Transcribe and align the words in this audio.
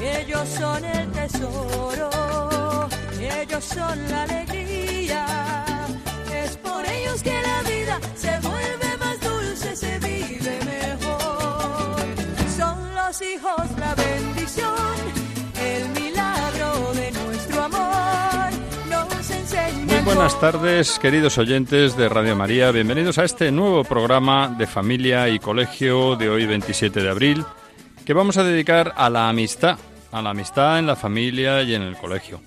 Ellos 0.00 0.48
son 0.48 0.84
el 0.84 1.10
tesoro, 1.10 2.10
ellos 3.20 3.64
son 3.64 4.08
la 4.10 4.22
alegría. 4.22 5.26
Es 6.32 6.56
por 6.58 6.86
ellos 6.86 7.20
que 7.22 7.32
la 7.42 7.62
vida 7.68 8.00
se 8.14 8.38
vuelve 8.40 8.96
más 9.00 9.20
dulce, 9.20 9.74
se 9.74 9.98
vive 9.98 10.58
mejor. 10.64 11.96
Son 12.56 12.94
los 12.94 13.22
hijos 13.22 13.78
la 13.78 13.94
bendición, 13.96 14.94
el 15.60 15.88
milagro 16.00 16.92
de 16.94 17.10
nuestro 17.10 17.64
amor. 17.64 18.52
Nos 18.88 19.30
enseñan 19.30 19.86
Muy 19.86 20.04
buenas 20.04 20.38
tardes, 20.38 20.98
queridos 21.00 21.38
oyentes 21.38 21.96
de 21.96 22.08
Radio 22.08 22.36
María. 22.36 22.70
Bienvenidos 22.70 23.18
a 23.18 23.24
este 23.24 23.50
nuevo 23.50 23.82
programa 23.82 24.46
de 24.46 24.68
familia 24.68 25.28
y 25.28 25.40
colegio 25.40 26.14
de 26.14 26.28
hoy, 26.28 26.46
27 26.46 27.02
de 27.02 27.10
abril, 27.10 27.44
que 28.08 28.14
vamos 28.14 28.38
a 28.38 28.42
dedicar 28.42 28.94
a 28.96 29.10
la 29.10 29.28
amistad, 29.28 29.78
a 30.12 30.22
la 30.22 30.30
amistad 30.30 30.78
en 30.78 30.86
la 30.86 30.96
familia 30.96 31.62
y 31.62 31.74
en 31.74 31.82
el 31.82 31.94
colegio. 31.94 32.40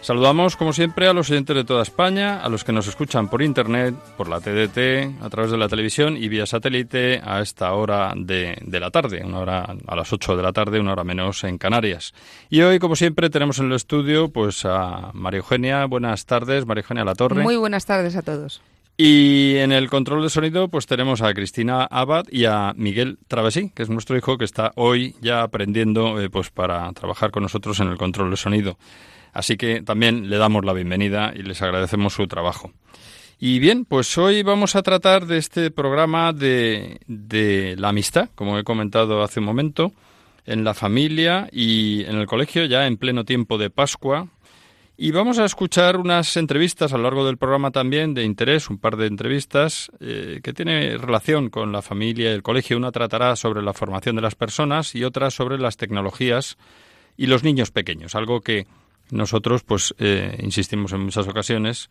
Saludamos, 0.00 0.56
como 0.56 0.72
siempre, 0.72 1.06
a 1.06 1.12
los 1.12 1.30
oyentes 1.30 1.54
de 1.54 1.62
toda 1.62 1.84
España, 1.84 2.42
a 2.42 2.48
los 2.48 2.64
que 2.64 2.72
nos 2.72 2.88
escuchan 2.88 3.28
por 3.28 3.40
Internet, 3.40 3.94
por 4.16 4.28
la 4.28 4.40
TDT, 4.40 5.22
a 5.22 5.30
través 5.30 5.52
de 5.52 5.58
la 5.58 5.68
televisión 5.68 6.16
y 6.16 6.26
vía 6.28 6.44
satélite 6.44 7.20
a 7.24 7.40
esta 7.40 7.72
hora 7.74 8.14
de, 8.16 8.58
la 8.66 8.90
tarde, 8.90 9.22
una 9.24 9.38
hora 9.38 9.76
a 9.86 9.94
las 9.94 10.12
8 10.12 10.36
de 10.36 10.42
la 10.42 10.52
tarde, 10.52 10.80
una 10.80 10.94
hora 10.94 11.04
menos 11.04 11.44
en 11.44 11.56
Canarias. 11.56 12.12
Y 12.50 12.62
hoy, 12.62 12.80
como 12.80 12.96
siempre, 12.96 13.30
tenemos 13.30 13.60
en 13.60 13.66
el 13.66 13.74
estudio 13.74 14.30
pues 14.30 14.64
a 14.64 15.12
María 15.12 15.38
Eugenia. 15.38 15.84
Buenas 15.84 16.26
tardes, 16.26 16.66
María 16.66 16.82
Eugenia 16.82 17.04
Latorre. 17.04 17.44
Muy 17.44 17.54
buenas 17.54 17.86
tardes 17.86 18.16
a 18.16 18.22
todos. 18.22 18.60
Y 18.98 19.56
en 19.56 19.72
el 19.72 19.90
control 19.90 20.22
de 20.22 20.30
sonido, 20.30 20.68
pues 20.68 20.86
tenemos 20.86 21.20
a 21.20 21.34
Cristina 21.34 21.84
Abad 21.84 22.24
y 22.30 22.46
a 22.46 22.72
Miguel 22.76 23.18
Travesí, 23.28 23.70
que 23.74 23.82
es 23.82 23.90
nuestro 23.90 24.16
hijo 24.16 24.38
que 24.38 24.46
está 24.46 24.72
hoy 24.74 25.14
ya 25.20 25.42
aprendiendo 25.42 26.18
eh, 26.18 26.30
pues 26.30 26.48
para 26.50 26.90
trabajar 26.92 27.30
con 27.30 27.42
nosotros 27.42 27.78
en 27.80 27.88
el 27.88 27.98
control 27.98 28.30
de 28.30 28.38
sonido. 28.38 28.78
Así 29.34 29.58
que 29.58 29.82
también 29.82 30.30
le 30.30 30.38
damos 30.38 30.64
la 30.64 30.72
bienvenida 30.72 31.34
y 31.36 31.42
les 31.42 31.60
agradecemos 31.60 32.14
su 32.14 32.26
trabajo. 32.26 32.72
Y 33.38 33.58
bien, 33.58 33.84
pues 33.84 34.16
hoy 34.16 34.42
vamos 34.42 34.76
a 34.76 34.82
tratar 34.82 35.26
de 35.26 35.36
este 35.36 35.70
programa 35.70 36.32
de, 36.32 37.00
de 37.06 37.76
la 37.76 37.90
amistad, 37.90 38.30
como 38.34 38.58
he 38.58 38.64
comentado 38.64 39.22
hace 39.22 39.40
un 39.40 39.46
momento, 39.46 39.92
en 40.46 40.64
la 40.64 40.72
familia 40.72 41.48
y 41.52 42.04
en 42.04 42.16
el 42.16 42.26
colegio, 42.26 42.64
ya 42.64 42.86
en 42.86 42.96
pleno 42.96 43.24
tiempo 43.24 43.58
de 43.58 43.68
Pascua, 43.68 44.28
y 44.98 45.10
vamos 45.10 45.38
a 45.38 45.44
escuchar 45.44 45.98
unas 45.98 46.36
entrevistas 46.38 46.92
a 46.92 46.96
lo 46.96 47.02
largo 47.02 47.26
del 47.26 47.36
programa 47.36 47.70
también 47.70 48.14
de 48.14 48.24
interés, 48.24 48.70
un 48.70 48.78
par 48.78 48.96
de 48.96 49.06
entrevistas 49.06 49.90
eh, 50.00 50.40
que 50.42 50.54
tiene 50.54 50.96
relación 50.96 51.50
con 51.50 51.70
la 51.70 51.82
familia 51.82 52.30
y 52.30 52.34
el 52.34 52.42
colegio. 52.42 52.78
Una 52.78 52.92
tratará 52.92 53.36
sobre 53.36 53.62
la 53.62 53.74
formación 53.74 54.16
de 54.16 54.22
las 54.22 54.34
personas 54.34 54.94
y 54.94 55.04
otra 55.04 55.30
sobre 55.30 55.58
las 55.58 55.76
tecnologías 55.76 56.56
y 57.16 57.26
los 57.26 57.44
niños 57.44 57.70
pequeños, 57.70 58.14
algo 58.14 58.40
que 58.40 58.66
nosotros 59.10 59.62
pues 59.64 59.94
eh, 59.98 60.38
insistimos 60.42 60.92
en 60.92 61.00
muchas 61.00 61.28
ocasiones, 61.28 61.90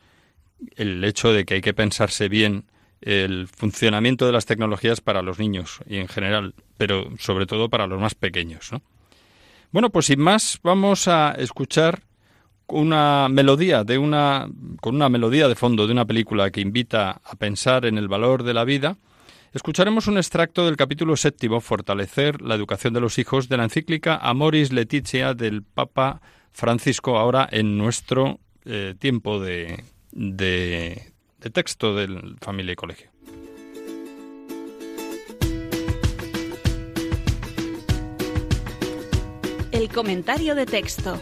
el 0.75 1.03
hecho 1.03 1.31
de 1.31 1.45
que 1.45 1.55
hay 1.55 1.61
que 1.61 1.73
pensarse 1.73 2.27
bien 2.27 2.65
el 3.01 3.47
funcionamiento 3.47 4.25
de 4.25 4.31
las 4.31 4.47
tecnologías 4.47 4.99
para 5.01 5.21
los 5.21 5.37
niños 5.37 5.79
y 5.85 5.97
en 5.97 6.07
general, 6.07 6.55
pero 6.77 7.09
sobre 7.19 7.45
todo 7.45 7.69
para 7.69 7.85
los 7.85 7.99
más 7.99 8.15
pequeños. 8.15 8.71
¿no? 8.71 8.81
Bueno, 9.71 9.91
pues 9.91 10.07
sin 10.07 10.19
más, 10.19 10.59
vamos 10.63 11.07
a 11.07 11.33
escuchar 11.33 12.01
una 12.67 13.27
melodía 13.29 13.83
de 13.83 13.97
una 13.97 14.47
con 14.81 14.95
una 14.95 15.09
melodía 15.09 15.47
de 15.47 15.55
fondo 15.55 15.85
de 15.85 15.93
una 15.93 16.05
película 16.05 16.49
que 16.51 16.61
invita 16.61 17.21
a 17.23 17.35
pensar 17.35 17.85
en 17.85 17.97
el 17.97 18.07
valor 18.07 18.43
de 18.43 18.53
la 18.53 18.63
vida, 18.63 18.97
escucharemos 19.53 20.07
un 20.07 20.17
extracto 20.17 20.65
del 20.65 20.77
capítulo 20.77 21.15
séptimo 21.15 21.61
Fortalecer 21.61 22.41
la 22.41 22.55
educación 22.55 22.93
de 22.93 23.01
los 23.01 23.17
hijos 23.17 23.49
de 23.49 23.57
la 23.57 23.63
encíclica 23.63 24.17
Amoris 24.17 24.71
Laetitia 24.73 25.33
del 25.33 25.63
Papa 25.63 26.21
Francisco 26.51 27.17
ahora 27.17 27.47
en 27.51 27.77
nuestro 27.77 28.39
eh, 28.65 28.95
tiempo 28.97 29.39
de, 29.39 29.83
de, 30.11 31.13
de 31.39 31.49
texto 31.49 31.95
del 31.95 32.37
familia 32.39 32.73
y 32.73 32.75
colegio. 32.75 33.09
El 39.71 39.89
comentario 39.89 40.55
de 40.55 40.65
texto. 40.65 41.19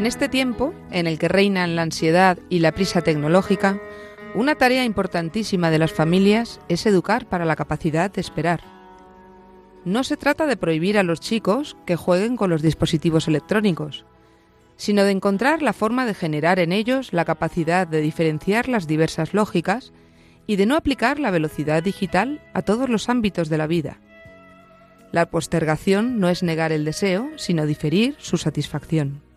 En 0.00 0.06
este 0.06 0.30
tiempo, 0.30 0.72
en 0.90 1.06
el 1.06 1.18
que 1.18 1.28
reinan 1.28 1.76
la 1.76 1.82
ansiedad 1.82 2.38
y 2.48 2.60
la 2.60 2.72
prisa 2.72 3.02
tecnológica, 3.02 3.78
una 4.34 4.54
tarea 4.54 4.86
importantísima 4.86 5.70
de 5.70 5.78
las 5.78 5.92
familias 5.92 6.58
es 6.70 6.86
educar 6.86 7.26
para 7.26 7.44
la 7.44 7.54
capacidad 7.54 8.10
de 8.10 8.22
esperar. 8.22 8.62
No 9.84 10.02
se 10.02 10.16
trata 10.16 10.46
de 10.46 10.56
prohibir 10.56 10.96
a 10.96 11.02
los 11.02 11.20
chicos 11.20 11.76
que 11.84 11.96
jueguen 11.96 12.38
con 12.38 12.48
los 12.48 12.62
dispositivos 12.62 13.28
electrónicos, 13.28 14.06
sino 14.78 15.04
de 15.04 15.10
encontrar 15.10 15.60
la 15.60 15.74
forma 15.74 16.06
de 16.06 16.14
generar 16.14 16.60
en 16.60 16.72
ellos 16.72 17.12
la 17.12 17.26
capacidad 17.26 17.86
de 17.86 18.00
diferenciar 18.00 18.70
las 18.70 18.86
diversas 18.86 19.34
lógicas 19.34 19.92
y 20.46 20.56
de 20.56 20.64
no 20.64 20.76
aplicar 20.76 21.18
la 21.20 21.30
velocidad 21.30 21.82
digital 21.82 22.40
a 22.54 22.62
todos 22.62 22.88
los 22.88 23.10
ámbitos 23.10 23.50
de 23.50 23.58
la 23.58 23.66
vida. 23.66 23.98
La 25.12 25.28
postergación 25.28 26.20
no 26.20 26.30
es 26.30 26.42
negar 26.42 26.72
el 26.72 26.86
deseo, 26.86 27.28
sino 27.36 27.66
diferir 27.66 28.16
su 28.18 28.38
satisfacción. 28.38 29.28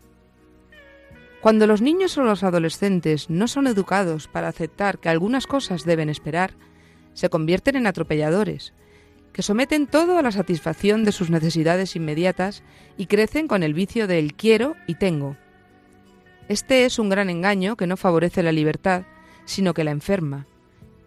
Cuando 1.44 1.68
los 1.68 1.82
niños 1.82 2.18
o 2.18 2.24
los 2.24 2.42
adolescentes 2.42 3.30
no 3.30 3.50
son 3.50 3.68
educados 3.68 4.30
para 4.30 4.48
aceptar 4.48 5.00
que 5.00 5.10
algunas 5.10 5.46
cosas 5.46 5.84
deben 5.84 6.08
esperar, 6.08 6.54
se 7.12 7.30
convierten 7.30 7.76
en 7.76 7.86
atropelladores, 7.86 8.74
que 9.34 9.42
someten 9.42 9.88
todo 9.88 10.18
a 10.18 10.22
la 10.22 10.32
satisfacción 10.32 11.04
de 11.04 11.12
sus 11.12 11.30
necesidades 11.30 11.98
inmediatas 11.98 12.64
y 12.96 13.08
crecen 13.08 13.50
con 13.50 13.62
el 13.62 13.74
vicio 13.74 14.08
del 14.08 14.36
quiero 14.36 14.78
y 14.88 14.96
tengo. 14.96 15.36
Este 16.48 16.86
es 16.86 16.98
un 16.98 17.10
gran 17.10 17.30
engaño 17.30 17.76
que 17.76 17.88
no 17.88 17.98
favorece 17.98 18.42
la 18.42 18.54
libertad, 18.54 19.04
sino 19.44 19.74
que 19.74 19.84
la 19.84 19.92
enferma. 19.92 20.48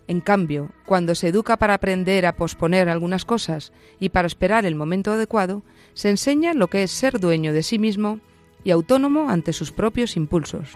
En 0.06 0.20
cambio, 0.20 0.70
cuando 0.84 1.14
se 1.14 1.28
educa 1.28 1.56
para 1.56 1.72
aprender 1.72 2.26
a 2.26 2.36
posponer 2.36 2.90
algunas 2.90 3.24
cosas 3.24 3.72
y 3.98 4.10
para 4.10 4.26
esperar 4.26 4.66
el 4.66 4.74
momento 4.74 5.12
adecuado, 5.12 5.62
se 5.94 6.10
enseña 6.10 6.52
lo 6.52 6.68
que 6.68 6.82
es 6.82 6.90
ser 6.90 7.20
dueño 7.20 7.54
de 7.54 7.62
sí 7.62 7.78
mismo 7.78 8.20
y 8.66 8.72
autónomo 8.72 9.30
ante 9.30 9.52
sus 9.52 9.70
propios 9.70 10.16
impulsos. 10.16 10.70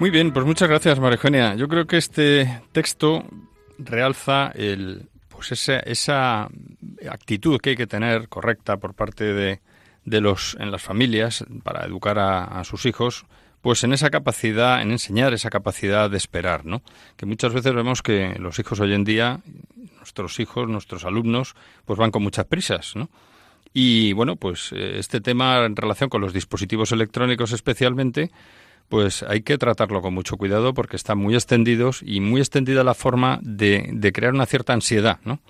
Muy 0.00 0.10
bien, 0.10 0.32
pues 0.32 0.44
muchas 0.44 0.68
gracias, 0.68 0.98
María 0.98 1.14
Eugenia. 1.14 1.54
Yo 1.54 1.68
creo 1.68 1.86
que 1.86 1.98
este 1.98 2.62
texto 2.72 3.24
realza 3.78 4.50
el, 4.56 5.08
pues 5.28 5.52
esa, 5.52 5.78
esa 5.78 6.48
actitud 7.08 7.60
que 7.60 7.70
hay 7.70 7.76
que 7.76 7.86
tener 7.86 8.28
correcta 8.28 8.76
por 8.76 8.94
parte 8.94 9.32
de, 9.32 9.60
de 10.06 10.22
los 10.22 10.56
en 10.58 10.70
las 10.70 10.82
familias 10.82 11.44
para 11.62 11.84
educar 11.84 12.18
a, 12.18 12.64
sus 12.64 12.86
hijos 12.86 13.26
pues 13.60 13.84
en 13.84 13.92
esa 13.92 14.08
capacidad 14.08 14.80
en 14.80 14.92
enseñar 14.92 15.34
esa 15.34 15.50
capacidad 15.50 16.08
de 16.08 16.16
esperar 16.16 16.64
no 16.64 16.80
que 17.16 17.26
muchas 17.26 17.52
veces 17.52 17.74
vemos 17.74 18.00
que 18.00 18.36
los 18.38 18.58
hijos 18.58 18.80
hoy 18.80 18.94
en 18.94 19.04
día 19.04 19.40
nuestros 19.98 20.40
hijos 20.40 20.68
nuestros 20.68 21.04
alumnos 21.04 21.54
pues 21.84 21.98
van 21.98 22.10
con 22.10 22.22
muchas 22.22 22.46
prisas 22.46 22.96
no 22.96 23.10
Y 23.78 24.14
bueno, 24.14 24.36
pues 24.36 24.72
eh, 24.72 24.98
este 24.98 25.20
tema 25.20 25.66
en 25.66 25.76
relación 25.76 26.08
con 26.08 26.22
los 26.22 26.32
dispositivos 26.32 26.92
electrónicos 26.92 27.52
especialmente, 27.52 28.30
pues 28.88 29.22
hay 29.22 29.42
que 29.42 29.58
tratarlo 29.58 30.00
con 30.00 30.14
mucho 30.14 30.38
cuidado 30.38 30.72
porque 30.72 30.96
están 30.96 31.18
muy 31.18 31.34
extendidos 31.34 32.00
y 32.02 32.20
muy 32.20 32.40
extendida 32.40 32.84
la 32.84 32.94
forma 32.94 33.38
de, 33.42 33.90
de 33.92 34.12
crear 34.12 34.32
una 34.32 34.46
cierta 34.46 34.72
ansiedad, 34.72 35.18
¿no? 35.24 35.40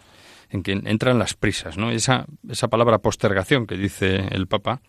En 0.50 0.62
que 0.62 0.72
entran 0.72 1.19
las 1.19 1.34
prisas, 1.34 1.76
¿no? 1.76 1.90
Esa, 1.90 2.26
esa 2.48 2.69
palabra 2.69 2.98
postergación 2.98 3.66
que 3.66 3.76
dice 3.76 4.28
el 4.31 4.46
Papa, 4.46 4.81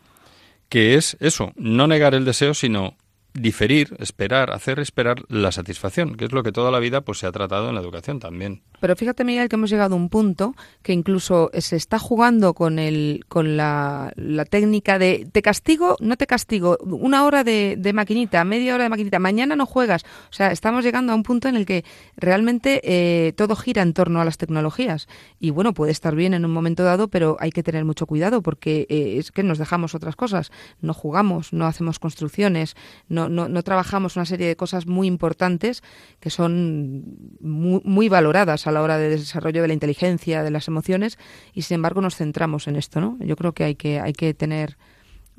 que 0.70 0.96
es 0.96 1.18
eso, 1.20 1.52
no 1.56 1.88
negar 1.88 2.14
el 2.14 2.26
deseo, 2.26 2.54
sino 2.54 2.96
diferir, 3.42 3.96
esperar, 4.00 4.52
hacer 4.52 4.80
esperar 4.80 5.24
la 5.30 5.52
satisfacción, 5.52 6.16
que 6.16 6.26
es 6.26 6.32
lo 6.32 6.44
que 6.44 6.52
toda 6.52 6.72
la 6.72 6.80
vida 6.80 7.02
pues 7.02 7.20
se 7.20 7.28
ha 7.28 7.32
tratado 7.32 7.70
en 7.70 7.76
la 7.76 7.82
educación 7.82 8.20
también. 8.20 8.64
Pero 8.80 8.96
fíjate, 8.96 9.24
Miguel, 9.24 9.50
que 9.50 9.56
hemos 9.56 9.70
llegado 9.70 9.96
a 9.96 9.98
un 9.98 10.10
punto 10.10 10.56
que 10.84 10.94
incluso 10.94 11.50
se 11.54 11.76
está 11.76 12.00
jugando 12.00 12.54
con 12.54 12.80
el 12.80 13.26
con 13.28 13.58
la, 13.58 14.14
técnica 14.50 15.00
de 15.00 15.28
te 15.32 15.42
castigo, 15.42 15.98
no 16.00 16.16
te 16.16 16.28
castigo, 16.28 16.78
una 16.82 17.26
hora 17.26 17.44
de, 17.44 17.76
de, 17.78 17.94
maquinita, 17.94 18.44
media 18.44 18.76
hora 18.76 18.84
de 18.84 18.90
maquinita, 18.90 19.20
mañana 19.20 19.56
no 19.56 19.66
juegas. 19.66 20.04
O 20.30 20.34
sea, 20.34 20.52
estamos 20.52 20.84
llegando 20.84 21.14
a 21.14 21.16
un 21.16 21.24
punto 21.24 21.48
en 21.48 21.56
el 21.56 21.66
que 21.66 21.84
realmente 22.16 22.82
eh, 22.84 23.34
todo 23.34 23.56
gira 23.56 23.82
en 23.82 23.94
torno 23.94 24.22
a 24.22 24.26
las 24.26 24.38
tecnologías. 24.38 25.08
Y 25.40 25.50
bueno, 25.50 25.74
puede 25.74 25.92
estar 25.92 26.16
bien 26.16 26.34
en 26.34 26.46
un 26.46 26.52
momento 26.52 26.84
dado, 26.84 27.08
pero 27.08 27.38
hay 27.40 27.52
que 27.52 27.64
tener 27.64 27.86
mucho 27.86 28.06
cuidado 28.06 28.42
porque 28.42 28.86
eh, 28.90 29.16
es 29.18 29.32
que 29.32 29.44
nos 29.44 29.58
dejamos 29.58 29.96
otras 29.96 30.16
cosas. 30.16 30.52
No 30.82 30.94
jugamos, 30.94 31.54
no 31.54 31.66
hacemos 31.66 32.00
construcciones, 32.00 32.76
no, 33.10 33.27
no, 33.30 33.48
no 33.48 33.64
trabajamos 33.64 34.16
una 34.16 34.26
serie 34.26 34.48
de 34.48 34.56
cosas 34.56 34.88
muy 34.88 35.08
importantes 35.08 35.84
que 36.20 36.30
son 36.30 37.04
muy, 37.40 37.82
muy 37.84 38.10
valoradas 38.10 38.68
a 38.68 38.72
la 38.72 38.82
hora 38.82 38.98
de 38.98 39.10
desarrollo 39.10 39.62
de 39.62 39.68
la 39.68 39.74
inteligencia, 39.74 40.44
de 40.44 40.52
las 40.52 40.68
emociones, 40.68 41.18
y 41.54 41.64
sin 41.64 41.76
embargo 41.76 42.02
nos 42.02 42.16
centramos 42.16 42.68
en 42.68 42.76
esto, 42.76 43.02
¿no? 43.02 43.18
Yo 43.20 43.36
creo 43.36 43.54
que 43.54 43.64
hay 43.64 43.76
que, 43.76 44.00
hay 44.00 44.14
que 44.14 44.34
tener 44.34 44.78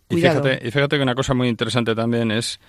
cuidado. 0.08 0.40
Y 0.40 0.42
fíjate, 0.42 0.68
y 0.68 0.70
fíjate 0.70 0.96
que 0.96 1.02
una 1.02 1.14
cosa 1.14 1.34
muy 1.34 1.48
interesante 1.48 1.94
también 1.94 2.30
es 2.30 2.60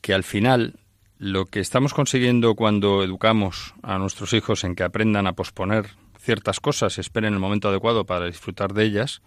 que 0.00 0.14
al 0.14 0.24
final 0.24 0.74
lo 1.18 1.44
que 1.46 1.60
estamos 1.60 1.92
consiguiendo 1.92 2.54
cuando 2.54 3.04
educamos 3.04 3.74
a 3.82 3.98
nuestros 3.98 4.32
hijos 4.32 4.64
en 4.64 4.74
que 4.74 4.84
aprendan 4.84 5.26
a 5.26 5.34
posponer 5.34 5.90
ciertas 6.18 6.60
cosas 6.60 6.96
y 6.96 7.00
esperen 7.00 7.34
el 7.34 7.38
momento 7.38 7.68
adecuado 7.68 8.06
para 8.06 8.26
disfrutar 8.26 8.72
de 8.72 8.84
ellas, 8.84 9.22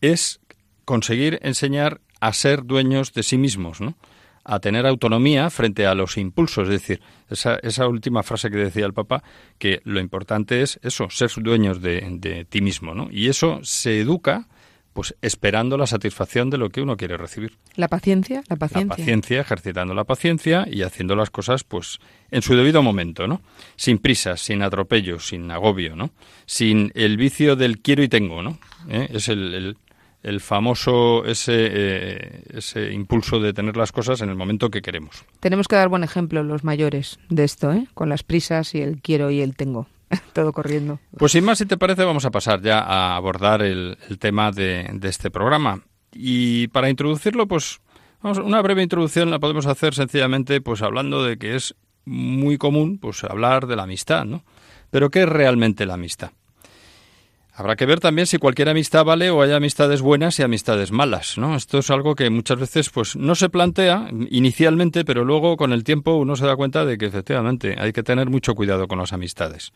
es 0.00 0.40
conseguir 0.84 1.38
enseñar 1.42 2.00
a 2.20 2.32
ser 2.32 2.64
dueños 2.64 3.12
de 3.12 3.22
sí 3.22 3.38
mismos, 3.38 3.80
¿no? 3.80 3.96
A 4.44 4.60
tener 4.60 4.86
autonomía 4.86 5.50
frente 5.50 5.86
a 5.86 5.94
los 5.94 6.16
impulsos. 6.18 6.64
Es 6.68 6.80
decir, 6.80 7.00
esa, 7.30 7.56
esa 7.56 7.88
última 7.88 8.22
frase 8.22 8.50
que 8.50 8.58
decía 8.58 8.86
el 8.86 8.92
Papa, 8.92 9.22
que 9.58 9.80
lo 9.84 10.00
importante 10.00 10.62
es 10.62 10.78
eso, 10.82 11.08
ser 11.10 11.30
dueños 11.36 11.80
de, 11.80 12.06
de 12.18 12.44
ti 12.44 12.60
mismo, 12.60 12.94
¿no? 12.94 13.08
Y 13.10 13.28
eso 13.28 13.60
se 13.62 14.00
educa 14.00 14.46
pues 14.94 15.14
esperando 15.20 15.76
la 15.76 15.88
satisfacción 15.88 16.50
de 16.50 16.56
lo 16.56 16.70
que 16.70 16.80
uno 16.80 16.96
quiere 16.96 17.16
recibir. 17.16 17.58
La 17.74 17.88
paciencia, 17.88 18.44
la 18.48 18.54
paciencia. 18.56 18.86
La 18.86 18.96
paciencia, 18.96 19.40
ejercitando 19.40 19.92
la 19.92 20.04
paciencia 20.04 20.66
y 20.70 20.82
haciendo 20.82 21.16
las 21.16 21.30
cosas 21.30 21.64
pues 21.64 21.98
en 22.30 22.42
su 22.42 22.54
debido 22.54 22.80
momento, 22.80 23.26
¿no? 23.26 23.42
Sin 23.74 23.98
prisas, 23.98 24.40
sin 24.40 24.62
atropellos, 24.62 25.26
sin 25.26 25.50
agobio, 25.50 25.96
¿no? 25.96 26.10
Sin 26.46 26.92
el 26.94 27.16
vicio 27.16 27.56
del 27.56 27.80
quiero 27.80 28.04
y 28.04 28.08
tengo, 28.08 28.40
¿no? 28.40 28.58
¿Eh? 28.88 29.08
Es 29.12 29.28
el, 29.28 29.54
el 29.54 29.76
famoso 30.40 31.24
ese, 31.24 31.52
eh, 31.54 32.42
ese 32.54 32.92
impulso 32.92 33.40
de 33.40 33.52
tener 33.52 33.76
las 33.76 33.92
cosas 33.92 34.20
en 34.22 34.30
el 34.30 34.36
momento 34.36 34.70
que 34.70 34.82
queremos. 34.82 35.24
Tenemos 35.40 35.68
que 35.68 35.76
dar 35.76 35.88
buen 35.88 36.04
ejemplo 36.04 36.42
los 36.42 36.64
mayores 36.64 37.18
de 37.28 37.44
esto, 37.44 37.72
¿eh? 37.72 37.86
con 37.94 38.08
las 38.08 38.22
prisas 38.22 38.74
y 38.74 38.80
el 38.80 39.00
quiero 39.02 39.30
y 39.30 39.40
el 39.40 39.54
tengo. 39.54 39.86
Todo 40.32 40.52
corriendo. 40.52 40.98
Pues 41.16 41.32
sin 41.32 41.44
más, 41.44 41.58
si 41.58 41.66
te 41.66 41.76
parece, 41.76 42.04
vamos 42.04 42.24
a 42.24 42.30
pasar 42.30 42.60
ya 42.62 42.80
a 42.80 43.16
abordar 43.16 43.62
el, 43.62 43.96
tema 44.18 44.50
de, 44.50 44.88
de, 44.92 45.08
este 45.08 45.30
programa. 45.30 45.82
Y 46.12 46.68
para 46.68 46.90
introducirlo, 46.90 47.46
pues 47.46 47.80
vamos, 48.22 48.38
una 48.38 48.62
breve 48.62 48.82
introducción 48.82 49.30
la 49.30 49.38
podemos 49.38 49.66
hacer 49.66 49.94
sencillamente 49.94 50.60
pues 50.60 50.82
hablando 50.82 51.24
de 51.24 51.36
que 51.38 51.56
es 51.56 51.74
muy 52.04 52.58
común 52.58 52.98
pues 52.98 53.24
hablar 53.24 53.66
de 53.66 53.76
la 53.76 53.84
amistad, 53.84 54.24
¿no? 54.24 54.44
Pero 54.90 55.10
¿qué 55.10 55.22
es 55.22 55.28
realmente 55.28 55.86
la 55.86 55.94
amistad? 55.94 56.30
Habrá 57.56 57.76
que 57.76 57.86
ver 57.86 58.00
también 58.00 58.26
si 58.26 58.38
cualquier 58.38 58.68
amistad 58.68 59.04
vale 59.04 59.30
o 59.30 59.40
hay 59.40 59.52
amistades 59.52 60.02
buenas 60.02 60.40
y 60.40 60.42
amistades 60.42 60.90
malas, 60.90 61.38
¿no? 61.38 61.54
Esto 61.54 61.78
es 61.78 61.90
algo 61.90 62.16
que 62.16 62.28
muchas 62.28 62.58
veces 62.58 62.90
pues 62.90 63.14
no 63.14 63.36
se 63.36 63.48
plantea 63.48 64.08
inicialmente, 64.28 65.04
pero 65.04 65.24
luego 65.24 65.56
con 65.56 65.72
el 65.72 65.84
tiempo 65.84 66.16
uno 66.16 66.34
se 66.34 66.46
da 66.46 66.56
cuenta 66.56 66.84
de 66.84 66.98
que 66.98 67.06
efectivamente 67.06 67.76
hay 67.78 67.92
que 67.92 68.02
tener 68.02 68.28
mucho 68.28 68.56
cuidado 68.56 68.88
con 68.88 68.98
las 68.98 69.12
amistades. 69.12 69.72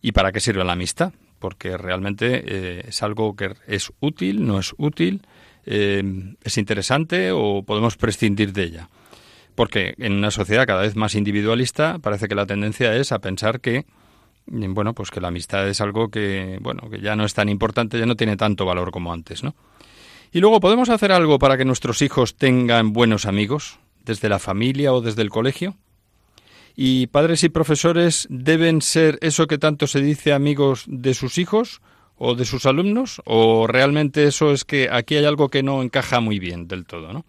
¿Y 0.00 0.12
para 0.12 0.32
qué 0.32 0.40
sirve 0.40 0.64
la 0.64 0.72
amistad? 0.72 1.12
Porque 1.38 1.76
realmente 1.76 2.44
eh, 2.46 2.84
es 2.88 3.02
algo 3.02 3.36
que 3.36 3.56
es 3.66 3.92
útil, 4.00 4.46
no 4.46 4.58
es 4.58 4.74
útil, 4.78 5.20
eh, 5.66 6.02
es 6.42 6.56
interesante 6.56 7.30
o 7.30 7.62
podemos 7.62 7.98
prescindir 7.98 8.54
de 8.54 8.62
ella. 8.62 8.88
Porque 9.54 9.92
en 9.98 10.14
una 10.14 10.30
sociedad 10.30 10.66
cada 10.66 10.80
vez 10.80 10.96
más 10.96 11.14
individualista 11.14 11.98
parece 11.98 12.26
que 12.26 12.34
la 12.34 12.46
tendencia 12.46 12.96
es 12.96 13.12
a 13.12 13.18
pensar 13.18 13.60
que 13.60 13.84
bueno, 14.46 14.94
pues 14.94 15.10
que 15.10 15.20
la 15.20 15.28
amistad 15.28 15.68
es 15.68 15.80
algo 15.80 16.08
que, 16.08 16.58
bueno, 16.60 16.88
que 16.90 17.00
ya 17.00 17.16
no 17.16 17.24
es 17.24 17.34
tan 17.34 17.48
importante, 17.48 17.98
ya 17.98 18.06
no 18.06 18.16
tiene 18.16 18.36
tanto 18.36 18.64
valor 18.64 18.90
como 18.90 19.12
antes, 19.12 19.42
¿no? 19.42 19.54
Y 20.32 20.40
luego, 20.40 20.60
¿podemos 20.60 20.88
hacer 20.88 21.12
algo 21.12 21.38
para 21.38 21.58
que 21.58 21.64
nuestros 21.64 22.00
hijos 22.00 22.36
tengan 22.36 22.92
buenos 22.92 23.26
amigos, 23.26 23.78
desde 24.04 24.28
la 24.28 24.38
familia 24.38 24.92
o 24.92 25.00
desde 25.00 25.22
el 25.22 25.30
colegio? 25.30 25.76
¿Y 26.74 27.08
padres 27.08 27.44
y 27.44 27.50
profesores 27.50 28.26
deben 28.30 28.80
ser 28.80 29.18
eso 29.20 29.46
que 29.46 29.58
tanto 29.58 29.86
se 29.86 30.00
dice 30.00 30.32
amigos 30.32 30.84
de 30.86 31.12
sus 31.12 31.36
hijos 31.36 31.82
o 32.16 32.34
de 32.34 32.46
sus 32.46 32.64
alumnos? 32.64 33.20
¿O 33.26 33.66
realmente 33.66 34.24
eso 34.24 34.52
es 34.52 34.64
que 34.64 34.88
aquí 34.90 35.16
hay 35.16 35.26
algo 35.26 35.48
que 35.50 35.62
no 35.62 35.82
encaja 35.82 36.20
muy 36.20 36.38
bien 36.38 36.66
del 36.66 36.86
todo, 36.86 37.12
¿no? 37.12 37.26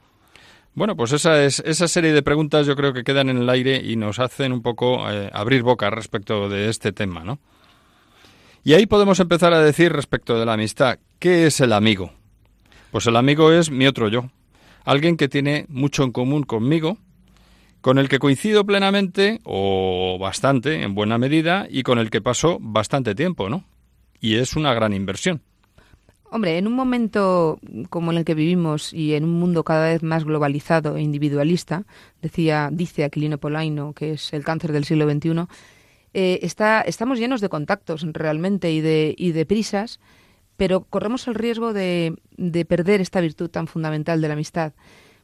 Bueno, 0.75 0.95
pues 0.95 1.11
esa, 1.11 1.43
es, 1.43 1.59
esa 1.65 1.87
serie 1.87 2.13
de 2.13 2.23
preguntas 2.23 2.65
yo 2.65 2.75
creo 2.75 2.93
que 2.93 3.03
quedan 3.03 3.29
en 3.29 3.37
el 3.37 3.49
aire 3.49 3.77
y 3.83 3.95
nos 3.95 4.17
hacen 4.19 4.51
un 4.51 4.63
poco 4.63 5.09
eh, 5.09 5.29
abrir 5.31 5.61
boca 5.61 5.91
respecto 5.91 6.49
de 6.49 6.69
este 6.69 6.91
tema, 6.91 7.23
¿no? 7.23 7.39
Y 8.63 8.73
ahí 8.73 8.85
podemos 8.87 9.19
empezar 9.19 9.53
a 9.53 9.61
decir 9.61 9.91
respecto 9.91 10.39
de 10.39 10.45
la 10.45 10.53
amistad, 10.53 10.97
¿qué 11.19 11.45
es 11.45 11.59
el 11.59 11.73
amigo? 11.73 12.13
Pues 12.91 13.05
el 13.05 13.17
amigo 13.17 13.51
es 13.51 13.69
mi 13.69 13.85
otro 13.85 14.07
yo, 14.07 14.29
alguien 14.83 15.17
que 15.17 15.27
tiene 15.27 15.65
mucho 15.67 16.03
en 16.03 16.11
común 16.11 16.43
conmigo, 16.43 16.97
con 17.81 17.99
el 17.99 18.09
que 18.09 18.19
coincido 18.19 18.65
plenamente 18.65 19.41
o 19.43 20.17
bastante, 20.19 20.81
en 20.81 20.95
buena 20.95 21.17
medida, 21.17 21.67
y 21.69 21.83
con 21.83 21.99
el 21.99 22.09
que 22.09 22.21
paso 22.21 22.57
bastante 22.61 23.13
tiempo, 23.13 23.49
¿no? 23.49 23.65
Y 24.21 24.35
es 24.35 24.55
una 24.55 24.73
gran 24.73 24.93
inversión. 24.93 25.41
Hombre, 26.33 26.57
en 26.57 26.65
un 26.65 26.73
momento 26.73 27.59
como 27.91 28.11
en 28.11 28.17
el 28.17 28.25
que 28.25 28.33
vivimos 28.33 28.91
y 28.91 29.13
en 29.13 29.23
un 29.23 29.33
mundo 29.39 29.63
cada 29.63 29.89
vez 29.89 30.01
más 30.01 30.23
globalizado 30.23 30.97
e 30.97 31.01
individualista, 31.03 31.83
decía, 32.23 32.69
dice 32.71 33.03
Aquilino 33.03 33.37
Polaino, 33.37 33.93
que 33.93 34.13
es 34.13 34.33
el 34.33 34.43
cáncer 34.43 34.71
del 34.71 34.83
siglo 34.83 35.07
XXI, 35.07 35.45
eh, 36.15 36.39
está, 36.41 36.81
estamos 36.81 37.19
llenos 37.19 37.39
de 37.39 37.49
contactos 37.49 38.03
realmente 38.13 38.71
y 38.71 38.81
de, 38.81 39.13
y 39.15 39.31
de 39.31 39.45
prisas, 39.45 39.99
pero 40.57 40.85
corremos 40.85 41.27
el 41.27 41.35
riesgo 41.35 41.71
de, 41.71 42.15
de 42.35 42.65
perder 42.65 42.99
esta 42.99 43.21
virtud 43.21 43.51
tan 43.51 43.67
fundamental 43.67 44.19
de 44.19 44.27
la 44.27 44.33
amistad 44.33 44.73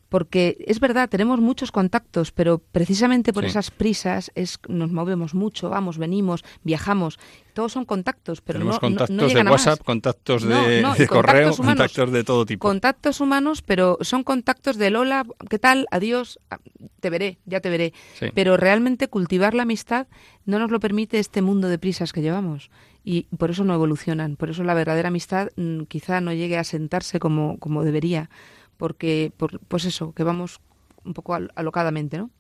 porque 0.10 0.58
es 0.68 0.80
verdad, 0.80 1.08
tenemos 1.08 1.40
muchos 1.40 1.72
contactos, 1.72 2.32
pero 2.32 2.58
precisamente 2.58 3.32
por 3.32 3.46
esas 3.46 3.70
prisas 3.70 4.32
es, 4.34 4.60
nos 4.68 4.92
movemos 4.92 5.36
mucho, 5.36 5.70
vamos, 5.70 6.00
venimos, 6.00 6.44
viajamos. 6.64 7.20
Todos 7.54 7.74
son 7.74 7.86
contactos, 7.86 8.42
pero 8.42 8.58
tenemos 8.58 8.76
no, 8.76 8.80
contactos 8.80 9.34
de 9.34 9.42
WhatsApp, 9.44 9.84
contactos 9.84 10.44
de, 10.44 11.08
correo, 11.08 11.56
contactos 11.56 12.12
de 12.12 12.24
todo 12.24 12.46
tipo. 12.46 12.68
Contactos 12.68 13.22
humanos, 13.22 13.62
pero 13.62 13.98
son 14.02 14.24
contactos 14.24 14.78
de 14.78 14.90
Lola, 14.90 15.26
¿qué 15.48 15.60
tal? 15.60 15.86
Adiós, 15.92 16.40
ah, 16.50 16.60
te 17.00 17.10
veré, 17.12 17.38
ya 17.46 17.60
te 17.60 17.70
veré. 17.70 17.94
Pero 18.34 18.58
realmente 18.58 19.10
cultivar 19.10 19.54
la 19.54 19.64
amistad 19.64 20.08
no 20.46 20.58
nos 20.58 20.72
lo 20.72 20.80
permite 20.80 21.20
este 21.20 21.42
mundo 21.44 21.68
de 21.68 21.78
prisas 21.78 22.14
que 22.14 22.22
llevamos 22.22 22.72
y 23.04 23.24
por 23.38 23.52
eso 23.52 23.64
no 23.64 23.74
evolucionan. 23.74 24.36
Por 24.36 24.50
eso 24.50 24.64
la 24.64 24.74
verdadera 24.74 25.10
amistad 25.10 25.50
mm, 25.56 25.84
quizá 25.84 26.22
no 26.22 26.34
llegue 26.34 26.58
a 26.58 26.64
sentarse 26.64 27.20
como, 27.20 27.58
como 27.60 27.84
debería 27.84 28.30
porque, 28.80 29.34
por, 29.36 29.60
pues 29.60 29.84
eso, 29.84 30.14
que 30.14 30.24
vamos 30.24 30.62
un 31.04 31.14
poco 31.14 31.36
alocadamente, 31.36 32.18
¿no? 32.18 32.32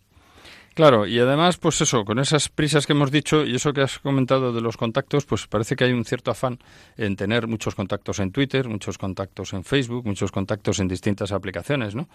Claro, 0.73 1.05
y 1.05 1.19
además, 1.19 1.57
pues 1.57 1.81
eso, 1.81 2.05
con 2.05 2.19
esas 2.19 2.49
prisas 2.49 2.85
que 2.85 2.93
hemos 2.93 3.11
dicho 3.11 3.43
y 3.43 3.55
eso 3.55 3.73
que 3.73 3.81
has 3.81 3.99
comentado 3.99 4.53
de 4.53 4.61
los 4.61 4.77
contactos, 4.77 5.25
pues 5.25 5.47
parece 5.47 5.75
que 5.75 5.83
hay 5.83 5.91
un 5.91 6.05
cierto 6.05 6.31
afán 6.31 6.59
en 6.97 7.15
tener 7.15 7.47
muchos 7.47 7.75
contactos 7.75 8.19
en 8.19 8.31
Twitter, 8.31 8.67
muchos 8.67 8.97
contactos 8.97 9.53
en 9.53 9.63
Facebook, 9.63 10.05
muchos 10.05 10.31
contactos 10.31 10.79
en 10.79 10.87
distintas 10.87 11.31
aplicaciones, 11.31 11.95
¿no? 11.95 12.07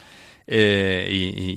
Eh, 0.47 1.09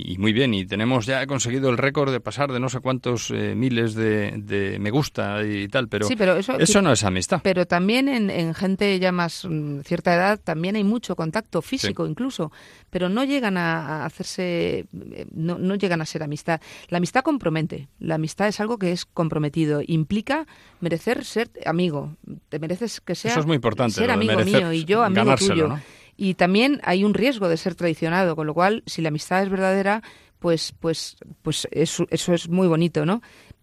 y, 0.06 0.16
muy 0.18 0.32
bien, 0.32 0.54
y 0.54 0.64
tenemos 0.64 1.04
ya 1.04 1.26
conseguido 1.26 1.68
el 1.68 1.76
récord 1.76 2.10
de 2.10 2.20
pasar 2.20 2.50
de 2.50 2.58
no 2.58 2.70
sé 2.70 2.80
cuántos 2.80 3.30
eh, 3.30 3.54
miles 3.54 3.94
de, 3.94 4.76
me 4.80 4.90
gusta 4.90 5.44
y 5.44 5.68
tal, 5.68 5.88
pero, 5.88 6.08
eso, 6.08 6.82
no 6.82 6.92
es 6.92 7.04
amistad. 7.04 7.40
Pero 7.42 7.66
también 7.66 8.08
en, 8.08 8.54
gente 8.54 8.98
ya 8.98 9.12
más 9.12 9.44
mm, 9.44 9.80
cierta 9.80 10.14
edad 10.14 10.40
también 10.42 10.76
hay 10.76 10.84
mucho 10.84 11.16
contacto 11.16 11.60
físico 11.60 12.06
incluso, 12.06 12.50
pero 12.88 13.10
no 13.10 13.24
llegan 13.24 13.58
a, 13.58 14.06
hacerse, 14.06 14.86
eh, 15.12 15.26
no, 15.32 15.58
no 15.58 15.74
llegan 15.74 16.00
a 16.00 16.06
ser 16.06 16.22
amistad. 16.22 16.60
La 16.88 16.96
amistad 16.98 17.22
compromete, 17.22 17.88
la 17.98 18.14
amistad 18.16 18.48
es 18.48 18.60
algo 18.60 18.78
que 18.78 18.92
es 18.92 19.04
comprometido, 19.04 19.80
implica 19.86 20.46
merecer 20.80 21.24
ser 21.24 21.50
amigo, 21.66 22.16
te 22.48 22.58
mereces 22.58 23.00
que 23.02 23.14
sea 23.14 23.30
Eso 23.32 23.40
es 23.40 23.46
muy 23.46 23.56
importante, 23.56 23.94
ser 23.94 24.10
amigo 24.10 24.38
mío 24.40 24.72
y 24.72 24.84
yo 24.84 25.02
amigo 25.04 25.34
tuyo. 25.36 25.68
¿no? 25.68 25.80
Y 26.16 26.34
también 26.34 26.80
hay 26.84 27.04
un 27.04 27.12
riesgo 27.14 27.48
de 27.48 27.56
ser 27.58 27.74
traicionado, 27.74 28.34
con 28.36 28.46
lo 28.46 28.54
cual, 28.54 28.82
si 28.86 29.02
la 29.02 29.08
amistad 29.08 29.42
es 29.42 29.50
verdadera, 29.50 30.02
pues, 30.38 30.74
pues, 30.80 31.16
pues 31.42 31.68
eso, 31.70 32.06
eso 32.10 32.32
es 32.32 32.48
muy 32.48 32.66
bonito, 32.68 33.04
¿no? 33.06 33.20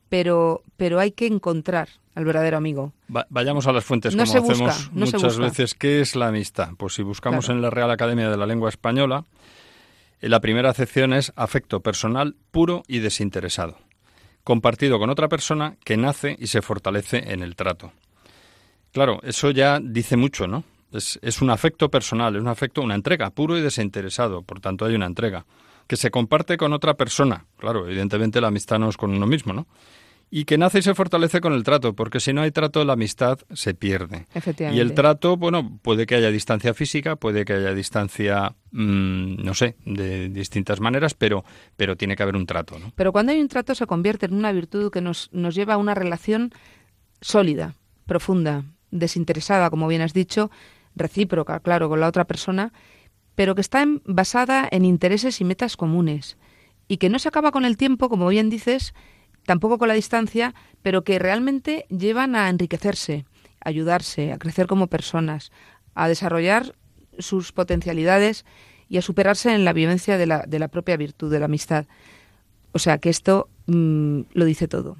Pero, 0.07 0.61
pero 0.77 0.99
hay 0.99 1.11
que 1.11 1.25
encontrar 1.25 1.89
al 2.13 2.25
verdadero 2.25 2.57
amigo. 2.57 2.93
Va- 3.13 3.25
vayamos 3.29 3.65
a 3.67 3.71
las 3.73 3.83
fuentes, 3.83 4.15
No 4.15 4.23
como 4.25 4.41
busca, 4.43 4.67
hacemos 4.67 4.91
no 4.93 5.05
muchas 5.05 5.37
veces. 5.37 5.73
¿Qué 5.73 5.99
es 5.99 6.15
la 6.15 6.27
amistad? 6.27 6.69
Pues 6.77 6.93
si 6.93 7.01
buscamos 7.01 7.45
Claro. 7.45 7.57
en 7.57 7.61
la 7.63 7.69
Real 7.71 7.89
Academia 7.91 8.29
de 8.29 8.37
la 8.37 8.45
Lengua 8.45 8.69
Española, 8.69 9.25
la 10.21 10.39
primera 10.39 10.69
acepción 10.69 11.13
es 11.13 11.31
afecto 11.35 11.81
personal 11.81 12.35
puro 12.51 12.83
y 12.87 12.99
desinteresado, 12.99 13.77
compartido 14.43 14.99
con 14.99 15.09
otra 15.09 15.27
persona 15.27 15.77
que 15.83 15.97
nace 15.97 16.35
y 16.39 16.47
se 16.47 16.61
fortalece 16.61 17.31
en 17.33 17.41
el 17.41 17.55
trato. 17.55 17.91
Claro, 18.91 19.19
eso 19.23 19.51
ya 19.51 19.79
dice 19.81 20.17
mucho, 20.17 20.47
¿no? 20.47 20.63
Es, 20.91 21.19
es 21.21 21.41
un 21.41 21.49
afecto 21.49 21.89
personal, 21.89 22.35
es 22.35 22.41
un 22.41 22.47
afecto, 22.47 22.81
una 22.81 22.95
entrega, 22.95 23.29
puro 23.31 23.57
y 23.57 23.61
desinteresado, 23.61 24.41
por 24.41 24.61
tanto 24.61 24.85
hay 24.85 24.95
una 24.95 25.05
entrega, 25.05 25.45
que 25.87 25.97
se 25.97 26.11
comparte 26.11 26.57
con 26.57 26.73
otra 26.73 26.95
persona. 26.95 27.45
Claro, 27.57 27.85
evidentemente 27.85 28.41
la 28.41 28.47
amistad 28.47 28.79
no 28.79 28.89
es 28.89 28.97
con 28.97 29.13
uno 29.13 29.27
mismo, 29.27 29.53
¿no? 29.53 29.67
Y 30.31 30.45
que 30.45 30.57
nace 30.57 30.79
y 30.79 30.81
se 30.81 30.95
fortalece 30.95 31.39
con 31.39 31.53
el 31.53 31.63
trato, 31.63 31.93
porque 31.95 32.19
si 32.19 32.33
no 32.33 32.41
hay 32.41 32.51
trato, 32.51 32.83
la 32.83 32.93
amistad 32.93 33.39
se 33.53 33.73
pierde. 33.73 34.27
Efectivamente. 34.33 34.77
Y 34.77 34.81
el 34.81 34.93
trato, 34.93 35.37
bueno, 35.37 35.79
puede 35.81 36.05
que 36.05 36.15
haya 36.15 36.29
distancia 36.31 36.73
física, 36.73 37.15
puede 37.15 37.45
que 37.45 37.53
haya 37.53 37.73
distancia, 37.73 38.53
mm, 38.71 39.43
no 39.43 39.53
sé, 39.53 39.75
de 39.85 40.27
distintas 40.29 40.79
maneras, 40.81 41.13
pero, 41.13 41.45
pero 41.77 41.95
tiene 41.95 42.15
que 42.15 42.23
haber 42.23 42.35
un 42.35 42.45
trato, 42.47 42.77
¿no? 42.79 42.91
Pero 42.95 43.11
cuando 43.11 43.31
hay 43.31 43.39
un 43.39 43.47
trato 43.47 43.75
se 43.75 43.85
convierte 43.85 44.25
en 44.25 44.33
una 44.33 44.51
virtud 44.51 44.91
que 44.91 44.99
nos, 44.99 45.29
nos 45.31 45.55
lleva 45.55 45.75
a 45.75 45.77
una 45.77 45.93
relación 45.93 46.51
sólida, 47.21 47.75
profunda, 48.05 48.63
desinteresada, 48.91 49.69
como 49.69 49.87
bien 49.87 50.01
has 50.01 50.13
dicho, 50.13 50.51
recíproca, 50.95 51.59
claro, 51.59 51.87
con 51.87 51.99
la 51.99 52.07
otra 52.07 52.25
persona, 52.25 52.73
pero 53.35 53.55
que 53.55 53.61
está 53.61 53.81
en- 53.83 54.01
basada 54.05 54.67
en 54.71 54.85
intereses 54.85 55.39
y 55.41 55.43
metas 55.43 55.77
comunes 55.77 56.37
y 56.87 56.97
que 56.97 57.09
no 57.09 57.19
se 57.19 57.27
acaba 57.27 57.51
con 57.51 57.65
el 57.65 57.77
tiempo, 57.77 58.09
como 58.09 58.27
bien 58.27 58.49
dices, 58.49 58.93
tampoco 59.45 59.77
con 59.77 59.87
la 59.87 59.93
distancia, 59.93 60.53
pero 60.81 61.03
que 61.03 61.19
realmente 61.19 61.85
llevan 61.89 62.35
a 62.35 62.49
enriquecerse, 62.49 63.25
a 63.63 63.69
ayudarse, 63.69 64.31
a 64.31 64.37
crecer 64.37 64.67
como 64.67 64.87
personas, 64.87 65.51
a 65.93 66.07
desarrollar 66.07 66.75
sus 67.19 67.51
potencialidades 67.51 68.45
y 68.89 68.97
a 68.97 69.01
superarse 69.01 69.53
en 69.53 69.65
la 69.65 69.73
vivencia 69.73 70.17
de 70.17 70.25
la, 70.25 70.43
de 70.47 70.59
la 70.59 70.67
propia 70.67 70.97
virtud 70.97 71.31
de 71.31 71.39
la 71.39 71.45
amistad. 71.45 71.85
O 72.71 72.79
sea 72.79 72.97
que 72.97 73.09
esto 73.09 73.49
mm, 73.67 74.21
lo 74.33 74.45
dice 74.45 74.67
todo. 74.67 74.97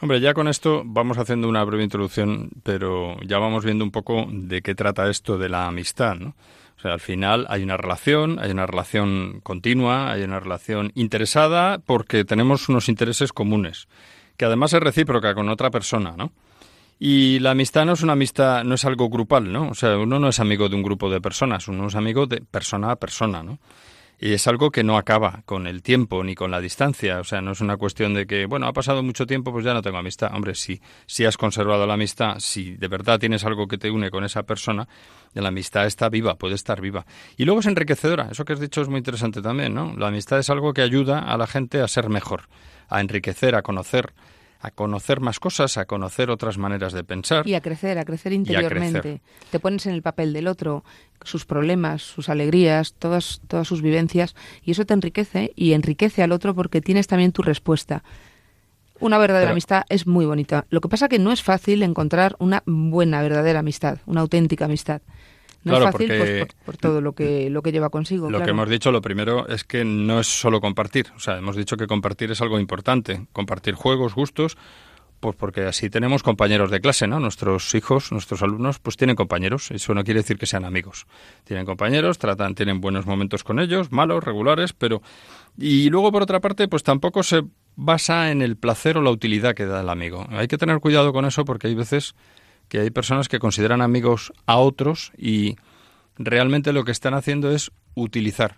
Hombre, 0.00 0.20
ya 0.20 0.34
con 0.34 0.48
esto 0.48 0.82
vamos 0.84 1.18
haciendo 1.18 1.48
una 1.48 1.62
breve 1.62 1.84
introducción, 1.84 2.50
pero 2.64 3.16
ya 3.20 3.38
vamos 3.38 3.64
viendo 3.64 3.84
un 3.84 3.92
poco 3.92 4.26
de 4.28 4.60
qué 4.60 4.74
trata 4.74 5.08
esto 5.08 5.38
de 5.38 5.48
la 5.48 5.68
amistad, 5.68 6.16
¿no? 6.16 6.34
O 6.82 6.88
sea, 6.88 6.94
al 6.94 7.00
final 7.00 7.46
hay 7.48 7.62
una 7.62 7.76
relación, 7.76 8.40
hay 8.40 8.50
una 8.50 8.66
relación 8.66 9.38
continua, 9.44 10.10
hay 10.10 10.24
una 10.24 10.40
relación 10.40 10.90
interesada 10.96 11.78
porque 11.78 12.24
tenemos 12.24 12.68
unos 12.68 12.88
intereses 12.88 13.32
comunes, 13.32 13.86
que 14.36 14.46
además 14.46 14.72
es 14.72 14.80
recíproca 14.80 15.32
con 15.32 15.48
otra 15.48 15.70
persona, 15.70 16.14
¿no? 16.16 16.32
Y 16.98 17.38
la 17.38 17.52
amistad 17.52 17.84
no 17.84 17.92
es 17.92 18.02
una 18.02 18.14
amistad, 18.14 18.64
no 18.64 18.74
es 18.74 18.84
algo 18.84 19.08
grupal, 19.08 19.52
¿no? 19.52 19.68
O 19.68 19.74
sea, 19.74 19.96
uno 19.96 20.18
no 20.18 20.28
es 20.28 20.40
amigo 20.40 20.68
de 20.68 20.74
un 20.74 20.82
grupo 20.82 21.08
de 21.08 21.20
personas, 21.20 21.68
uno 21.68 21.86
es 21.86 21.94
amigo 21.94 22.26
de 22.26 22.40
persona 22.40 22.90
a 22.90 22.96
persona, 22.96 23.44
¿no? 23.44 23.60
Y 24.24 24.34
es 24.34 24.46
algo 24.46 24.70
que 24.70 24.84
no 24.84 24.96
acaba 24.96 25.42
con 25.46 25.66
el 25.66 25.82
tiempo 25.82 26.22
ni 26.22 26.36
con 26.36 26.52
la 26.52 26.60
distancia. 26.60 27.18
O 27.18 27.24
sea, 27.24 27.40
no 27.40 27.50
es 27.50 27.60
una 27.60 27.76
cuestión 27.76 28.14
de 28.14 28.24
que, 28.24 28.46
bueno, 28.46 28.68
ha 28.68 28.72
pasado 28.72 29.02
mucho 29.02 29.26
tiempo, 29.26 29.50
pues 29.50 29.64
ya 29.64 29.74
no 29.74 29.82
tengo 29.82 29.98
amistad. 29.98 30.32
Hombre, 30.32 30.54
si, 30.54 30.80
si 31.06 31.24
has 31.24 31.36
conservado 31.36 31.88
la 31.88 31.94
amistad, 31.94 32.36
si 32.38 32.76
de 32.76 32.86
verdad 32.86 33.18
tienes 33.18 33.44
algo 33.44 33.66
que 33.66 33.78
te 33.78 33.90
une 33.90 34.12
con 34.12 34.22
esa 34.22 34.44
persona, 34.44 34.86
la 35.34 35.48
amistad 35.48 35.86
está 35.86 36.08
viva, 36.08 36.36
puede 36.36 36.54
estar 36.54 36.80
viva. 36.80 37.04
Y 37.36 37.46
luego 37.46 37.58
es 37.58 37.66
enriquecedora. 37.66 38.28
Eso 38.30 38.44
que 38.44 38.52
has 38.52 38.60
dicho 38.60 38.80
es 38.80 38.88
muy 38.88 38.98
interesante 38.98 39.42
también, 39.42 39.74
¿no? 39.74 39.92
La 39.96 40.06
amistad 40.06 40.38
es 40.38 40.48
algo 40.50 40.72
que 40.72 40.82
ayuda 40.82 41.18
a 41.18 41.36
la 41.36 41.48
gente 41.48 41.80
a 41.80 41.88
ser 41.88 42.08
mejor, 42.08 42.42
a 42.88 43.00
enriquecer, 43.00 43.56
a 43.56 43.62
conocer, 43.62 44.12
a 44.64 44.70
conocer 44.70 45.18
más 45.20 45.40
cosas, 45.40 45.76
a 45.76 45.86
conocer 45.86 46.30
otras 46.30 46.56
maneras 46.56 46.92
de 46.92 47.02
pensar. 47.02 47.46
Y 47.48 47.54
a 47.54 47.60
crecer, 47.60 47.98
a 47.98 48.04
crecer 48.04 48.30
a 48.30 48.36
interiormente. 48.36 49.00
crecer. 49.00 49.20
Te 49.50 49.58
pones 49.58 49.86
en 49.86 49.92
el 49.94 50.02
papel 50.02 50.32
del 50.32 50.46
otro, 50.46 50.84
sus 51.24 51.44
problemas, 51.44 52.00
sus 52.02 52.28
alegrías, 52.28 52.94
todas, 52.94 53.40
todas 53.48 53.66
sus 53.66 53.82
vivencias, 53.82 54.36
y 54.62 54.70
eso 54.70 54.86
te 54.86 54.94
enriquece 54.94 55.52
y 55.56 55.72
enriquece 55.72 56.22
al 56.22 56.30
otro 56.30 56.54
porque 56.54 56.80
tienes 56.80 57.08
también 57.08 57.32
tu 57.32 57.42
respuesta. 57.42 58.04
Una 59.00 59.18
verdadera 59.18 59.46
Pero- 59.46 59.52
amistad 59.54 59.82
es 59.88 60.06
muy 60.06 60.26
bonita. 60.26 60.64
Lo 60.70 60.80
que 60.80 60.88
pasa 60.88 61.08
que 61.08 61.18
no 61.18 61.32
es 61.32 61.42
fácil 61.42 61.82
encontrar 61.82 62.36
una 62.38 62.62
buena, 62.64 63.20
verdadera 63.20 63.58
amistad, 63.58 63.98
una 64.06 64.20
auténtica 64.20 64.66
amistad. 64.66 65.02
No 65.64 65.70
Claro, 65.72 65.86
es 65.86 65.92
fácil 65.92 66.08
porque- 66.08 66.18
pues, 66.18 66.54
por, 66.54 66.64
por 66.64 66.76
todo 66.76 67.00
lo 67.00 67.12
que, 67.12 67.48
lo 67.50 67.62
que 67.62 67.70
lleva 67.72 67.88
consigo. 67.90 68.24
Lo 68.26 68.38
claro. 68.38 68.44
que 68.44 68.50
hemos 68.50 68.68
dicho, 68.68 68.90
lo 68.90 69.00
primero 69.00 69.46
es 69.48 69.64
que 69.64 69.84
no 69.84 70.20
es 70.20 70.26
solo 70.26 70.60
compartir. 70.60 71.06
O 71.16 71.20
sea, 71.20 71.38
hemos 71.38 71.56
dicho 71.56 71.76
que 71.76 71.86
compartir 71.86 72.30
es 72.32 72.40
algo 72.40 72.58
importante. 72.58 73.26
Compartir 73.32 73.74
juegos, 73.74 74.14
gustos, 74.14 74.56
pues 75.20 75.36
porque 75.36 75.60
así 75.62 75.88
tenemos 75.88 76.24
compañeros 76.24 76.68
de 76.72 76.80
clase, 76.80 77.06
¿no? 77.06 77.20
Nuestros 77.20 77.72
hijos, 77.76 78.10
nuestros 78.10 78.42
alumnos, 78.42 78.80
pues 78.80 78.96
tienen 78.96 79.14
compañeros. 79.14 79.70
Eso 79.70 79.94
no 79.94 80.02
quiere 80.02 80.18
decir 80.20 80.36
que 80.36 80.46
sean 80.46 80.64
amigos. 80.64 81.06
Tienen 81.44 81.64
compañeros, 81.64 82.18
tratan, 82.18 82.56
tienen 82.56 82.80
buenos 82.80 83.06
momentos 83.06 83.44
con 83.44 83.60
ellos, 83.60 83.92
malos, 83.92 84.24
regulares, 84.24 84.72
pero... 84.72 85.00
Y 85.56 85.90
luego, 85.90 86.10
por 86.10 86.22
otra 86.22 86.40
parte, 86.40 86.66
pues 86.66 86.82
tampoco 86.82 87.22
se 87.22 87.42
basa 87.76 88.32
en 88.32 88.42
el 88.42 88.56
placer 88.56 88.98
o 88.98 89.00
la 89.02 89.10
utilidad 89.10 89.54
que 89.54 89.64
da 89.66 89.82
el 89.82 89.88
amigo. 89.90 90.26
Hay 90.30 90.48
que 90.48 90.58
tener 90.58 90.80
cuidado 90.80 91.12
con 91.12 91.24
eso 91.24 91.44
porque 91.44 91.68
hay 91.68 91.74
veces 91.76 92.16
que 92.72 92.80
hay 92.80 92.88
personas 92.88 93.28
que 93.28 93.38
consideran 93.38 93.82
amigos 93.82 94.32
a 94.46 94.56
otros 94.56 95.12
y 95.18 95.56
realmente 96.16 96.72
lo 96.72 96.84
que 96.84 96.90
están 96.90 97.12
haciendo 97.12 97.50
es 97.50 97.70
utilizar 97.94 98.56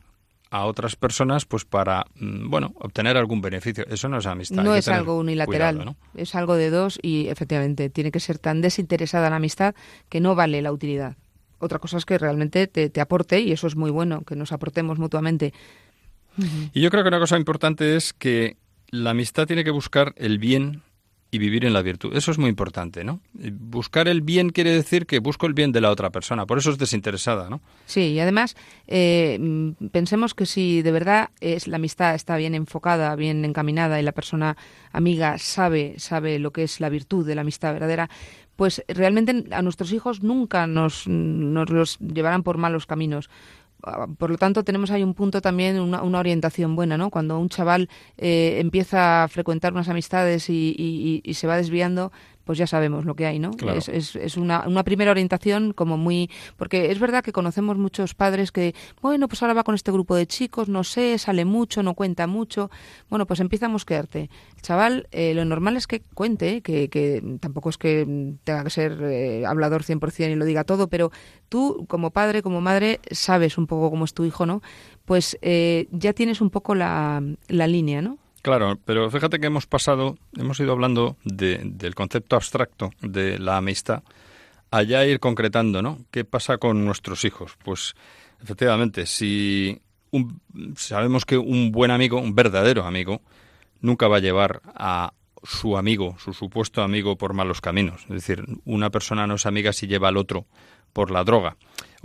a 0.50 0.66
otras 0.66 0.94
personas 0.94 1.46
pues 1.46 1.64
para 1.64 2.06
mm, 2.20 2.48
bueno 2.48 2.74
obtener 2.76 3.16
algún 3.16 3.40
beneficio 3.40 3.84
eso 3.88 4.08
no 4.08 4.18
es 4.18 4.26
amistad 4.26 4.62
No 4.62 4.76
es 4.76 4.86
algo 4.86 5.18
unilateral, 5.18 5.78
cuidado, 5.78 5.96
¿no? 6.14 6.20
es 6.20 6.36
algo 6.36 6.54
de 6.54 6.70
dos 6.70 7.00
y 7.02 7.26
efectivamente 7.26 7.90
tiene 7.90 8.12
que 8.12 8.20
ser 8.20 8.38
tan 8.38 8.60
desinteresada 8.60 9.30
la 9.30 9.36
amistad 9.36 9.74
que 10.08 10.20
no 10.20 10.36
vale 10.36 10.62
la 10.62 10.70
utilidad. 10.70 11.16
Otra 11.58 11.80
cosa 11.80 11.96
es 11.96 12.04
que 12.04 12.16
realmente 12.16 12.68
te, 12.68 12.90
te 12.90 13.00
aporte 13.00 13.40
y 13.40 13.50
eso 13.50 13.66
es 13.66 13.74
muy 13.74 13.90
bueno, 13.90 14.22
que 14.22 14.36
nos 14.36 14.52
aportemos 14.52 14.96
mutuamente. 14.96 15.52
y 16.72 16.80
yo 16.80 16.88
creo 16.88 17.02
que 17.02 17.08
una 17.08 17.18
cosa 17.18 17.36
importante 17.36 17.96
es 17.96 18.12
que 18.12 18.58
la 18.90 19.10
amistad 19.10 19.48
tiene 19.48 19.64
que 19.64 19.72
buscar 19.72 20.14
el 20.18 20.38
bien 20.38 20.84
y 21.34 21.38
vivir 21.38 21.64
en 21.64 21.72
la 21.72 21.82
virtud. 21.82 22.16
Eso 22.16 22.30
es 22.30 22.38
muy 22.38 22.48
importante 22.48 23.02
no 23.02 23.18
buscar 23.32 24.06
el 24.06 24.20
bien 24.20 24.50
quiere 24.50 24.70
decir 24.70 25.04
que 25.04 25.18
busco 25.18 25.46
el 25.46 25.52
bien 25.52 25.72
de 25.72 25.80
la 25.80 25.90
otra 25.90 26.10
persona 26.10 26.46
por 26.46 26.58
eso 26.58 26.70
es 26.70 26.78
desinteresada 26.78 27.50
no 27.50 27.60
Sí, 27.86 28.12
y 28.12 28.20
además 28.20 28.56
eh, 28.86 29.36
mm, 29.40 29.88
pensemos 29.88 30.32
que 30.34 30.46
si 30.46 30.82
de 30.82 30.92
verdad 30.92 31.30
es 31.40 31.66
la 31.66 31.76
amistad 31.76 32.14
está 32.14 32.36
bien 32.36 32.54
enfocada, 32.54 33.16
bien 33.16 33.44
encaminada 33.44 33.98
y 33.98 34.04
la 34.04 34.12
persona 34.12 34.56
amiga 34.92 35.38
sabe 35.38 35.94
sabe 35.98 36.38
lo 36.38 36.52
que 36.52 36.62
es 36.62 36.78
la 36.78 36.88
virtud 36.88 37.26
de 37.26 37.34
la 37.34 37.40
amistad 37.40 37.72
verdadera, 37.72 38.08
pues 38.54 38.84
realmente 38.86 39.44
a 39.50 39.62
nuestros 39.62 39.92
hijos 39.92 40.22
nunca 40.22 40.68
nos, 40.68 41.08
nos 41.08 41.68
los 41.70 41.98
llevarán 41.98 42.44
por 42.44 42.58
malos 42.58 42.86
caminos. 42.86 43.28
Ah, 43.82 44.06
Por 44.18 44.30
lo 44.30 44.38
tanto, 44.38 44.64
tenemos 44.64 44.90
ahí 44.90 45.02
un 45.02 45.14
punto 45.14 45.40
también, 45.42 45.78
una, 45.78 46.02
una 46.02 46.18
orientación 46.18 46.74
buena, 46.74 46.96
¿no? 46.96 47.10
Cuando 47.10 47.38
un 47.38 47.48
chaval 47.50 47.88
eh, 48.16 48.58
empieza 48.60 49.24
a 49.24 49.28
frecuentar 49.28 49.72
unas 49.74 49.88
amistades 49.88 50.48
y, 50.48 50.74
y- 50.78 51.20
y- 51.24 51.30
y 51.30 51.34
se 51.34 51.46
va 51.46 51.56
desviando, 51.56 52.10
pues 52.44 52.58
ya 52.58 52.66
sabemos 52.66 53.04
lo 53.04 53.14
que 53.14 53.26
hay, 53.26 53.38
¿no? 53.38 53.50
Claro. 53.52 53.78
Es, 53.78 53.88
es, 53.88 54.16
es 54.16 54.36
una, 54.36 54.64
una 54.66 54.84
primera 54.84 55.10
orientación 55.10 55.72
como 55.72 55.96
muy... 55.96 56.30
Porque 56.56 56.90
es 56.90 56.98
verdad 56.98 57.24
que 57.24 57.32
conocemos 57.32 57.76
muchos 57.76 58.14
padres 58.14 58.52
que, 58.52 58.74
bueno, 59.00 59.28
pues 59.28 59.42
ahora 59.42 59.54
va 59.54 59.64
con 59.64 59.74
este 59.74 59.92
grupo 59.92 60.14
de 60.14 60.26
chicos, 60.26 60.68
no 60.68 60.84
sé, 60.84 61.18
sale 61.18 61.44
mucho, 61.44 61.82
no 61.82 61.94
cuenta 61.94 62.26
mucho. 62.26 62.70
Bueno, 63.08 63.26
pues 63.26 63.40
empieza 63.40 63.66
a 63.66 63.68
mosquearte. 63.70 64.30
Chaval, 64.62 65.08
eh, 65.10 65.34
lo 65.34 65.44
normal 65.44 65.76
es 65.76 65.86
que 65.86 66.00
cuente, 66.00 66.60
que, 66.60 66.88
que 66.88 67.22
tampoco 67.40 67.70
es 67.70 67.78
que 67.78 68.34
tenga 68.44 68.64
que 68.64 68.70
ser 68.70 68.98
eh, 69.02 69.44
hablador 69.46 69.82
100% 69.82 70.30
y 70.30 70.34
lo 70.34 70.44
diga 70.44 70.64
todo, 70.64 70.88
pero 70.88 71.10
tú 71.48 71.86
como 71.88 72.10
padre, 72.10 72.42
como 72.42 72.60
madre, 72.60 73.00
sabes 73.10 73.58
un 73.58 73.66
poco 73.66 73.90
cómo 73.90 74.04
es 74.04 74.14
tu 74.14 74.24
hijo, 74.24 74.46
¿no? 74.46 74.62
Pues 75.04 75.38
eh, 75.42 75.88
ya 75.90 76.12
tienes 76.12 76.40
un 76.40 76.50
poco 76.50 76.74
la, 76.74 77.22
la 77.48 77.66
línea, 77.66 78.02
¿no? 78.02 78.18
Claro, 78.44 78.78
pero 78.84 79.10
fíjate 79.10 79.40
que 79.40 79.46
hemos 79.46 79.64
pasado, 79.66 80.18
hemos 80.36 80.60
ido 80.60 80.72
hablando 80.72 81.16
de- 81.24 81.62
del 81.64 81.94
concepto 81.94 82.36
abstracto 82.36 82.90
de 83.00 83.38
la 83.38 83.56
amistad, 83.56 84.02
allá 84.70 85.06
ir 85.06 85.18
concretando, 85.18 85.80
¿no? 85.80 86.00
¿Qué 86.10 86.26
pasa 86.26 86.58
con 86.58 86.84
nuestros 86.84 87.24
hijos? 87.24 87.56
Pues 87.64 87.94
efectivamente, 88.42 89.06
si 89.06 89.80
un- 90.10 90.42
sabemos 90.76 91.24
que 91.24 91.38
un 91.38 91.72
buen 91.72 91.90
amigo, 91.90 92.18
un 92.20 92.34
verdadero 92.34 92.84
amigo, 92.84 93.22
nunca 93.80 94.08
va 94.08 94.18
a 94.18 94.20
llevar 94.20 94.60
a 94.74 95.14
su 95.42 95.78
amigo, 95.78 96.14
su 96.18 96.34
supuesto 96.34 96.82
amigo, 96.82 97.16
por 97.16 97.32
malos 97.32 97.62
caminos. 97.62 98.02
Es 98.02 98.26
decir, 98.26 98.44
una 98.66 98.90
persona 98.90 99.26
no 99.26 99.36
es 99.36 99.46
amiga 99.46 99.72
si 99.72 99.86
lleva 99.86 100.08
al 100.08 100.18
otro 100.18 100.44
por 100.94 101.10
la 101.10 101.22
droga 101.24 101.56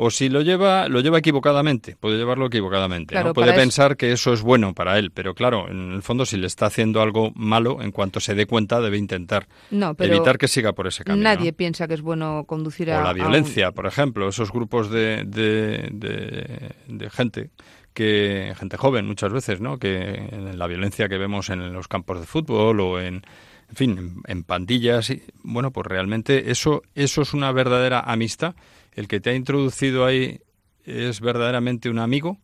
o 0.02 0.10
si 0.10 0.30
lo 0.30 0.42
lleva, 0.42 0.88
lo 0.88 1.02
lleva 1.02 1.18
equivocadamente, 1.20 1.98
puede 2.00 2.18
llevarlo 2.18 2.46
equivocadamente. 2.46 3.12
Claro, 3.14 3.28
¿no? 3.30 3.34
Puede 3.34 3.50
eso- 3.52 3.60
pensar 3.60 3.98
que 3.98 4.14
eso 4.14 4.32
es 4.32 4.42
bueno 4.42 4.74
para 4.74 4.98
él, 4.98 5.12
pero 5.12 5.34
claro, 5.36 5.70
en 5.70 5.92
el 5.92 6.02
fondo 6.04 6.26
si 6.26 6.38
le 6.38 6.48
está 6.48 6.68
haciendo 6.68 7.02
algo 7.02 7.34
malo, 7.36 7.82
en 7.82 7.92
cuanto 7.92 8.22
se 8.22 8.34
dé 8.34 8.46
cuenta 8.46 8.80
debe 8.80 8.98
intentar 8.98 9.48
No, 9.72 9.96
pero 9.96 10.16
evitar 10.16 10.38
que 10.38 10.48
siga 10.48 10.72
por 10.72 10.88
ese 10.88 11.04
camino. 11.04 11.22
nadie 11.26 11.52
¿no? 11.52 11.58
piensa 11.58 11.86
que 11.90 11.96
es 11.96 12.02
bueno 12.02 12.46
conducir 12.48 12.92
a 12.92 13.00
O 13.00 13.04
la 13.04 13.10
a 13.10 13.12
un- 13.12 13.18
violencia, 13.20 13.74
por 13.74 13.88
ejemplo, 13.88 14.30
esos 14.30 14.54
grupos 14.54 14.90
de, 14.90 15.24
de, 15.26 15.90
de- 15.92 16.72
de 16.88 17.10
gente 17.10 17.50
que 17.94 18.54
gente 18.58 18.78
joven 18.78 19.06
muchas 19.06 19.34
veces, 19.34 19.60
¿no? 19.60 19.78
Que 19.80 20.14
en 20.32 20.58
la 20.58 20.68
violencia 20.68 21.10
que 21.10 21.18
vemos 21.18 21.50
en 21.50 21.74
los 21.74 21.90
campos 21.90 22.22
de 22.22 22.26
fútbol 22.26 22.80
o 22.80 23.02
en 23.02 23.22
en 23.72 23.76
fin, 23.76 23.98
en, 24.00 24.16
en 24.26 24.44
pandillas, 24.44 25.12
y, 25.12 25.22
bueno, 25.44 25.70
pues 25.72 25.86
realmente 25.86 26.50
eso 26.50 26.82
eso 26.96 27.22
es 27.22 27.34
una 27.36 27.52
verdadera 27.52 28.00
amistad. 28.00 28.56
El 28.94 29.08
que 29.08 29.20
te 29.20 29.30
ha 29.30 29.36
introducido 29.36 30.06
ahí 30.06 30.42
es 30.86 31.22
verdaderamente 31.22 31.90
un 31.90 32.00
amigo. 32.00 32.38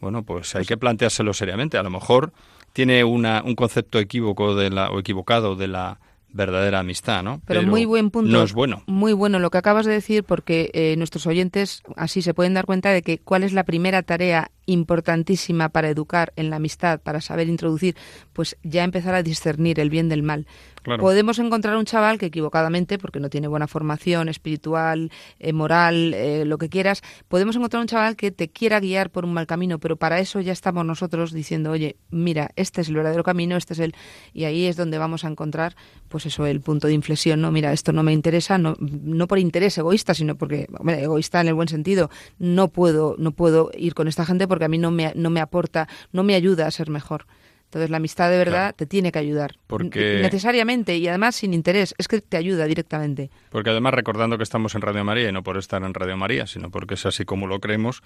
Bueno, 0.00 0.24
pues 0.24 0.54
hay 0.56 0.64
que 0.64 0.76
planteárselo 0.76 1.32
seriamente. 1.32 1.78
A 1.78 1.82
lo 1.82 1.90
mejor 1.90 2.32
tiene 2.72 3.04
una, 3.04 3.42
un 3.44 3.54
concepto 3.54 3.98
equívoco 3.98 4.54
de 4.54 4.70
la, 4.70 4.90
o 4.90 4.98
equivocado 4.98 5.54
de 5.54 5.68
la 5.68 6.00
verdadera 6.32 6.80
amistad, 6.80 7.22
¿no? 7.22 7.40
Pero, 7.46 7.62
muy 7.62 7.84
buen 7.84 8.10
punto. 8.10 8.30
No 8.30 8.42
es 8.42 8.52
bueno. 8.52 8.82
Muy 8.86 9.12
bueno 9.12 9.38
lo 9.38 9.50
que 9.50 9.58
acabas 9.58 9.86
de 9.86 9.92
decir, 9.92 10.24
porque 10.24 10.70
eh, 10.72 10.94
nuestros 10.96 11.26
oyentes 11.26 11.82
así 11.96 12.22
se 12.22 12.34
pueden 12.34 12.54
dar 12.54 12.64
cuenta 12.64 12.90
de 12.90 13.02
que 13.02 13.18
cuál 13.18 13.42
es 13.44 13.52
la 13.52 13.64
primera 13.64 14.02
tarea 14.02 14.50
importantísima 14.66 15.68
para 15.68 15.88
educar 15.88 16.32
en 16.36 16.50
la 16.50 16.56
amistad, 16.56 17.00
para 17.00 17.20
saber 17.20 17.48
introducir, 17.48 17.96
pues 18.32 18.56
ya 18.62 18.84
empezar 18.84 19.14
a 19.14 19.22
discernir 19.22 19.80
el 19.80 19.90
bien 19.90 20.08
del 20.08 20.22
mal. 20.22 20.46
Claro. 20.82 21.00
Podemos 21.00 21.38
encontrar 21.38 21.76
un 21.76 21.84
chaval 21.84 22.18
que 22.18 22.26
equivocadamente, 22.26 22.98
porque 22.98 23.20
no 23.20 23.30
tiene 23.30 23.46
buena 23.46 23.68
formación 23.68 24.28
espiritual, 24.28 25.12
eh, 25.38 25.52
moral, 25.52 26.12
eh, 26.14 26.44
lo 26.44 26.58
que 26.58 26.68
quieras, 26.68 27.02
podemos 27.28 27.54
encontrar 27.54 27.80
un 27.80 27.86
chaval 27.86 28.16
que 28.16 28.32
te 28.32 28.48
quiera 28.48 28.80
guiar 28.80 29.10
por 29.10 29.24
un 29.24 29.32
mal 29.32 29.46
camino, 29.46 29.78
pero 29.78 29.96
para 29.96 30.18
eso 30.18 30.40
ya 30.40 30.52
estamos 30.52 30.84
nosotros 30.84 31.32
diciendo, 31.32 31.70
oye, 31.70 31.96
mira, 32.10 32.50
este 32.56 32.80
es 32.80 32.88
el 32.88 32.96
verdadero 32.96 33.22
camino, 33.22 33.56
este 33.56 33.74
es 33.74 33.78
el... 33.78 33.94
Y 34.32 34.44
ahí 34.44 34.66
es 34.66 34.76
donde 34.76 34.98
vamos 34.98 35.24
a 35.24 35.28
encontrar, 35.28 35.76
pues 36.08 36.26
eso, 36.26 36.46
el 36.46 36.60
punto 36.60 36.88
de 36.88 36.94
inflexión, 36.94 37.40
¿no? 37.40 37.52
Mira, 37.52 37.72
esto 37.72 37.92
no 37.92 38.02
me 38.02 38.12
interesa, 38.12 38.58
no, 38.58 38.74
no 38.80 39.28
por 39.28 39.38
interés 39.38 39.78
egoísta, 39.78 40.14
sino 40.14 40.34
porque, 40.34 40.66
hombre, 40.78 41.02
egoísta 41.02 41.40
en 41.40 41.48
el 41.48 41.54
buen 41.54 41.68
sentido, 41.68 42.10
no 42.38 42.68
puedo, 42.68 43.14
no 43.18 43.30
puedo 43.30 43.70
ir 43.76 43.94
con 43.94 44.08
esta 44.08 44.24
gente 44.24 44.48
porque 44.52 44.66
a 44.66 44.68
mí 44.68 44.78
no 44.78 44.90
me, 44.90 45.12
no 45.14 45.30
me 45.30 45.40
aporta, 45.40 45.88
no 46.12 46.22
me 46.22 46.34
ayuda 46.34 46.66
a 46.66 46.70
ser 46.70 46.90
mejor. 46.90 47.26
Entonces 47.64 47.88
la 47.88 47.96
amistad 47.96 48.30
de 48.30 48.36
verdad 48.36 48.52
Claro. 48.52 48.76
te 48.76 48.86
tiene 48.86 49.10
que 49.12 49.18
ayudar. 49.18 49.56
Porque- 49.66 50.18
Necesariamente 50.20 50.96
y 50.98 51.08
además 51.08 51.36
sin 51.36 51.54
interés. 51.54 51.94
Es 51.96 52.06
que 52.06 52.20
te 52.20 52.36
ayuda 52.36 52.66
directamente. 52.66 53.30
Porque 53.50 53.70
además, 53.70 53.94
recordando 53.94 54.36
que 54.36 54.42
estamos 54.44 54.74
en 54.74 54.82
Radio 54.82 55.04
María, 55.04 55.30
y 55.30 55.32
no 55.32 55.42
por 55.42 55.56
estar 55.56 55.82
en 55.82 55.94
Radio 55.94 56.16
María, 56.18 56.46
sino 56.46 56.70
porque 56.70 56.94
es 56.94 57.06
así 57.06 57.24
como 57.24 57.46
lo 57.46 57.60
creemos, 57.60 58.02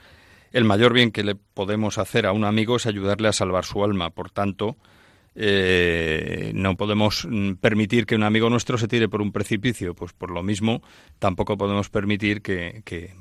el 0.53 0.63
mayor 0.65 0.93
bien 0.93 1.11
que 1.11 1.25
le 1.25 1.35
podemos 1.35 1.99
hacer 1.99 2.27
a 2.27 2.33
un 2.33 2.45
amigo 2.45 2.77
es 2.77 2.87
ayudarle 2.87 3.27
a 3.27 3.33
salvar 3.33 3.65
su 3.65 3.83
alma. 3.83 4.11
Por 4.11 4.31
tanto, 4.31 4.77
eh, 5.35 6.53
no 6.55 6.77
podemos 6.77 7.27
mm, 7.29 7.55
permitir 7.55 8.07
que 8.07 8.15
un 8.15 8.23
amigo 8.23 8.49
nuestro 8.49 8.79
se 8.79 8.87
tire 8.89 9.09
por 9.09 9.21
un 9.21 9.33
precipicio. 9.33 9.95
Pues 9.95 10.13
por 10.13 10.31
lo 10.31 10.43
mismo, 10.45 10.81
tampoco 11.19 11.57
podemos 11.59 11.91
permitir 11.91 12.41
que, 12.41 12.83
que, 12.85 13.13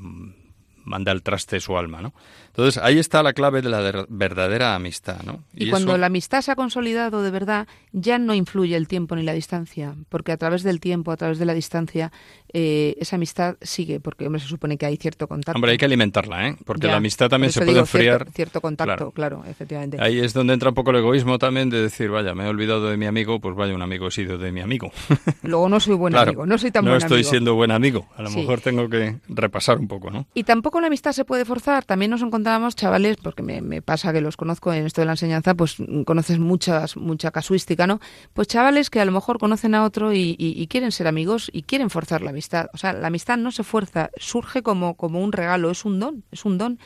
mande 0.86 1.12
al 1.12 1.22
traste 1.22 1.60
su 1.60 1.78
alma, 1.78 2.02
¿no? 2.02 2.14
Entonces, 2.48 2.82
ahí 2.82 2.98
está 3.00 3.22
la 3.22 3.34
clave 3.34 3.62
de 3.62 3.70
la 3.70 3.82
der- 3.82 4.06
verdadera 4.08 4.76
amistad, 4.76 5.22
¿no? 5.24 5.44
Y, 5.54 5.70
cuando 5.70 5.92
eso- 5.92 5.98
la 5.98 6.06
amistad 6.08 6.42
se 6.42 6.52
ha 6.52 6.56
consolidado 6.56 7.22
de 7.22 7.32
verdad, 7.32 7.68
ya 7.92 8.18
no 8.18 8.34
influye 8.34 8.76
el 8.78 8.88
tiempo 8.88 9.16
ni 9.16 9.24
la 9.24 9.34
distancia, 9.34 9.94
porque 10.10 10.32
a 10.32 10.38
través 10.38 10.64
del 10.64 10.80
tiempo, 10.80 11.12
a 11.12 11.18
través 11.18 11.38
de 11.38 11.46
la 11.46 11.54
distancia, 11.54 12.12
eh, 12.54 12.96
esa 13.00 13.18
amistad 13.18 13.56
sigue, 13.62 14.00
porque 14.00 14.26
hombre, 14.28 14.40
se 14.42 14.48
supone 14.48 14.78
que 14.78 14.86
hay 14.86 14.96
cierto 14.98 15.28
contacto. 15.28 15.58
Hombre, 15.58 15.72
hay 15.72 15.78
que 15.78 15.86
alimentarla, 15.86 16.48
¿eh? 16.48 16.56
Porque 16.66 16.88
Ya, 16.88 16.92
la 16.92 16.98
amistad 16.98 17.28
también 17.30 17.52
se 17.52 17.60
puede 17.60 17.72
digo, 17.72 17.80
enfriar. 17.82 18.20
Cierto, 18.20 18.32
cierto 18.34 18.62
contacto, 18.62 19.12
Claro. 19.12 19.40
claro, 19.42 19.44
efectivamente. 19.50 19.98
Ahí 20.00 20.20
es 20.20 20.34
donde 20.34 20.54
entra 20.54 20.70
un 20.70 20.76
poco 20.76 20.92
el 20.92 20.98
egoísmo 20.98 21.38
también 21.40 21.70
de 21.70 21.82
decir, 21.82 22.10
vaya, 22.10 22.34
me 22.34 22.46
he 22.46 22.48
olvidado 22.48 22.90
de 22.90 22.96
mi 22.96 23.06
amigo, 23.08 23.42
pues 23.42 23.56
vaya, 23.56 23.74
un 23.76 23.82
amigo 23.82 24.08
he 24.08 24.12
sido 24.12 24.38
de 24.38 24.52
mi 24.54 24.62
amigo. 24.62 24.92
Luego 25.44 25.68
no 25.68 25.80
soy 25.82 25.96
buen 25.96 26.14
Claro, 26.14 26.30
amigo, 26.30 26.46
no 26.46 26.58
soy 26.58 26.72
tan 26.72 26.86
no 26.86 26.92
buen 26.92 27.02
estoy 27.02 27.24
siendo 27.26 27.56
buen 27.56 27.72
amigo. 27.72 28.08
A 28.16 28.22
lo 28.22 28.30
Sí. 28.30 28.38
mejor 28.38 28.62
tengo 28.62 28.88
que 28.90 29.18
repasar 29.28 29.78
un 29.80 29.88
poco, 29.88 30.10
¿no? 30.10 30.28
Y 30.34 30.44
tampoco 30.44 30.75
la 30.82 30.88
amistad 30.88 31.12
se 31.12 31.26
puede 31.26 31.46
forzar. 31.46 31.86
También 31.86 32.12
nos 32.12 32.22
encontramos 32.22 32.76
chavales, 32.76 33.18
porque 33.18 33.44
me, 33.44 33.82
pasa 33.82 34.14
que 34.14 34.22
los 34.22 34.38
conozco 34.38 34.74
en 34.74 34.86
esto 34.86 35.02
de 35.02 35.06
la 35.06 35.14
enseñanza, 35.14 35.56
pues 35.56 35.80
mm, 35.80 36.04
conoces 36.04 36.40
muchas, 36.40 36.98
mucha 36.98 37.32
casuística, 37.32 37.88
¿no? 37.88 38.00
Pues 38.34 38.48
chavales 38.48 38.90
que 38.90 39.00
a 39.00 39.06
lo 39.06 39.12
mejor 39.12 39.40
conocen 39.40 39.76
a 39.76 39.84
otro 39.84 40.14
y, 40.14 40.68
quieren 40.70 40.92
ser 40.92 41.08
amigos 41.08 41.50
y 41.54 41.64
quieren 41.64 41.90
forzar 41.90 42.22
la 42.22 42.32
amistad. 42.32 42.68
O 42.74 42.78
sea, 42.78 42.94
la 42.94 43.08
amistad 43.08 43.38
no 43.38 43.52
se 43.52 43.64
fuerza, 43.64 44.10
surge 44.18 44.64
como, 44.64 44.96
como 44.96 45.22
un 45.22 45.32
regalo, 45.32 45.70
es 45.70 45.86
un 45.86 46.00
don, 46.00 46.24
es 46.32 46.46
un 46.46 46.58
don. 46.58 46.80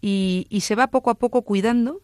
Y, 0.00 0.46
y 0.50 0.60
se 0.60 0.74
va 0.74 0.88
poco 0.88 1.10
a 1.10 1.14
poco 1.14 1.42
cuidando. 1.42 2.00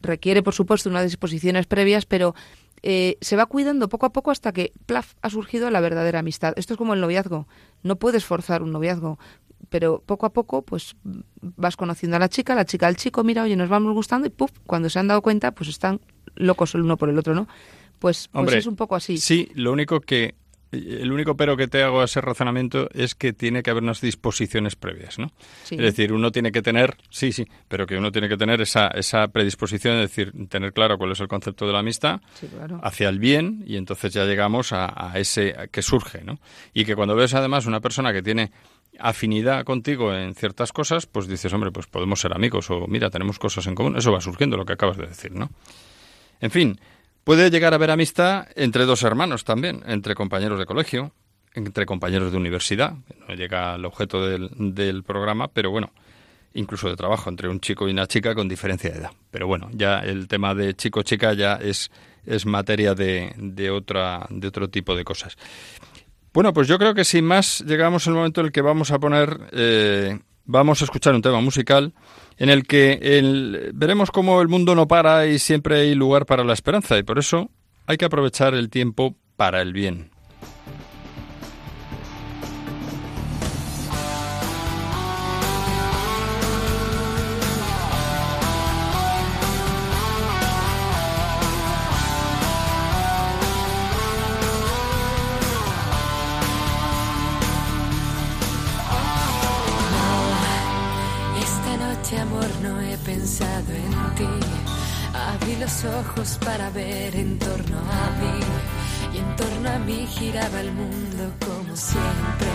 Requiere, 0.00 0.42
por 0.42 0.54
supuesto, 0.54 0.88
unas 0.88 1.04
disposiciones 1.04 1.66
previas, 1.66 2.06
pero 2.06 2.34
eh, 2.82 3.18
se 3.20 3.36
va 3.36 3.46
cuidando 3.46 3.88
poco 3.88 4.06
a 4.06 4.12
poco 4.12 4.30
hasta 4.30 4.52
que, 4.52 4.72
plaf, 4.86 5.14
ha 5.22 5.30
surgido 5.30 5.70
la 5.70 5.80
verdadera 5.80 6.20
amistad. 6.20 6.54
Esto 6.56 6.74
es 6.74 6.78
como 6.78 6.94
el 6.94 7.00
noviazgo. 7.00 7.48
No 7.82 7.96
puedes 7.96 8.24
forzar 8.24 8.62
un 8.62 8.72
noviazgo, 8.72 9.18
pero 9.68 10.02
poco 10.04 10.26
a 10.26 10.32
poco, 10.32 10.62
pues 10.62 10.96
vas 11.40 11.76
conociendo 11.76 12.16
a 12.16 12.20
la 12.20 12.28
chica, 12.28 12.54
la 12.54 12.64
chica 12.64 12.86
al 12.86 12.96
chico, 12.96 13.24
mira, 13.24 13.42
oye, 13.42 13.56
nos 13.56 13.68
vamos 13.68 13.92
gustando 13.94 14.26
y 14.26 14.30
puf, 14.30 14.50
cuando 14.66 14.88
se 14.90 14.98
han 14.98 15.08
dado 15.08 15.22
cuenta, 15.22 15.52
pues 15.52 15.68
están 15.68 16.00
locos 16.34 16.74
el 16.74 16.82
uno 16.82 16.96
por 16.96 17.08
el 17.08 17.18
otro, 17.18 17.34
¿no? 17.34 17.46
Pues, 17.98 18.28
pues 18.28 18.30
Hombre, 18.32 18.58
es 18.58 18.66
un 18.66 18.76
poco 18.76 18.94
así. 18.94 19.18
Sí, 19.18 19.50
lo 19.54 19.72
único 19.72 20.00
que 20.00 20.34
el 20.70 21.10
único 21.10 21.36
pero 21.36 21.56
que 21.56 21.66
te 21.66 21.82
hago 21.82 22.02
a 22.02 22.04
ese 22.04 22.20
razonamiento 22.20 22.90
es 22.92 23.14
que 23.14 23.32
tiene 23.32 23.62
que 23.62 23.70
haber 23.70 23.82
unas 23.82 24.00
disposiciones 24.00 24.76
previas, 24.76 25.18
¿no? 25.18 25.30
Sí. 25.64 25.76
Es 25.76 25.80
decir, 25.80 26.12
uno 26.12 26.30
tiene 26.30 26.52
que 26.52 26.60
tener, 26.60 26.96
sí, 27.08 27.32
sí, 27.32 27.46
pero 27.68 27.86
que 27.86 27.96
uno 27.96 28.12
tiene 28.12 28.28
que 28.28 28.36
tener 28.36 28.60
esa, 28.60 28.88
esa 28.88 29.28
predisposición, 29.28 29.96
es 29.96 30.10
decir, 30.10 30.32
tener 30.48 30.72
claro 30.72 30.98
cuál 30.98 31.12
es 31.12 31.20
el 31.20 31.28
concepto 31.28 31.66
de 31.66 31.72
la 31.72 31.78
amistad 31.78 32.20
Sí, 32.34 32.46
claro. 32.48 32.80
hacia 32.82 33.08
el 33.08 33.18
bien 33.18 33.64
y 33.66 33.76
entonces 33.76 34.12
ya 34.12 34.24
llegamos 34.24 34.72
a, 34.72 34.92
a 34.94 35.18
ese 35.18 35.54
a 35.58 35.68
que 35.68 35.80
surge, 35.80 36.22
¿no? 36.22 36.38
Y 36.74 36.84
que 36.84 36.94
cuando 36.94 37.14
ves 37.14 37.32
además 37.34 37.66
una 37.66 37.80
persona 37.80 38.12
que 38.12 38.22
tiene 38.22 38.52
afinidad 38.98 39.64
contigo 39.64 40.14
en 40.14 40.34
ciertas 40.34 40.72
cosas, 40.72 41.06
pues 41.06 41.26
dices, 41.26 41.52
hombre, 41.52 41.70
pues 41.70 41.86
podemos 41.86 42.20
ser 42.20 42.34
amigos 42.34 42.70
o 42.70 42.86
mira, 42.86 43.10
tenemos 43.10 43.38
cosas 43.38 43.66
en 43.66 43.74
común, 43.74 43.96
eso 43.96 44.12
va 44.12 44.20
surgiendo 44.20 44.56
lo 44.56 44.64
que 44.64 44.72
acabas 44.72 44.96
de 44.96 45.06
decir, 45.06 45.32
¿no? 45.32 45.50
En 46.40 46.50
fin, 46.50 46.80
puede 47.24 47.50
llegar 47.50 47.72
a 47.72 47.76
haber 47.76 47.90
amistad 47.90 48.46
entre 48.54 48.84
dos 48.84 49.02
hermanos 49.02 49.44
también, 49.44 49.82
entre 49.86 50.14
compañeros 50.14 50.58
de 50.58 50.66
colegio, 50.66 51.12
entre 51.54 51.86
compañeros 51.86 52.30
de 52.32 52.38
universidad, 52.38 52.94
no 53.28 53.34
llega 53.34 53.74
al 53.74 53.84
objeto 53.84 54.26
del, 54.26 54.50
del 54.74 55.02
programa, 55.02 55.48
pero 55.48 55.70
bueno, 55.70 55.92
incluso 56.54 56.88
de 56.88 56.96
trabajo 56.96 57.30
entre 57.30 57.48
un 57.48 57.60
chico 57.60 57.88
y 57.88 57.92
una 57.92 58.06
chica 58.06 58.34
con 58.34 58.48
diferencia 58.48 58.90
de 58.90 58.98
edad. 58.98 59.10
Pero 59.30 59.46
bueno, 59.46 59.68
ya 59.72 60.00
el 60.00 60.28
tema 60.28 60.54
de 60.54 60.74
chico-chica 60.74 61.32
ya 61.34 61.54
es, 61.54 61.90
es 62.26 62.46
materia 62.46 62.94
de, 62.94 63.32
de, 63.36 63.70
otra, 63.70 64.26
de 64.30 64.48
otro 64.48 64.68
tipo 64.68 64.94
de 64.94 65.04
cosas. 65.04 65.36
Bueno, 66.32 66.52
pues 66.52 66.68
yo 66.68 66.78
creo 66.78 66.94
que 66.94 67.04
sin 67.04 67.24
más 67.24 67.60
llegamos 67.66 68.06
al 68.06 68.14
momento 68.14 68.40
en 68.40 68.46
el 68.46 68.52
que 68.52 68.60
vamos 68.60 68.90
a 68.90 68.98
poner, 68.98 69.48
eh, 69.52 70.18
vamos 70.44 70.80
a 70.80 70.84
escuchar 70.84 71.14
un 71.14 71.22
tema 71.22 71.40
musical 71.40 71.92
en 72.36 72.50
el 72.50 72.66
que 72.66 73.70
veremos 73.74 74.10
cómo 74.10 74.40
el 74.40 74.48
mundo 74.48 74.74
no 74.74 74.86
para 74.86 75.26
y 75.26 75.38
siempre 75.38 75.80
hay 75.80 75.94
lugar 75.94 76.26
para 76.26 76.44
la 76.44 76.52
esperanza 76.52 76.96
y 76.98 77.02
por 77.02 77.18
eso 77.18 77.50
hay 77.86 77.96
que 77.96 78.04
aprovechar 78.04 78.54
el 78.54 78.70
tiempo 78.70 79.16
para 79.36 79.62
el 79.62 79.72
bien. 79.72 80.10
En 106.80 107.38
torno 107.38 107.78
a 107.78 108.10
mí. 108.20 109.14
Y 109.14 109.18
en 109.18 109.36
torno 109.36 109.70
a 109.70 109.78
mí 109.78 110.06
giraba 110.06 110.60
el 110.60 110.72
mundo 110.72 111.32
como 111.44 111.76
siempre. 111.76 112.52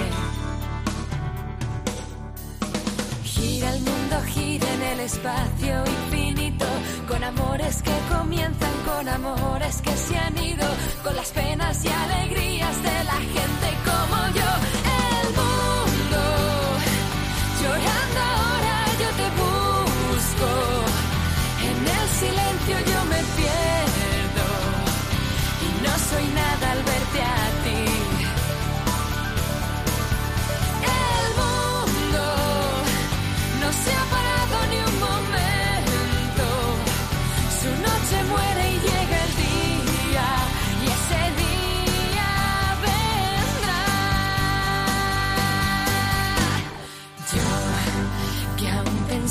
Gira 3.24 3.74
el 3.74 3.82
mundo, 3.82 4.16
gira 4.34 4.74
en 4.74 4.82
el 4.84 5.00
espacio 5.02 5.84
infinito. 5.86 6.66
Con 7.08 7.24
amores 7.24 7.82
que 7.82 7.98
comienzan, 8.16 8.74
con 8.86 9.10
amores 9.10 9.82
que 9.82 9.92
se 9.92 10.18
han 10.18 10.38
ido. 10.38 10.68
Con 11.04 11.16
las 11.16 11.30
penas 11.32 11.84
y 11.84 11.90
alegrías 11.90 12.84
de 12.84 13.04
la 13.04 13.20
gente 13.36 13.68
como 13.86 13.93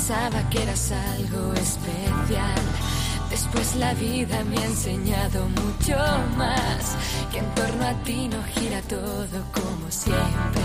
pensaba 0.05 0.49
que 0.49 0.61
eras 0.61 0.91
algo 0.91 1.53
especial. 1.53 2.61
Después 3.29 3.75
la 3.77 3.93
vida 3.93 4.43
me 4.43 4.57
ha 4.57 4.65
enseñado 4.65 5.47
mucho 5.47 5.97
más, 6.35 6.97
que 7.31 7.39
en 7.39 7.49
torno 7.55 7.85
a 7.87 7.93
ti 8.03 8.27
no 8.27 8.43
gira 8.53 8.81
todo 8.81 9.37
como 9.53 9.89
siempre. 9.89 10.63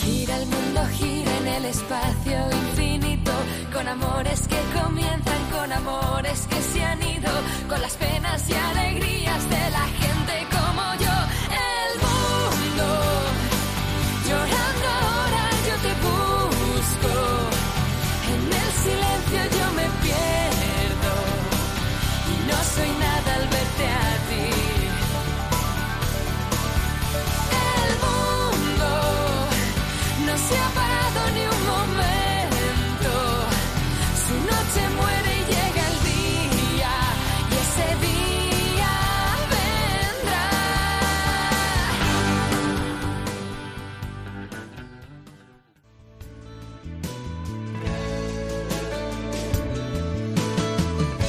Gira 0.00 0.36
el 0.36 0.46
mundo, 0.46 0.80
gira 0.98 1.36
en 1.38 1.46
el 1.48 1.64
espacio 1.64 2.38
infinito, 2.52 3.32
con 3.72 3.88
amores 3.88 4.46
que 4.46 4.80
comienzan, 4.80 5.42
con 5.50 5.72
amores 5.72 6.46
que 6.48 6.60
se 6.62 6.84
han 6.84 7.02
ido, 7.02 7.32
con 7.68 7.82
las 7.82 7.94
penas 7.94 8.48
y 8.48 8.54
alegrías 8.54 9.50
de 9.50 9.70
la 9.70 9.86
gente 10.00 10.57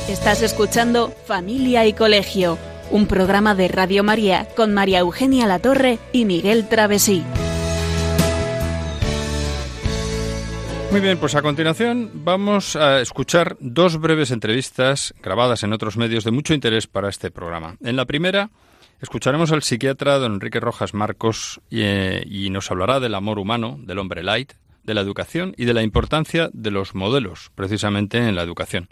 Estás 0.09 0.41
escuchando 0.41 1.13
Familia 1.27 1.85
y 1.85 1.93
Colegio, 1.93 2.57
un 2.89 3.05
programa 3.05 3.53
de 3.53 3.67
Radio 3.67 4.03
María 4.03 4.47
con 4.55 4.73
María 4.73 5.01
Eugenia 5.01 5.45
Latorre 5.45 5.99
y 6.11 6.25
Miguel 6.25 6.67
Travesí. 6.67 7.23
Muy 10.89 10.99
bien, 10.99 11.19
pues 11.19 11.35
a 11.35 11.43
continuación 11.43 12.09
vamos 12.11 12.75
a 12.75 13.01
escuchar 13.01 13.55
dos 13.59 14.01
breves 14.01 14.31
entrevistas 14.31 15.13
grabadas 15.21 15.61
en 15.61 15.73
otros 15.73 15.95
medios 15.95 16.23
de 16.23 16.31
mucho 16.31 16.55
interés 16.55 16.87
para 16.87 17.09
este 17.09 17.29
programa. 17.29 17.77
En 17.79 17.95
la 17.95 18.05
primera 18.05 18.49
escucharemos 19.01 19.51
al 19.51 19.61
psiquiatra 19.61 20.17
don 20.17 20.33
Enrique 20.33 20.59
Rojas 20.59 20.95
Marcos 20.95 21.61
y, 21.69 21.81
eh, 21.83 22.23
y 22.25 22.49
nos 22.49 22.71
hablará 22.71 22.99
del 22.99 23.13
amor 23.13 23.37
humano, 23.37 23.77
del 23.79 23.99
hombre 23.99 24.23
light, 24.23 24.53
de 24.83 24.95
la 24.95 25.01
educación 25.01 25.53
y 25.55 25.65
de 25.65 25.75
la 25.75 25.83
importancia 25.83 26.49
de 26.51 26.71
los 26.71 26.95
modelos, 26.95 27.51
precisamente 27.53 28.17
en 28.17 28.35
la 28.35 28.41
educación. 28.41 28.89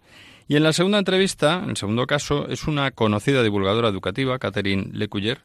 Y 0.48 0.56
en 0.56 0.64
la 0.64 0.74
segunda 0.74 1.00
entrevista, 1.00 1.62
en 1.64 1.72
el 1.72 1.78
segundo 1.78 2.08
caso, 2.08 2.48
es 2.48 2.68
una 2.68 2.92
conocida 2.92 3.44
divulgadora 3.44 3.90
educativa, 3.90 4.40
Catherine 4.40 4.90
Lecuyer, 4.94 5.42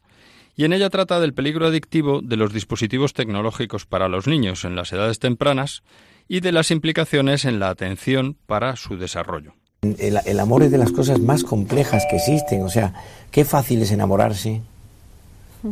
y 0.55 0.65
en 0.65 0.73
ella 0.73 0.89
trata 0.89 1.19
del 1.19 1.33
peligro 1.33 1.67
adictivo 1.67 2.21
de 2.21 2.37
los 2.37 2.53
dispositivos 2.53 3.13
tecnológicos 3.13 3.85
para 3.85 4.07
los 4.07 4.27
niños 4.27 4.65
en 4.65 4.75
las 4.75 4.93
edades 4.93 5.19
tempranas 5.19 5.83
y 6.27 6.39
de 6.39 6.51
las 6.51 6.71
implicaciones 6.71 7.43
en 7.45 7.59
la 7.59 7.69
atención 7.69 8.37
para 8.45 8.75
su 8.75 8.97
desarrollo. 8.97 9.53
El, 9.81 10.19
el 10.25 10.39
amor 10.39 10.63
es 10.63 10.71
de 10.71 10.77
las 10.77 10.91
cosas 10.91 11.19
más 11.19 11.43
complejas 11.43 12.05
que 12.09 12.15
existen, 12.15 12.63
o 12.63 12.69
sea, 12.69 12.93
qué 13.31 13.43
fácil 13.43 13.81
es 13.81 13.91
enamorarse 13.91 14.61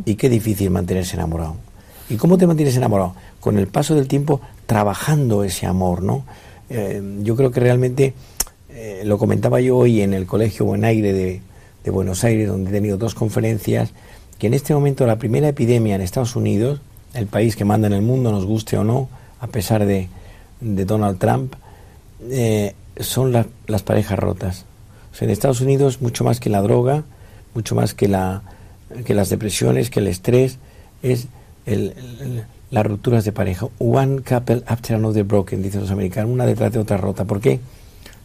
y 0.04 0.14
qué 0.16 0.28
difícil 0.28 0.70
mantenerse 0.70 1.16
enamorado. 1.16 1.56
¿Y 2.10 2.16
cómo 2.16 2.36
te 2.36 2.46
mantienes 2.46 2.76
enamorado? 2.76 3.14
Con 3.40 3.58
el 3.58 3.68
paso 3.68 3.94
del 3.94 4.08
tiempo 4.08 4.40
trabajando 4.66 5.44
ese 5.44 5.66
amor, 5.66 6.02
¿no? 6.02 6.26
Eh, 6.68 7.02
yo 7.22 7.36
creo 7.36 7.50
que 7.50 7.60
realmente, 7.60 8.14
eh, 8.84 9.02
lo 9.04 9.16
comentaba 9.16 9.60
yo 9.60 9.76
hoy 9.76 10.00
en 10.02 10.12
el 10.12 10.26
Colegio 10.26 10.64
Buen 10.66 10.84
Aire 10.84 11.12
de, 11.12 11.40
Buenos 11.90 12.24
Aires, 12.24 12.48
donde 12.48 12.70
he 12.70 12.72
tenido 12.72 12.96
dos 12.96 13.14
conferencias, 13.14 13.92
que 14.38 14.48
en 14.48 14.54
este 14.54 14.74
momento 14.74 15.06
la 15.06 15.18
primera 15.18 15.48
epidemia 15.48 15.94
en 15.94 16.00
Estados 16.00 16.34
Unidos, 16.34 16.80
el 17.14 17.26
país 17.26 17.54
que 17.54 17.64
manda 17.64 17.86
en 17.86 17.92
el 17.92 18.02
mundo, 18.02 18.32
nos 18.32 18.44
guste 18.44 18.76
o 18.76 18.82
no, 18.84 19.08
a 19.40 19.46
pesar 19.46 19.84
de, 19.86 20.08
de 20.60 20.84
Donald 20.84 21.18
Trump, 21.18 21.54
eh, 22.28 22.74
son 22.98 23.32
la- 23.32 23.46
las 23.68 23.82
parejas 23.82 24.18
rotas. 24.18 24.64
En 25.20 25.30
Estados 25.30 25.60
Unidos, 25.60 26.00
mucho 26.02 26.24
más 26.24 26.40
que 26.40 26.50
la 26.50 26.60
droga, 26.62 27.04
mucho 27.54 27.74
más 27.76 27.94
que, 27.94 28.08
la, 28.08 28.42
que 29.04 29.14
las 29.14 29.28
depresiones, 29.28 29.90
que 29.90 30.00
el 30.00 30.08
estrés, 30.08 30.58
es 31.04 31.28
el- 31.66 31.94
las 32.70 32.86
rupturas 32.86 33.24
de 33.24 33.30
pareja. 33.32 33.66
One 33.78 34.22
couple 34.22 34.62
after 34.66 34.96
another 34.96 35.22
broken, 35.24 35.62
dicen 35.62 35.82
los 35.82 35.90
americanos, 35.90 36.32
una 36.32 36.46
detrás 36.46 36.72
de 36.72 36.78
otra 36.80 36.96
rota. 36.96 37.24
¿Por 37.24 37.40
qué? 37.40 37.60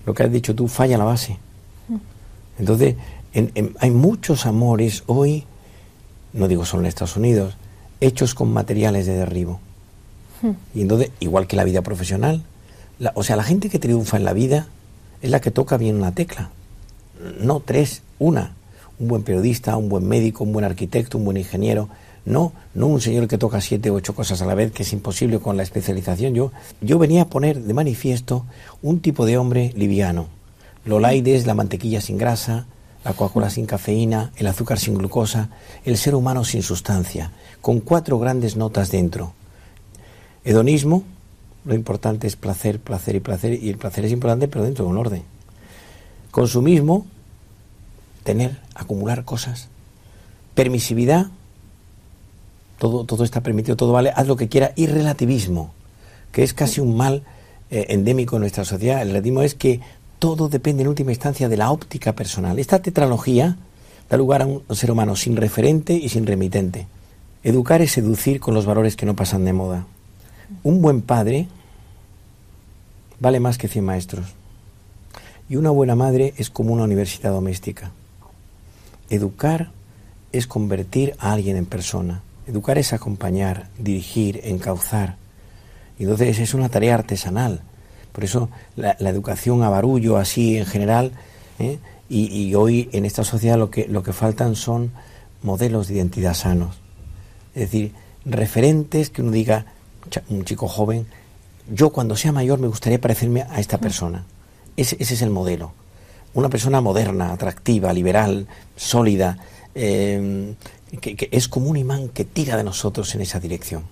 Lo 0.07 0.13
que 0.13 0.23
has 0.23 0.31
dicho 0.31 0.55
tú, 0.55 0.67
falla 0.69 0.97
la 0.97 1.03
base. 1.03 1.37
Entonces, 2.57 2.95
en- 3.33 3.51
en- 3.55 3.75
hay 3.79 3.91
muchos 3.91 4.45
amores 4.45 5.03
hoy, 5.05 5.43
no 6.33 6.47
digo 6.47 6.63
solo 6.65 6.81
en 6.83 6.87
Estados 6.87 7.17
Unidos, 7.17 7.57
hechos 7.99 8.33
con 8.33 8.51
materiales 8.53 9.05
de 9.05 9.17
derribo. 9.17 9.59
Y 10.73 10.81
entonces, 10.81 11.11
igual 11.19 11.45
que 11.45 11.57
la 11.57 11.65
vida 11.65 11.81
profesional, 11.81 12.41
o 13.15 13.23
sea, 13.23 13.35
la 13.35 13.43
gente 13.43 13.69
que 13.69 13.79
triunfa 13.79 14.15
en 14.17 14.23
la 14.23 14.31
vida 14.33 14.67
es 15.21 15.29
la 15.29 15.41
que 15.41 15.51
toca 15.51 15.75
bien 15.77 15.97
una 15.97 16.13
tecla. 16.13 16.51
No 17.41 17.59
tres, 17.59 18.01
una. 18.17 18.53
Un 18.99 19.09
buen 19.09 19.23
periodista, 19.23 19.75
un 19.75 19.89
buen 19.89 20.07
médico, 20.07 20.43
un 20.45 20.53
buen 20.53 20.63
arquitecto, 20.63 21.17
un 21.17 21.25
buen 21.25 21.37
ingeniero. 21.37 21.89
No, 22.27 22.51
no 22.73 22.87
un 22.87 22.99
señor 22.99 23.29
que 23.29 23.37
toca 23.37 23.61
siete 23.61 23.89
o 23.89 23.93
ocho 23.93 24.13
cosas 24.13 24.41
a 24.41 24.45
la 24.45 24.53
vez, 24.53 24.73
que 24.73 24.83
es 24.83 24.91
imposible 24.91 25.39
con 25.39 25.55
la 25.55 25.63
especialización. 25.63 26.33
Yo, 26.33 26.51
yo 26.81 26.99
venía 26.99 27.21
a 27.21 27.29
poner 27.29 27.61
de 27.61 27.73
manifiesto 27.73 28.45
un 28.81 28.99
tipo 28.99 29.25
de 29.25 29.37
hombre 29.37 29.71
liviano. 29.77 30.27
Lo 30.83 30.99
light 30.99 31.25
es 31.25 31.47
la 31.47 31.53
mantequilla 31.53 32.01
sin 32.01 32.17
grasa, 32.17 32.65
la 33.05 33.13
Coca-Cola 33.13 33.49
sin 33.49 33.65
cafeína, 33.65 34.33
el 34.35 34.47
azúcar 34.47 34.77
sin 34.77 34.95
glucosa, 34.95 35.51
el 35.85 35.95
ser 35.97 36.15
humano 36.15 36.43
sin 36.43 36.63
sustancia, 36.63 37.31
con 37.61 37.79
cuatro 37.79 38.19
grandes 38.19 38.57
notas 38.57 38.91
dentro. 38.91 39.31
Hedonismo, 40.43 41.03
lo 41.63 41.75
importante 41.75 42.27
es 42.27 42.35
placer, 42.35 42.81
placer 42.81 43.15
y 43.15 43.21
placer, 43.21 43.53
y 43.53 43.69
el 43.69 43.77
placer 43.77 44.03
es 44.03 44.11
importante, 44.11 44.49
pero 44.49 44.65
dentro 44.65 44.83
de 44.83 44.91
un 44.91 44.97
orden. 44.97 45.23
Consumismo, 46.31 47.05
tener, 48.23 48.59
acumular 48.75 49.23
cosas. 49.23 49.69
Permisividad, 50.55 51.27
todo, 52.77 53.03
todo 53.05 53.23
está 53.23 53.41
permitido, 53.41 53.75
todo 53.75 53.91
vale, 53.93 54.11
haz 54.15 54.27
lo 54.27 54.35
que 54.35 54.47
quiera. 54.47 54.73
Y 54.75 54.87
relativismo, 54.87 55.71
que 56.31 56.43
es 56.43 56.53
casi 56.53 56.81
un 56.81 56.95
mal 56.95 57.23
eh, 57.69 57.87
endémico 57.89 58.35
en 58.37 58.41
nuestra 58.41 58.65
sociedad. 58.65 59.01
El 59.01 59.09
relativismo 59.09 59.41
es 59.41 59.55
que 59.55 59.81
todo 60.19 60.49
depende 60.49 60.83
en 60.83 60.89
última 60.89 61.11
instancia 61.11 61.49
de 61.49 61.57
la 61.57 61.71
óptica 61.71 62.13
personal. 62.13 62.59
Esta 62.59 62.81
tetralogía 62.81 63.57
da 64.09 64.17
lugar 64.17 64.41
a 64.41 64.45
un 64.45 64.63
ser 64.71 64.91
humano 64.91 65.15
sin 65.15 65.35
referente 65.35 65.93
y 65.93 66.09
sin 66.09 66.25
remitente. 66.25 66.87
Educar 67.43 67.81
es 67.81 67.91
seducir 67.91 68.39
con 68.39 68.53
los 68.53 68.65
valores 68.65 68.95
que 68.95 69.05
no 69.05 69.15
pasan 69.15 69.45
de 69.45 69.53
moda. 69.53 69.85
Un 70.63 70.81
buen 70.81 71.01
padre 71.01 71.47
vale 73.19 73.39
más 73.39 73.57
que 73.57 73.67
100 73.67 73.85
maestros. 73.85 74.25
Y 75.49 75.55
una 75.55 75.69
buena 75.69 75.95
madre 75.95 76.33
es 76.37 76.49
como 76.49 76.73
una 76.73 76.83
universidad 76.83 77.31
doméstica. 77.31 77.91
Educar 79.09 79.71
es 80.31 80.47
convertir 80.47 81.15
a 81.19 81.31
alguien 81.31 81.57
en 81.57 81.65
persona. 81.65 82.21
Educar 82.47 82.77
es 82.77 82.93
acompañar, 82.93 83.69
dirigir, 83.77 84.39
encauzar. 84.43 85.17
Entonces 85.99 86.39
es 86.39 86.53
una 86.53 86.69
tarea 86.69 86.95
artesanal. 86.95 87.61
Por 88.11 88.23
eso 88.23 88.49
la, 88.75 88.93
educación 88.99 89.63
a 89.63 89.69
barullo, 89.69 90.17
así 90.17 90.57
en 90.57 90.65
general, 90.65 91.11
¿eh? 91.59 91.77
y, 92.09 92.55
hoy 92.55 92.89
en 92.93 93.05
esta 93.05 93.23
sociedad 93.23 93.57
lo 93.57 93.69
que, 93.69 93.87
lo 93.87 94.01
que 94.01 94.13
faltan 94.13 94.55
son 94.55 94.91
modelos 95.43 95.87
de 95.87 95.95
identidad 95.95 96.33
sanos. 96.33 96.77
Es 97.53 97.63
decir, 97.63 97.93
referentes 98.25 99.09
que 99.09 99.21
uno 99.21 99.31
diga, 99.31 99.65
un 100.29 100.45
chico 100.45 100.67
joven, 100.67 101.05
yo 101.69 101.91
cuando 101.91 102.15
sea 102.15 102.31
mayor 102.31 102.59
me 102.59 102.67
gustaría 102.67 103.01
parecerme 103.01 103.41
a 103.49 103.59
esta 103.59 103.77
persona. 103.77 104.23
Ese, 104.77 104.95
ese 104.99 105.15
es 105.15 105.21
el 105.21 105.31
modelo. 105.31 105.73
Una 106.33 106.49
persona 106.49 106.81
moderna, 106.81 107.33
atractiva, 107.33 107.91
liberal, 107.91 108.47
sólida, 108.75 109.37
eh, 109.75 110.55
que, 111.01 111.29
es 111.31 111.47
como 111.47 111.69
un 111.69 111.77
imán 111.77 112.09
que 112.09 112.23
tira 112.23 112.57
de 112.57 112.63
nosotros 112.63 113.13
en 113.15 113.21
esa 113.21 113.39
dirección. 113.39 113.83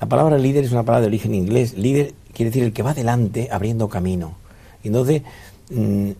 La 0.00 0.08
palabra 0.08 0.38
líder 0.38 0.64
es 0.64 0.72
una 0.72 0.82
palabra 0.82 1.02
de 1.02 1.06
origen 1.08 1.34
inglés. 1.34 1.74
Líder 1.74 2.14
quiere 2.32 2.50
decir 2.50 2.64
el 2.64 2.72
que 2.72 2.82
va 2.82 2.90
adelante 2.90 3.48
abriendo 3.50 3.88
camino. 3.88 4.36
Entonces, 4.82 5.22
mm, 5.70 6.10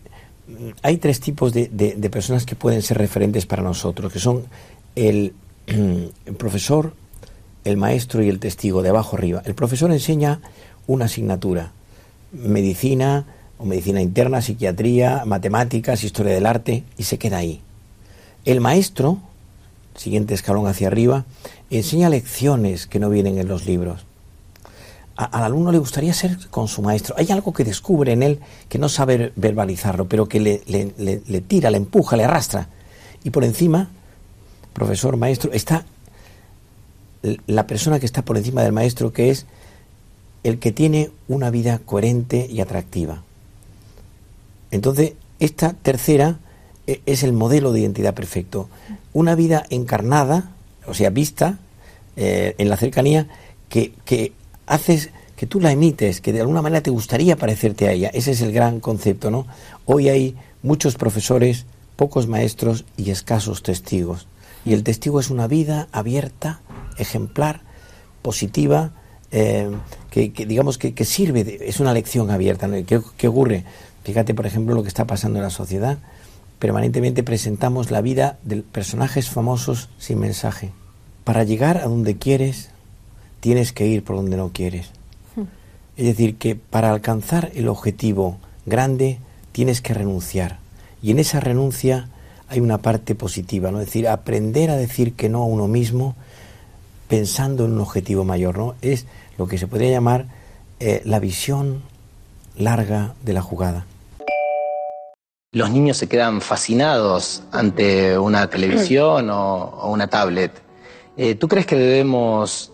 hay 0.81 0.97
tres 0.97 1.19
tipos 1.19 1.53
de, 1.53 1.67
personas 2.11 2.45
que 2.45 2.55
pueden 2.55 2.81
ser 2.81 2.97
referentes 2.97 3.45
para 3.45 3.63
nosotros, 3.63 4.11
que 4.11 4.19
son 4.19 4.45
el, 4.95 5.33
el 5.67 6.35
profesor, 6.37 6.93
el 7.63 7.77
maestro 7.77 8.21
y 8.23 8.29
el 8.29 8.39
testigo, 8.39 8.81
de 8.81 8.89
abajo 8.89 9.15
arriba. 9.15 9.41
El 9.45 9.55
profesor 9.55 9.91
enseña 9.91 10.41
una 10.87 11.05
asignatura, 11.05 11.71
medicina 12.31 13.25
o 13.57 13.65
medicina 13.65 14.01
interna, 14.01 14.41
psiquiatría, 14.41 15.23
matemáticas, 15.25 16.03
historia 16.03 16.33
del 16.33 16.45
arte, 16.45 16.83
y 16.97 17.03
se 17.03 17.17
queda 17.17 17.37
ahí. 17.37 17.61
El 18.45 18.59
maestro, 18.59 19.19
siguiente 19.95 20.33
escalón 20.33 20.67
hacia 20.67 20.87
arriba, 20.87 21.25
enseña 21.69 22.09
lecciones 22.09 22.87
que 22.87 22.99
no 22.99 23.09
vienen 23.09 23.37
en 23.37 23.47
los 23.47 23.65
libros. 23.65 24.05
al 25.15 25.43
alumno 25.43 25.71
le 25.71 25.77
gustaría 25.77 26.13
ser 26.13 26.37
con 26.49 26.67
su 26.67 26.81
maestro. 26.81 27.15
Hay 27.17 27.31
algo 27.31 27.53
que 27.53 27.63
descubre 27.63 28.13
en 28.13 28.23
él 28.23 28.39
que 28.67 28.79
no 28.79 28.89
sabe 28.89 29.31
verbalizarlo, 29.35 30.07
pero 30.07 30.27
que 30.27 30.39
le, 30.39 30.61
le, 30.65 31.41
tira, 31.41 31.69
le 31.69 31.77
empuja, 31.77 32.17
le 32.17 32.23
arrastra. 32.23 32.67
Y 33.23 33.29
por 33.29 33.43
encima, 33.43 33.89
profesor, 34.73 35.15
maestro, 35.17 35.51
está 35.53 35.85
la 37.47 37.67
persona 37.67 37.99
que 37.99 38.05
está 38.05 38.23
por 38.23 38.37
encima 38.37 38.63
del 38.63 38.73
maestro, 38.73 39.13
que 39.13 39.29
es 39.29 39.45
el 40.43 40.59
que 40.59 40.71
tiene 40.71 41.11
una 41.27 41.51
vida 41.51 41.79
coherente 41.79 42.47
y 42.49 42.59
atractiva. 42.59 43.23
Entonces, 44.71 45.13
esta 45.39 45.73
tercera 45.73 46.39
es 46.87 47.23
el 47.23 47.33
modelo 47.33 47.71
de 47.71 47.81
identidad 47.81 48.13
perfecto. 48.13 48.69
Una 49.13 49.35
vida 49.35 49.65
encarnada, 49.69 50.51
o 50.85 50.93
sea, 50.93 51.09
vista 51.09 51.59
eh, 52.15 52.55
en 52.57 52.69
la 52.69 52.77
cercanía, 52.77 53.27
que, 53.69 53.93
que 54.05 54.33
haces 54.65 55.11
que 55.35 55.47
tú 55.47 55.59
la 55.59 55.71
emites, 55.71 56.21
que 56.21 56.31
de 56.31 56.41
alguna 56.41 56.61
manera 56.61 56.81
te 56.81 56.91
gustaría 56.91 57.35
parecerte 57.35 57.87
a 57.87 57.91
ella. 57.91 58.09
Ese 58.13 58.31
es 58.31 58.41
el 58.41 58.51
gran 58.51 58.79
concepto, 58.79 59.31
¿no? 59.31 59.47
Hoy 59.85 60.09
hay 60.09 60.35
muchos 60.61 60.95
profesores, 60.95 61.65
pocos 61.95 62.27
maestros 62.27 62.85
y 62.97 63.11
escasos 63.11 63.63
testigos. 63.63 64.27
Y 64.65 64.73
el 64.73 64.83
testigo 64.83 65.19
es 65.19 65.29
una 65.29 65.47
vida 65.47 65.87
abierta, 65.91 66.61
ejemplar, 66.97 67.61
positiva, 68.21 68.93
eh, 69.31 69.69
que, 70.09 70.29
digamos 70.29 70.77
que, 70.77 71.05
sirve, 71.05 71.59
es 71.61 71.79
una 71.79 71.93
lección 71.93 72.31
abierta. 72.31 72.69
¿Qué, 72.85 73.27
ocurre? 73.27 73.65
Fíjate, 74.03 74.33
por 74.33 74.45
ejemplo, 74.45 74.75
lo 74.75 74.83
que 74.83 74.89
está 74.89 75.05
pasando 75.05 75.39
en 75.39 75.43
la 75.43 75.49
sociedad. 75.49 75.97
Permanentemente 76.63 77.23
presentamos 77.23 77.91
la 77.91 77.99
vida 77.99 78.39
de 78.43 78.61
personajes 78.61 79.29
famosos 79.29 79.89
sin 79.97 80.17
mensaje. 80.17 80.71
Para 81.25 81.43
llegar 81.43 81.79
a 81.79 81.87
donde 81.87 82.15
quieres, 82.15 82.69
tienes 83.41 83.73
que 83.73 83.85
ir 83.85 84.05
por 84.05 84.15
donde 84.15 84.37
no 84.37 84.51
quieres. 84.53 84.91
Hmm. 85.35 85.43
Es 85.97 86.05
decir, 86.05 86.37
que 86.37 86.55
para 86.55 86.91
alcanzar 86.91 87.51
el 87.53 87.67
objetivo 87.67 88.37
grande 88.65 89.19
tienes 89.51 89.81
que 89.81 89.93
renunciar. 89.93 90.59
Y 91.01 91.11
en 91.11 91.19
esa 91.19 91.41
renuncia 91.41 92.07
hay 92.47 92.61
una 92.61 92.77
parte 92.77 93.13
positiva, 93.13 93.69
¿no? 93.69 93.81
Es 93.81 93.87
decir, 93.87 94.07
aprender 94.07 94.69
a 94.69 94.77
decir 94.77 95.15
que 95.15 95.27
no 95.27 95.43
a 95.43 95.47
uno 95.47 95.67
mismo 95.67 96.15
pensando 97.09 97.65
en 97.65 97.73
un 97.73 97.81
objetivo 97.81 98.23
mayor, 98.23 98.57
¿no? 98.57 98.75
Es 98.81 99.05
lo 99.37 99.49
que 99.49 99.57
se 99.57 99.67
podría 99.67 99.91
llamar 99.91 100.27
eh, 100.79 101.01
la 101.03 101.19
visión 101.19 101.81
larga 102.55 103.15
de 103.21 103.33
la 103.33 103.41
jugada. 103.41 103.85
Los 105.53 105.69
niños 105.69 105.95
se 105.95 106.09
quedan 106.09 106.41
fascinados 106.41 107.43
ante 107.51 108.17
una 108.17 108.49
televisión 108.49 109.29
o, 109.29 109.87
una 109.89 110.07
tablet. 110.07 110.51
Eh, 111.15 111.35
¿Tú 111.35 111.47
crees 111.47 111.65
que 111.65 111.77
debemos 111.77 112.73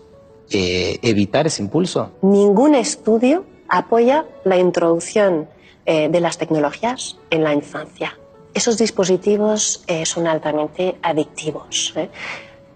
eh, 0.50 0.98
evitar 1.02 1.46
ese 1.46 1.62
impulso? 1.62 2.10
Ningún 2.22 2.74
estudio 2.74 3.44
apoya 3.68 4.24
la 4.44 4.56
introducción 4.56 5.48
de 5.86 6.20
las 6.20 6.38
tecnologías 6.38 7.18
en 7.30 7.42
la 7.42 7.52
infancia. 7.52 8.16
Esos 8.54 8.78
dispositivos 8.78 9.84
son 10.04 10.28
altamente 10.28 10.94
adictivos 11.02 11.94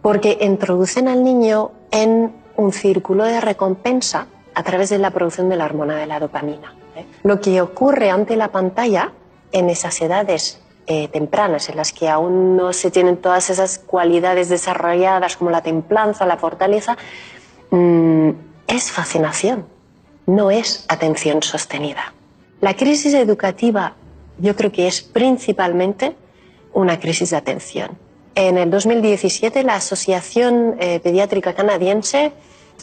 porque 0.05 0.37
introducen 0.43 1.09
al 1.09 1.25
niño 1.25 1.71
en 1.91 2.31
un 2.59 2.73
círculo 2.75 3.25
de 3.25 3.41
recompensa 3.41 4.27
a 4.55 4.63
través 4.63 4.91
de 4.91 4.99
la 4.99 5.11
producción 5.13 5.49
de 5.49 5.57
la 5.57 5.65
hormona 5.65 5.97
de 5.97 6.05
la 6.05 6.21
dopamina. 6.21 6.75
¿eh? 6.95 7.07
Lo 7.23 7.41
que 7.41 7.63
ocurre 7.63 8.11
ante 8.11 8.37
la 8.37 8.49
pantalla 8.49 9.13
en 9.55 9.71
esas 9.71 10.01
edades 10.03 10.61
eh, 10.87 11.09
tempranas, 11.09 11.69
en 11.71 11.77
las 11.77 11.93
que 11.93 12.09
aún 12.09 12.57
no 12.57 12.73
se 12.73 12.91
tienen 12.91 13.17
todas 13.17 13.49
esas 13.51 13.79
cualidades 13.79 14.49
desarrolladas 14.49 15.37
como 15.37 15.51
la 15.51 15.63
templanza, 15.63 16.27
la 16.27 16.37
fortaleza, 16.37 16.99
mm, 17.71 18.31
es 18.67 18.91
fascinación, 18.91 19.67
no 20.27 20.51
es 20.51 20.85
atención 20.89 21.43
sostenida. 21.43 22.13
La 22.61 22.75
crisis 22.75 23.15
educativa 23.15 23.95
yo 24.39 24.57
creo 24.57 24.73
que 24.73 24.89
es 24.89 25.03
principalmente 25.03 26.17
una 26.73 26.99
crisis 26.99 27.31
de 27.31 27.37
atención. 27.37 27.97
En 28.35 28.59
el 28.59 28.71
2017 28.71 29.63
la 29.63 29.77
Asociación 29.77 30.77
eh, 30.81 30.99
Pediátrica 30.99 31.55
Canadiense 31.55 32.33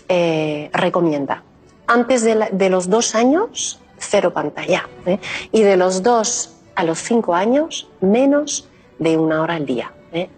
eh, 0.08 0.70
recomienda 0.72 1.44
antes 1.88 2.24
de, 2.24 2.70
los 2.70 2.90
dos 2.90 3.16
años 3.16 3.80
cero 3.98 4.34
pantalla 4.34 4.88
¿eh? 5.06 5.20
y 5.52 5.62
de 5.64 5.76
los 5.76 6.04
dos 6.04 6.61
a 6.76 6.84
los 6.84 7.00
cinco 7.00 7.36
años 7.36 7.90
menos 8.00 8.68
de 9.00 9.18
una 9.18 9.42
hora 9.42 9.56
al 9.56 9.66
día. 9.66 9.94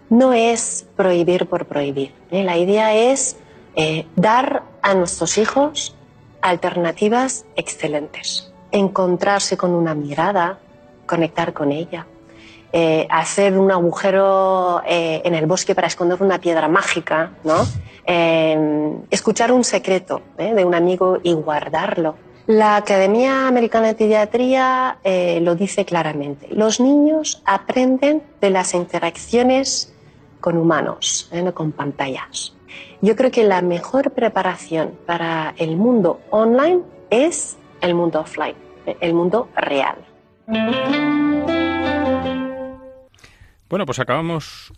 No 0.08 0.32
es 0.32 0.86
prohibir 0.96 1.46
por 1.46 1.66
prohibir. 1.66 2.12
La 2.30 2.56
idea 2.56 2.94
es 2.94 3.36
dar 4.14 4.62
a 4.82 4.94
nuestros 4.94 5.36
hijos 5.38 5.96
alternativas 6.44 7.46
excelentes, 7.56 8.52
encontrarse 8.70 9.56
con 9.56 9.70
una 9.72 9.94
mirada, 9.94 10.58
conectar 11.06 11.54
con 11.54 11.72
ella, 11.72 12.06
eh, 12.76 13.06
hacer 13.08 13.56
un 13.56 13.70
agujero 13.70 14.82
eh, 14.86 15.22
en 15.24 15.34
el 15.34 15.46
bosque 15.46 15.74
para 15.74 15.86
esconder 15.86 16.20
una 16.22 16.38
piedra 16.38 16.68
mágica, 16.68 17.30
¿no? 17.44 17.66
Eh, 18.04 18.92
escuchar 19.10 19.52
un 19.52 19.64
secreto 19.64 20.20
de 20.36 20.64
un 20.64 20.74
amigo 20.74 21.18
y 21.22 21.32
guardarlo. 21.32 22.16
La 22.46 22.76
Academia 22.76 23.48
Americana 23.48 23.86
de 23.86 23.94
Pediatría 23.94 24.98
lo 25.40 25.54
dice 25.54 25.86
claramente. 25.86 26.46
Los 26.50 26.78
niños 26.78 27.42
aprenden 27.46 28.22
de 28.42 28.50
las 28.50 28.74
interacciones 28.74 29.94
con 30.40 30.58
humanos, 30.58 31.30
no 31.32 31.54
con 31.54 31.72
pantallas. 31.72 32.54
Yo 33.00 33.16
creo 33.16 33.30
que 33.30 33.44
la 33.44 33.62
mejor 33.62 34.10
preparación 34.10 34.94
para 35.06 35.54
el 35.56 35.76
mundo 35.76 36.20
online 36.30 36.82
es 37.08 37.56
el 37.80 37.94
mundo 37.94 38.20
offline, 38.20 38.56
el 39.00 39.14
mundo 39.14 39.48
real. 39.56 39.96
Bueno, 43.70 43.86
pues 43.86 43.98
acabamos, 43.98 44.70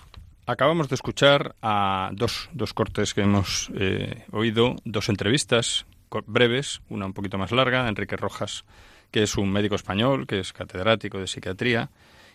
acabamos 0.46 0.88
de 0.88 0.94
escuchar 0.94 1.56
a 1.62 2.10
dos, 2.12 2.48
dos 2.52 2.72
cortes 2.72 3.12
que 3.12 3.22
hemos 3.22 3.72
eh, 3.74 4.24
oído, 4.30 4.76
dos 4.84 5.08
entrevistas 5.08 5.84
breves, 6.26 6.80
una 6.88 7.06
un 7.06 7.12
poquito 7.12 7.38
más 7.38 7.52
larga, 7.52 7.88
Enrique 7.88 8.16
Rojas, 8.16 8.64
que 9.10 9.22
es 9.22 9.36
un 9.36 9.50
médico 9.50 9.74
español, 9.74 10.26
que 10.26 10.40
es 10.40 10.52
catedrático 10.52 11.18
de 11.18 11.26
psiquiatría, 11.26 11.90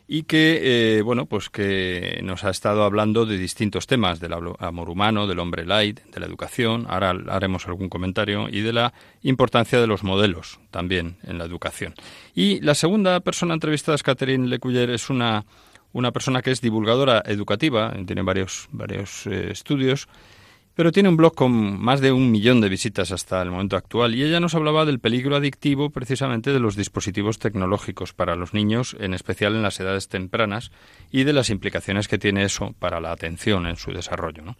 y 0.08 0.24
que 0.24 0.98
eh, 0.98 1.02
bueno 1.04 1.26
pues 1.26 1.50
que 1.50 2.20
nos 2.24 2.44
ha 2.44 2.50
estado 2.50 2.84
hablando 2.84 3.26
de 3.26 3.38
distintos 3.38 3.88
temas 3.88 4.20
del 4.20 4.34
amor 4.34 4.90
humano 4.90 5.28
del 5.28 5.40
hombre 5.40 5.66
light 5.66 6.02
de 6.02 6.20
la 6.20 6.26
educación. 6.26 6.86
Ahora 6.90 7.16
haremos 7.30 7.68
algún 7.68 7.88
comentario 7.88 8.50
y 8.50 8.62
de 8.62 8.74
la 8.74 8.94
importancia 9.22 9.80
de 9.80 9.88
los 9.88 10.04
modelos 10.04 10.60
también 10.70 11.18
en 11.24 11.38
la 11.38 11.46
educación. 11.46 11.94
Y 12.34 12.60
la 12.62 12.76
segunda 12.76 13.20
persona 13.20 13.54
entrevistada 13.54 13.96
es 13.96 14.04
Catherine 14.04 14.48
Lecuyer 14.48 14.90
es 14.90 15.10
una 15.10 15.46
una 15.94 16.12
persona 16.12 16.42
que 16.42 16.52
es 16.52 16.62
divulgadora 16.62 17.22
educativa, 17.26 17.94
tiene 18.06 18.22
varios, 18.22 18.68
varios 18.72 19.28
eh, 19.28 19.52
estudios, 19.52 20.08
pero 20.76 20.92
tiene 20.92 21.10
un 21.10 21.18
blog 21.18 21.36
con 21.36 21.82
más 21.82 22.02
de 22.02 22.12
un 22.12 22.32
millón 22.32 22.62
de 22.62 22.70
visitas 22.70 23.12
hasta 23.12 23.42
el 23.42 23.52
momento 23.52 23.76
actual 23.76 24.16
y 24.16 24.24
ella 24.24 24.40
nos 24.40 24.56
hablaba 24.56 24.86
del 24.86 25.00
peligro 25.00 25.36
adictivo 25.36 25.90
precisamente 25.90 26.54
de 26.54 26.60
los 26.60 26.76
dispositivos 26.76 27.40
tecnológicos 27.40 28.14
para 28.14 28.36
los 28.36 28.54
niños, 28.54 28.96
en 29.00 29.14
especial 29.14 29.56
en 29.56 29.64
las 29.64 29.80
edades 29.80 30.08
tempranas, 30.08 30.72
y 31.12 31.24
de 31.24 31.34
las 31.34 31.50
implicaciones 31.50 32.08
que 32.08 32.18
tiene 32.18 32.44
eso 32.44 32.74
para 32.80 33.00
la 33.00 33.12
atención 33.12 33.68
en 33.68 33.76
su 33.76 33.92
desarrollo. 33.92 34.44
¿no? 34.44 34.56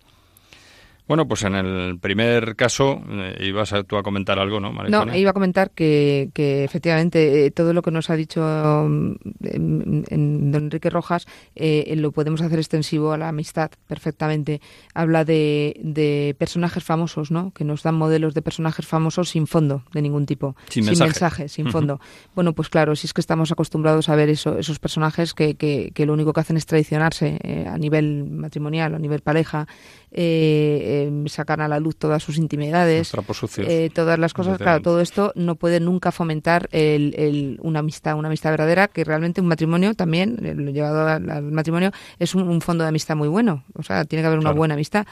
Bueno, 1.12 1.28
pues 1.28 1.44
en 1.44 1.56
el 1.56 2.00
primer 2.00 2.56
caso 2.56 3.02
eh, 3.10 3.36
ibas 3.42 3.74
a, 3.74 3.84
tú 3.84 3.98
a 3.98 4.02
comentar 4.02 4.40
algo, 4.40 4.62
¿no, 4.62 4.72
No, 4.72 5.14
iba 5.14 5.32
a 5.32 5.34
comentar 5.34 5.72
que, 5.72 6.30
que 6.34 6.64
efectivamente 6.64 7.48
eh, 7.48 7.52
todo 7.52 7.74
lo 7.74 7.82
que 7.82 7.92
nos 7.92 8.10
ha 8.10 8.16
dicho 8.16 8.40
mm, 8.42 9.16
en, 9.44 10.52
don 10.54 10.64
Enrique 10.64 10.90
Rojas 10.90 11.28
eh, 11.54 11.94
lo 11.98 12.14
podemos 12.14 12.42
hacer 12.42 12.60
extensivo 12.60 13.12
a 13.12 13.18
la 13.18 13.28
amistad 13.28 13.72
perfectamente. 13.88 14.62
Habla 14.94 15.26
de, 15.26 15.76
de, 15.84 16.34
personajes 16.40 16.82
famosos, 16.82 17.30
¿no? 17.30 17.52
Que 17.52 17.66
nos 17.66 17.84
dan 17.84 17.96
modelos 17.96 18.34
de 18.34 18.42
personajes 18.42 18.88
famosos 18.88 19.32
sin 19.32 19.48
fondo 19.48 19.84
de 19.92 20.02
ningún 20.02 20.26
tipo. 20.26 20.56
Sin, 20.70 20.86
mensaje. 20.86 21.50
sin 21.50 21.70
fondo. 21.72 22.00
Bueno, 22.36 22.54
pues 22.54 22.70
claro, 22.70 22.96
si 22.96 23.08
es 23.08 23.14
que 23.14 23.20
estamos 23.20 23.52
acostumbrados 23.52 24.08
a 24.08 24.16
ver 24.16 24.30
eso, 24.30 24.58
esos 24.58 24.80
personajes 24.80 25.34
que, 25.34 25.56
que, 25.56 25.92
que, 25.94 26.06
lo 26.06 26.14
único 26.14 26.32
que 26.32 26.40
hacen 26.40 26.56
es 26.56 26.66
traicionarse 26.66 27.68
a 27.70 27.78
nivel 27.78 28.30
matrimonial, 28.32 28.96
a 28.96 29.00
nivel 29.00 29.20
pareja, 29.20 29.68
eh, 30.14 31.06
em, 31.08 31.28
sacan 31.28 31.62
a 31.62 31.70
la 31.70 31.80
luz 31.80 31.96
todas 31.96 32.22
sus 32.22 32.38
intimidades, 32.38 33.14
eh, 33.60 33.90
todas 33.94 34.20
las 34.20 34.34
cosas. 34.34 34.58
Claro, 34.58 34.82
todo 34.82 35.00
esto 35.00 35.32
no 35.36 35.56
puede 35.56 35.80
nunca 35.80 36.12
fomentar 36.12 36.68
el, 36.74 37.58
una 37.62 37.80
amistad, 37.80 38.18
una 38.18 38.28
amistad 38.28 38.52
verdadera, 38.52 38.90
que 38.90 39.06
realmente 39.06 39.40
un 39.40 39.48
matrimonio 39.48 39.94
también, 39.94 40.38
eh, 40.44 40.72
llevado 40.74 41.08
al, 41.08 41.44
matrimonio, 41.44 41.92
es 42.20 42.36
un, 42.36 42.60
fondo 42.62 42.84
de 42.84 42.90
amistad 42.90 43.16
muy 43.16 43.30
bueno. 43.30 43.64
O 43.74 43.84
sea, 43.84 44.04
tiene 44.04 44.22
que 44.22 44.28
haber 44.28 44.40
una 44.40 44.52
buena 44.52 44.74
amistad. 44.74 45.08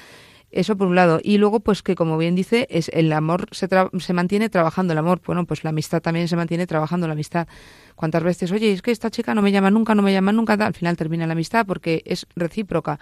Eso 0.51 0.75
por 0.75 0.87
un 0.87 0.95
lado. 0.95 1.19
Y 1.23 1.37
luego, 1.37 1.59
pues 1.59 1.83
que 1.83 1.95
como 1.95 2.17
bien 2.17 2.35
dice, 2.35 2.67
es 2.71 2.89
el 2.89 3.13
amor 3.13 3.47
se, 3.51 3.69
se 3.99 4.13
mantiene 4.13 4.49
trabajando 4.49 4.93
el 4.93 4.99
amor. 4.99 5.21
Bueno, 5.25 5.45
pues 5.45 5.63
la 5.63 5.69
amistad 5.69 6.01
también 6.01 6.27
se 6.27 6.35
mantiene 6.35 6.65
trabajando 6.67 7.07
la 7.07 7.13
amistad. 7.13 7.47
¿Cuántas 7.95 8.23
veces, 8.23 8.51
oye, 8.51 8.71
es 8.71 8.81
que 8.81 8.91
esta 8.91 9.11
chica 9.11 9.35
no 9.35 9.41
me 9.41 9.51
llama 9.51 9.69
nunca, 9.69 9.93
no 9.93 10.01
me 10.01 10.11
llama 10.11 10.31
nunca? 10.31 10.53
Al 10.53 10.73
final 10.73 10.97
termina 10.97 11.27
la 11.27 11.33
amistad 11.33 11.65
porque 11.65 12.01
es 12.05 12.25
recíproca 12.35 12.99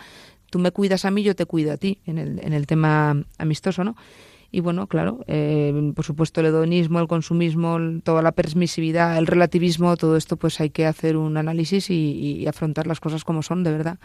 tú 0.50 0.60
me 0.60 0.72
cuidas 0.72 1.06
a 1.06 1.12
mí, 1.12 1.24
yo 1.24 1.36
te 1.36 1.46
cuido 1.46 1.74
a 1.74 1.78
ti, 1.78 2.00
en 2.06 2.18
el, 2.18 2.40
en 2.44 2.54
el 2.54 2.68
tema 2.68 3.24
amistoso, 3.38 3.84
¿no? 3.84 3.96
Y 4.50 4.62
bueno, 4.62 4.88
claro, 4.88 5.20
eh, 5.28 5.92
por 5.94 6.06
supuesto 6.06 6.40
el 6.40 6.48
hedonismo, 6.48 7.00
el 7.00 7.08
consumismo, 7.08 7.78
toda 8.04 8.22
la 8.22 8.32
permisividad, 8.32 9.18
el 9.18 9.28
relativismo, 9.28 9.98
todo 9.98 10.16
esto 10.16 10.38
pues 10.38 10.62
hay 10.62 10.70
que 10.70 10.86
hacer 10.86 11.18
un 11.18 11.36
análisis 11.36 11.90
y, 11.90 12.40
y 12.40 12.48
afrontar 12.48 12.88
las 12.88 13.02
cosas 13.02 13.26
como 13.26 13.44
son, 13.44 13.64
de 13.64 13.72
verdad 13.72 14.00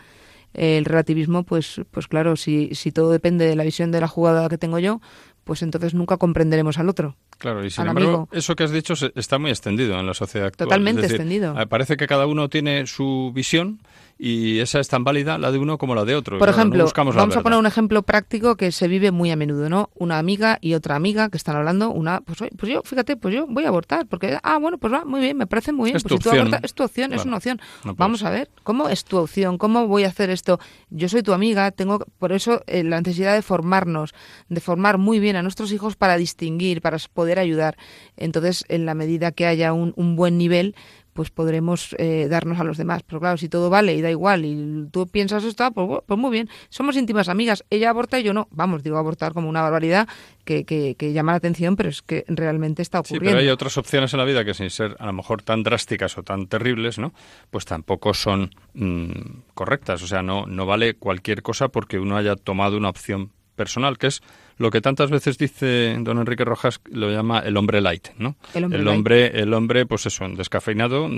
el 0.55 0.85
relativismo, 0.85 1.45
pues, 1.45 1.81
pues 1.91 2.09
claro, 2.09 2.37
si, 2.37 2.75
si 2.75 2.93
todo 2.93 3.11
depende 3.11 3.47
de 3.47 3.57
la 3.57 3.65
visión 3.65 3.91
de 3.91 4.01
la 4.01 4.09
jugada 4.09 4.49
que 4.49 4.59
tengo 4.59 4.79
yo, 4.79 5.01
pues 5.45 5.63
entonces 5.63 5.95
nunca 5.95 6.19
comprenderemos 6.19 6.79
al 6.79 6.89
otro. 6.89 7.17
Claro, 7.39 7.65
y 7.65 7.71
sin 7.71 7.87
embargo, 7.87 8.29
eso 8.33 8.55
que 8.55 8.65
has 8.65 8.71
dicho 8.71 8.95
está 9.15 9.39
muy 9.39 9.51
extendido 9.51 9.99
en 9.99 10.07
la 10.07 10.15
sociedad 10.15 10.49
actual. 10.49 10.69
Totalmente 10.69 11.07
extendido. 11.07 11.55
Parece 11.69 11.97
que 11.97 12.07
cada 12.07 12.27
uno 12.27 12.49
tiene 12.49 12.87
su 12.87 13.33
visión 13.35 13.81
y 14.25 14.61
esa 14.61 14.79
es 14.79 14.87
tan 14.87 15.03
válida 15.03 15.37
la 15.37 15.51
de 15.51 15.59
uno 15.59 15.79
como 15.79 15.97
la 15.97 16.05
de 16.05 16.15
otro. 16.15 16.39
Por 16.39 16.49
ejemplo, 16.49 16.87
vamos 16.95 17.37
a 17.37 17.43
poner 17.43 17.59
un 17.59 17.67
ejemplo 17.67 18.05
práctico 18.05 18.55
que 18.55 18.71
se 18.71 18.87
vive 18.87 19.11
muy 19.11 19.33
a 19.33 19.37
menudo, 19.37 19.69
¿no? 19.69 19.91
Una 19.97 20.21
amiga 20.21 20.59
y 20.61 20.75
otra 20.75 20.95
amiga 20.95 21.29
que 21.29 21.37
están 21.37 21.57
hablando, 21.57 21.91
una, 21.91 22.21
pues, 22.21 22.39
pues 22.57 22.71
yo, 22.71 22.83
fíjate, 22.85 23.17
pues 23.17 23.35
yo 23.35 23.49
voy 23.49 23.65
a 23.65 23.69
abortar, 23.69 24.07
porque, 24.07 24.39
ah, 24.45 24.59
bueno, 24.59 24.79
pues 24.79 24.93
va, 24.93 25.05
muy 25.05 25.21
bien, 25.21 25.37
me 25.37 25.49
parece 25.49 25.73
muy 25.73 25.87
bien. 25.87 25.97
Es 25.97 26.05
pues 26.05 26.21
tu 26.21 26.29
opción. 26.29 26.53
es 26.63 26.73
tu 26.73 26.85
opción, 26.85 27.13
es 27.13 27.25
una 27.25 27.39
opción. 27.39 27.61
vamos 27.97 28.23
a 28.23 28.31
ver, 28.31 28.49
¿cómo 28.63 28.89
es 28.89 29.05
tu 29.05 29.19
opción? 29.19 29.59
¿Cómo 29.59 29.89
voy 29.89 30.05
a 30.05 30.09
hacer 30.09 30.31
esto? 30.31 30.61
Yo 30.91 31.09
soy 31.09 31.25
tu 31.25 31.33
amiga, 31.33 31.73
tengo, 31.73 32.07
por 32.21 32.31
eso 32.31 32.63
eh, 32.69 32.85
la 32.85 32.99
necesidad 33.01 33.35
de 33.35 33.43
formarnos, 33.43 34.15
de 34.49 34.61
formar 34.61 34.99
muy 34.99 35.19
bien 35.19 35.35
a 35.35 35.43
nuestros 35.43 35.73
hijos 35.73 35.97
para 35.97 36.17
distinguir, 36.17 36.81
para 36.81 36.97
poder 37.13 37.41
ayudar. 37.41 37.77
Entonces, 38.17 38.65
en 38.69 38.87
la 38.87 38.95
medida 38.95 39.33
que 39.33 39.47
haya 39.47 39.73
un, 39.73 39.93
un 39.97 40.15
buen 40.15 40.39
nivel, 40.39 40.77
pues 41.13 41.31
podremos 41.31 41.95
eh, 41.99 42.27
darnos 42.29 42.59
a 42.61 42.65
los 42.65 42.77
demás. 42.77 43.03
Pero 43.03 43.21
claro, 43.21 43.37
si 43.37 43.49
todo 43.49 43.71
vale 43.71 43.95
y 43.95 44.01
da 44.01 44.11
igual 44.11 44.45
y 44.45 44.89
tú 44.91 45.07
piensas 45.07 45.45
esto, 45.45 45.71
pues, 45.73 46.01
pues, 46.07 46.19
muy 46.19 46.31
bien, 46.31 46.49
somos 46.69 46.97
íntimas 46.97 47.29
amigas. 47.29 47.65
Ella 47.71 47.91
aborta 47.91 48.19
y 48.19 48.23
yo 48.23 48.33
no. 48.33 48.49
Vamos, 48.51 48.83
digo 48.83 48.99
abortar 48.99 49.33
como 49.33 49.49
una 49.49 49.63
barbaridad 49.63 50.09
que, 50.45 50.65
que, 50.65 51.13
llama 51.13 51.33
la 51.33 51.39
atención, 51.39 51.77
pero 51.77 51.89
es 51.89 52.03
que 52.03 52.25
realmente 52.29 52.83
está 52.83 53.01
ocurriendo. 53.01 53.31
Sí, 53.31 53.33
pero 53.33 53.41
hay 53.41 53.49
otras 53.49 53.77
opciones 53.79 54.13
en 54.13 54.19
la 54.19 54.25
vida 54.25 54.45
que 54.45 54.55
sin 54.55 54.71
ser 54.71 54.97
a 54.99 55.07
lo 55.07 55.13
mejor 55.13 55.43
tan 55.43 55.63
drásticas 55.63 56.17
o 56.19 56.23
tan 56.23 56.47
terribles, 56.47 56.99
¿no? 56.99 57.13
Pues 57.51 57.65
tampoco 57.65 58.15
son 58.15 58.51
mm, 58.75 59.11
correctas. 59.55 60.03
O 60.03 60.07
sea, 60.07 60.23
no, 60.23 60.47
no 60.47 60.67
vale 60.67 60.95
cualquier 60.95 61.43
cosa 61.43 61.69
porque 61.69 61.99
uno 61.99 62.17
haya 62.17 62.37
tomado 62.37 62.77
una 62.77 62.89
opción 62.89 63.31
personal, 63.55 63.99
que 63.99 64.09
es 64.09 64.23
lo 64.59 64.71
que 64.71 64.81
tantas 64.81 65.11
veces 65.11 65.39
dice 65.39 65.97
don 66.01 66.19
Enrique 66.19 66.45
Rojas, 66.45 66.81
lo 66.91 67.11
llama 67.11 67.41
el 67.41 67.57
hombre 67.57 67.81
light, 67.81 68.09
¿no? 68.19 68.37
El 68.55 68.65
hombre, 68.65 68.81
el 68.81 68.89
hombre, 68.89 69.41
el 69.41 69.55
hombre 69.55 69.87
pues 69.87 70.07
eso, 70.07 70.27
descafeinado, 70.29 71.09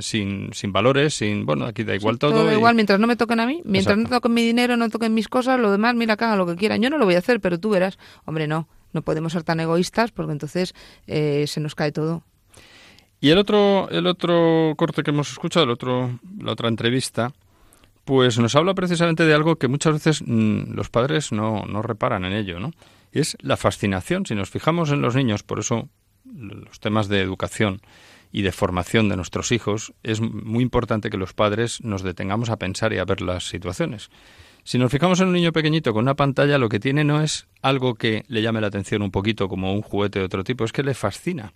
sin, 0.00 0.52
sin 0.52 0.72
valores, 0.72 1.14
sin, 1.14 1.46
bueno, 1.46 1.66
aquí 1.66 1.84
da 1.84 1.94
igual 1.94 2.18
todo. 2.18 2.52
igual, 2.52 2.74
mientras 2.74 2.98
no 2.98 3.06
me 3.06 3.16
toquen 3.16 3.40
a 3.40 3.46
mí, 3.46 3.62
mientras 3.64 3.96
no 3.96 4.08
toquen 4.08 4.34
mi 4.34 4.42
dinero, 4.42 4.76
no 4.76 4.88
toquen 4.90 5.14
mis 5.14 5.28
cosas, 5.28 5.58
lo 5.60 5.70
demás, 5.70 5.94
mira, 5.94 6.14
hagan 6.14 6.38
lo 6.38 6.46
que 6.46 6.56
quieran. 6.56 6.82
Yo 6.82 6.90
no 6.90 6.98
lo 6.98 7.04
voy 7.04 7.14
a 7.14 7.18
hacer, 7.18 7.40
pero 7.40 7.58
tú 7.58 7.70
verás. 7.70 7.98
Hombre, 8.24 8.46
no, 8.46 8.68
no 8.92 9.02
podemos 9.02 9.32
ser 9.32 9.42
tan 9.44 9.60
egoístas 9.60 10.10
porque 10.10 10.32
entonces 10.32 10.74
eh, 11.06 11.44
se 11.46 11.60
nos 11.60 11.74
cae 11.74 11.92
todo. 11.92 12.22
Y 13.20 13.30
el 13.30 13.38
otro, 13.38 13.88
el 13.90 14.06
otro 14.06 14.74
corte 14.76 15.02
que 15.02 15.10
hemos 15.10 15.30
escuchado, 15.30 15.64
el 15.64 15.70
otro, 15.70 16.20
la 16.40 16.52
otra 16.52 16.68
entrevista, 16.68 17.32
pues 18.08 18.38
nos 18.38 18.56
habla 18.56 18.72
precisamente 18.72 19.26
de 19.26 19.34
algo 19.34 19.56
que 19.56 19.68
muchas 19.68 19.92
veces 19.92 20.22
mm, 20.24 20.72
los 20.72 20.88
padres 20.88 21.30
no, 21.30 21.66
no 21.66 21.82
reparan 21.82 22.24
en 22.24 22.32
ello, 22.32 22.58
¿no? 22.58 22.70
Es 23.12 23.36
la 23.42 23.58
fascinación. 23.58 24.24
Si 24.24 24.34
nos 24.34 24.48
fijamos 24.48 24.90
en 24.92 25.02
los 25.02 25.14
niños, 25.14 25.42
por 25.42 25.58
eso 25.58 25.90
los 26.24 26.80
temas 26.80 27.08
de 27.08 27.20
educación 27.20 27.82
y 28.32 28.40
de 28.40 28.50
formación 28.50 29.10
de 29.10 29.16
nuestros 29.16 29.52
hijos, 29.52 29.92
es 30.02 30.22
muy 30.22 30.62
importante 30.62 31.10
que 31.10 31.18
los 31.18 31.34
padres 31.34 31.84
nos 31.84 32.02
detengamos 32.02 32.48
a 32.48 32.56
pensar 32.56 32.94
y 32.94 32.98
a 32.98 33.04
ver 33.04 33.20
las 33.20 33.46
situaciones. 33.46 34.08
Si 34.64 34.78
nos 34.78 34.90
fijamos 34.90 35.20
en 35.20 35.26
un 35.26 35.34
niño 35.34 35.52
pequeñito 35.52 35.92
con 35.92 36.04
una 36.04 36.16
pantalla, 36.16 36.56
lo 36.56 36.70
que 36.70 36.80
tiene 36.80 37.04
no 37.04 37.20
es 37.20 37.46
algo 37.60 37.96
que 37.96 38.24
le 38.28 38.40
llame 38.40 38.62
la 38.62 38.68
atención 38.68 39.02
un 39.02 39.10
poquito 39.10 39.50
como 39.50 39.74
un 39.74 39.82
juguete 39.82 40.20
de 40.20 40.24
otro 40.24 40.44
tipo, 40.44 40.64
es 40.64 40.72
que 40.72 40.82
le 40.82 40.94
fascina. 40.94 41.52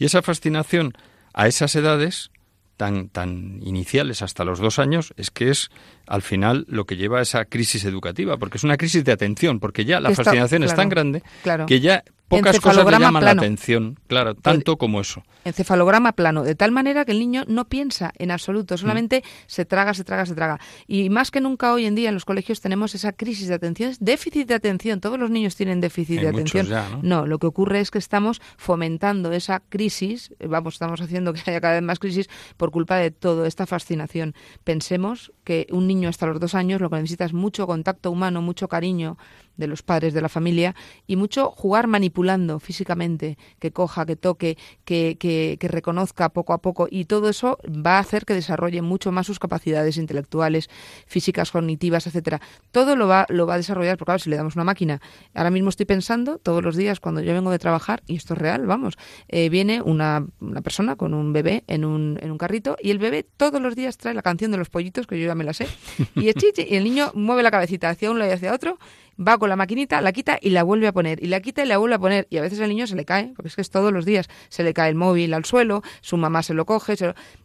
Y 0.00 0.06
esa 0.06 0.20
fascinación 0.20 0.94
a 1.32 1.46
esas 1.46 1.76
edades 1.76 2.32
tan, 2.76 3.08
tan 3.08 3.60
iniciales 3.62 4.22
hasta 4.22 4.44
los 4.44 4.58
dos 4.58 4.78
años 4.78 5.14
es 5.16 5.30
que 5.30 5.50
es 5.50 5.70
al 6.06 6.22
final 6.22 6.64
lo 6.68 6.84
que 6.84 6.96
lleva 6.96 7.18
a 7.18 7.22
esa 7.22 7.44
crisis 7.44 7.84
educativa, 7.84 8.36
porque 8.36 8.58
es 8.58 8.64
una 8.64 8.76
crisis 8.76 9.04
de 9.04 9.12
atención, 9.12 9.60
porque 9.60 9.84
ya 9.84 10.00
la 10.00 10.10
fascinación 10.10 10.62
es 10.64 10.74
tan 10.74 10.88
grande 10.88 11.22
que 11.66 11.80
ya 11.80 12.04
pocas 12.38 12.60
cosas 12.60 12.84
le 12.84 12.98
llaman 12.98 13.24
la 13.24 13.30
atención, 13.32 13.98
claro, 14.06 14.34
tanto 14.34 14.76
como 14.76 15.00
eso. 15.00 15.22
Encefalograma 15.44 16.12
plano, 16.12 16.42
de 16.42 16.54
tal 16.54 16.70
manera 16.72 17.04
que 17.04 17.12
el 17.12 17.18
niño 17.18 17.44
no 17.48 17.68
piensa 17.68 18.12
en 18.18 18.30
absoluto, 18.30 18.76
solamente 18.76 19.24
se 19.46 19.64
traga, 19.64 19.94
se 19.94 20.04
traga, 20.04 20.26
se 20.26 20.34
traga. 20.34 20.60
Y 20.86 21.10
más 21.10 21.30
que 21.30 21.40
nunca 21.40 21.72
hoy 21.72 21.86
en 21.86 21.94
día 21.94 22.08
en 22.08 22.14
los 22.14 22.24
colegios 22.24 22.60
tenemos 22.60 22.94
esa 22.94 23.12
crisis 23.12 23.48
de 23.48 23.54
atención, 23.54 23.94
déficit 24.00 24.48
de 24.48 24.54
atención, 24.54 25.00
todos 25.00 25.18
los 25.18 25.30
niños 25.30 25.56
tienen 25.56 25.80
déficit 25.80 26.20
de 26.20 26.28
atención. 26.28 26.68
¿no? 27.02 27.26
lo 27.26 27.38
que 27.38 27.46
ocurre 27.46 27.80
es 27.80 27.90
que 27.90 27.98
estamos 27.98 28.40
fomentando 28.56 29.32
esa 29.32 29.60
crisis, 29.68 30.34
vamos, 30.46 30.74
estamos 30.74 31.00
haciendo 31.00 31.32
que 31.32 31.40
haya 31.46 31.60
cada 31.60 31.74
vez 31.74 31.82
más 31.82 31.98
crisis 31.98 32.28
por 32.56 32.70
culpa 32.70 32.96
de 32.96 33.10
toda 33.10 33.46
esta 33.48 33.66
fascinación. 33.66 34.34
Pensemos 34.64 35.32
que 35.44 35.66
un 35.70 35.86
niño 35.86 36.08
hasta 36.08 36.26
los 36.26 36.40
dos 36.40 36.54
años 36.54 36.80
lo 36.80 36.90
que 36.90 36.96
necesita 36.96 37.24
es 37.24 37.32
mucho 37.32 37.66
contacto 37.66 38.10
humano, 38.10 38.42
mucho 38.42 38.68
cariño, 38.68 39.18
de 39.56 39.66
los 39.66 39.82
padres, 39.82 40.14
de 40.14 40.20
la 40.20 40.28
familia, 40.28 40.74
y 41.06 41.16
mucho 41.16 41.50
jugar 41.50 41.86
manipulando 41.86 42.58
físicamente, 42.60 43.38
que 43.58 43.72
coja, 43.72 44.06
que 44.06 44.16
toque, 44.16 44.56
que, 44.84 45.16
que, 45.18 45.56
que, 45.60 45.68
reconozca 45.68 46.28
poco 46.30 46.52
a 46.52 46.58
poco, 46.58 46.88
y 46.90 47.04
todo 47.04 47.28
eso 47.28 47.58
va 47.66 47.96
a 47.96 48.00
hacer 48.00 48.24
que 48.24 48.34
desarrolle 48.34 48.82
mucho 48.82 49.12
más 49.12 49.26
sus 49.26 49.38
capacidades 49.38 49.96
intelectuales, 49.96 50.68
físicas, 51.06 51.50
cognitivas, 51.50 52.06
etcétera. 52.06 52.40
Todo 52.70 52.96
lo 52.96 53.08
va, 53.08 53.26
lo 53.28 53.46
va 53.46 53.54
a 53.54 53.56
desarrollar, 53.56 53.96
porque 53.96 54.10
claro, 54.10 54.18
si 54.18 54.30
le 54.30 54.36
damos 54.36 54.54
una 54.56 54.64
máquina, 54.64 55.00
ahora 55.34 55.50
mismo 55.50 55.68
estoy 55.68 55.86
pensando, 55.86 56.38
todos 56.38 56.62
los 56.62 56.76
días 56.76 57.00
cuando 57.00 57.20
yo 57.20 57.32
vengo 57.32 57.50
de 57.50 57.58
trabajar, 57.58 58.02
y 58.06 58.16
esto 58.16 58.34
es 58.34 58.38
real, 58.40 58.66
vamos, 58.66 58.96
eh, 59.28 59.48
viene 59.48 59.82
una, 59.82 60.26
una, 60.40 60.62
persona 60.62 60.96
con 60.96 61.14
un 61.14 61.32
bebé 61.32 61.64
en 61.66 61.84
un, 61.84 62.18
en 62.22 62.30
un 62.30 62.38
carrito, 62.38 62.76
y 62.80 62.90
el 62.90 62.98
bebé 62.98 63.24
todos 63.36 63.60
los 63.60 63.76
días 63.76 63.96
trae 63.98 64.14
la 64.14 64.22
canción 64.22 64.50
de 64.50 64.58
los 64.58 64.70
pollitos, 64.70 65.06
que 65.06 65.18
yo 65.20 65.26
ya 65.26 65.34
me 65.34 65.44
la 65.44 65.52
sé, 65.52 65.66
y, 66.14 66.26
y 66.26 66.74
el 66.74 66.84
niño 66.84 67.10
mueve 67.14 67.42
la 67.42 67.50
cabecita 67.50 67.90
hacia 67.90 68.10
un 68.10 68.18
lado 68.18 68.30
y 68.30 68.34
hacia 68.34 68.52
otro, 68.52 68.78
va 69.18 69.38
con 69.38 69.48
la 69.48 69.56
maquinita, 69.56 70.00
la 70.00 70.12
quita 70.12 70.38
y 70.40 70.50
la 70.50 70.62
vuelve 70.62 70.86
a 70.86 70.92
poner, 70.92 71.22
y 71.22 71.28
la 71.28 71.40
quita 71.40 71.64
y 71.64 71.66
la 71.66 71.78
vuelve 71.78 71.96
a 71.96 71.98
poner, 71.98 72.26
y 72.30 72.38
a 72.38 72.42
veces 72.42 72.58
el 72.60 72.68
niño 72.68 72.86
se 72.86 72.96
le 72.96 73.04
cae, 73.04 73.32
porque 73.36 73.48
es 73.48 73.56
que 73.56 73.62
es 73.62 73.70
todos 73.70 73.92
los 73.92 74.04
días, 74.04 74.28
se 74.48 74.62
le 74.62 74.74
cae 74.74 74.90
el 74.90 74.94
móvil 74.94 75.34
al 75.34 75.44
suelo, 75.44 75.82
su 76.00 76.16
mamá 76.16 76.42
se 76.42 76.54
lo 76.54 76.66
coge, 76.66 76.94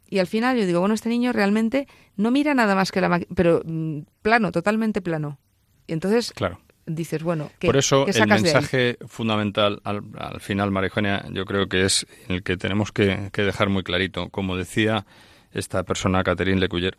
y 0.10 0.19
al 0.19 0.27
final 0.27 0.58
yo 0.58 0.65
digo, 0.65 0.80
bueno, 0.80 0.95
este 0.95 1.10
niño 1.10 1.34
realmente 1.34 1.88
no 2.15 2.32
mira 2.32 2.53
nada 2.53 2.75
más 2.75 2.91
que 2.91 3.01
la 3.01 3.10
máquina, 3.10 3.34
pero 3.36 3.62
mm, 3.65 3.99
plano, 4.21 4.51
totalmente 4.51 5.01
plano. 5.01 5.39
Y 5.86 5.93
entonces 5.93 6.32
claro. 6.34 6.60
dices, 6.86 7.23
bueno, 7.23 7.49
¿qué, 7.60 7.67
Por 7.67 7.77
eso 7.77 8.06
el 8.08 8.27
mensaje 8.27 8.97
fundamental 9.08 9.82
al, 9.84 10.03
final, 10.39 10.71
María 10.71 11.25
yo 11.32 11.45
creo 11.45 11.67
que 11.67 11.86
es 11.86 12.08
el 12.27 12.43
que 12.43 12.58
tenemos 12.58 12.91
que, 12.91 13.30
que 13.32 13.43
dejar 13.43 13.69
muy 13.69 13.84
clarito, 13.84 14.30
como 14.30 14.56
decía 14.56 15.06
esta 15.51 15.84
persona, 15.84 16.23
Catherine 16.23 16.60
Lecuyer, 16.60 16.97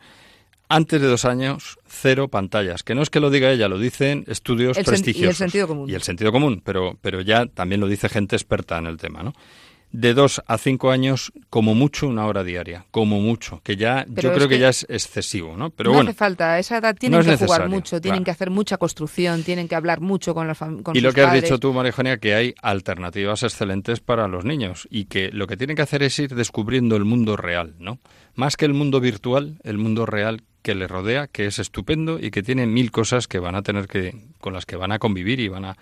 antes 0.68 1.00
de 1.00 1.06
dos 1.06 1.24
años, 1.24 1.78
cero 1.86 2.28
pantallas. 2.28 2.82
Que 2.82 2.94
no 2.94 3.02
es 3.02 3.10
que 3.10 3.20
lo 3.20 3.30
diga 3.30 3.50
ella, 3.50 3.68
lo 3.68 3.78
dicen 3.78 4.24
estudios 4.28 4.78
prestigiosos. 4.78 5.22
Y 5.22 5.28
el 5.28 5.34
sentido 5.34 5.68
común. 5.68 5.90
Y 5.90 5.94
el 5.94 6.02
sentido 6.02 6.32
común, 6.32 6.62
pero, 6.64 6.98
pero 7.00 7.20
ya 7.20 7.46
también 7.46 7.80
lo 7.80 7.88
dice 7.88 8.08
gente 8.08 8.36
experta 8.36 8.78
en 8.78 8.86
el 8.86 8.98
tema, 8.98 9.22
¿no? 9.22 9.32
De 9.90 10.12
dos 10.12 10.42
a 10.46 10.58
cinco 10.58 10.90
años, 10.90 11.32
como 11.48 11.74
mucho, 11.74 12.08
una 12.08 12.26
hora 12.26 12.44
diaria. 12.44 12.84
Como 12.90 13.22
mucho. 13.22 13.62
Que 13.64 13.76
ya, 13.76 14.04
yo 14.06 14.34
creo 14.34 14.46
que, 14.46 14.58
ya 14.58 14.68
es 14.68 14.84
excesivo, 14.90 15.56
¿no? 15.56 15.70
Pero 15.70 15.88
no 15.88 15.94
bueno. 15.94 16.10
hace 16.10 16.18
falta. 16.18 16.52
A 16.52 16.58
esa 16.58 16.76
edad 16.76 16.94
tienen 16.94 17.22
que 17.22 17.38
jugar 17.38 17.70
mucho, 17.70 17.98
tienen 17.98 18.22
que 18.22 18.30
hacer 18.30 18.50
mucha 18.50 18.76
construcción, 18.76 19.42
tienen 19.44 19.66
que 19.66 19.74
hablar 19.74 20.02
mucho 20.02 20.34
con, 20.34 20.46
la 20.46 20.54
con 20.54 20.94
Y 20.94 21.00
lo 21.00 21.14
que 21.14 21.22
has 21.22 21.32
dicho 21.32 21.58
tú, 21.58 21.72
María 21.72 22.18
que 22.18 22.34
hay 22.34 22.54
alternativas 22.60 23.42
excelentes 23.42 24.00
para 24.00 24.28
los 24.28 24.44
niños. 24.44 24.86
Y 24.90 25.06
que 25.06 25.30
lo 25.32 25.46
que 25.46 25.56
tienen 25.56 25.74
que 25.74 25.82
hacer 25.82 26.02
es 26.02 26.18
ir 26.18 26.34
descubriendo 26.34 26.94
el 26.96 27.06
mundo 27.06 27.38
real, 27.38 27.74
¿no? 27.78 27.98
Más 28.34 28.58
que 28.58 28.66
el 28.66 28.74
mundo 28.74 29.00
virtual, 29.00 29.58
el 29.64 29.78
mundo 29.78 30.04
real 30.04 30.42
que 30.62 30.74
le 30.74 30.86
rodea, 30.86 31.26
que 31.26 31.46
es 31.46 31.58
estupendo 31.58 32.18
y 32.18 32.30
que 32.30 32.42
tiene 32.42 32.66
mil 32.66 32.90
cosas 32.90 33.28
que 33.28 33.38
van 33.38 33.54
a 33.54 33.62
tener 33.62 33.86
que, 33.86 34.14
con 34.40 34.52
las 34.52 34.66
que 34.66 34.76
van 34.76 34.92
a 34.92 34.98
convivir 34.98 35.40
y 35.40 35.48
van 35.48 35.64
a, 35.64 35.76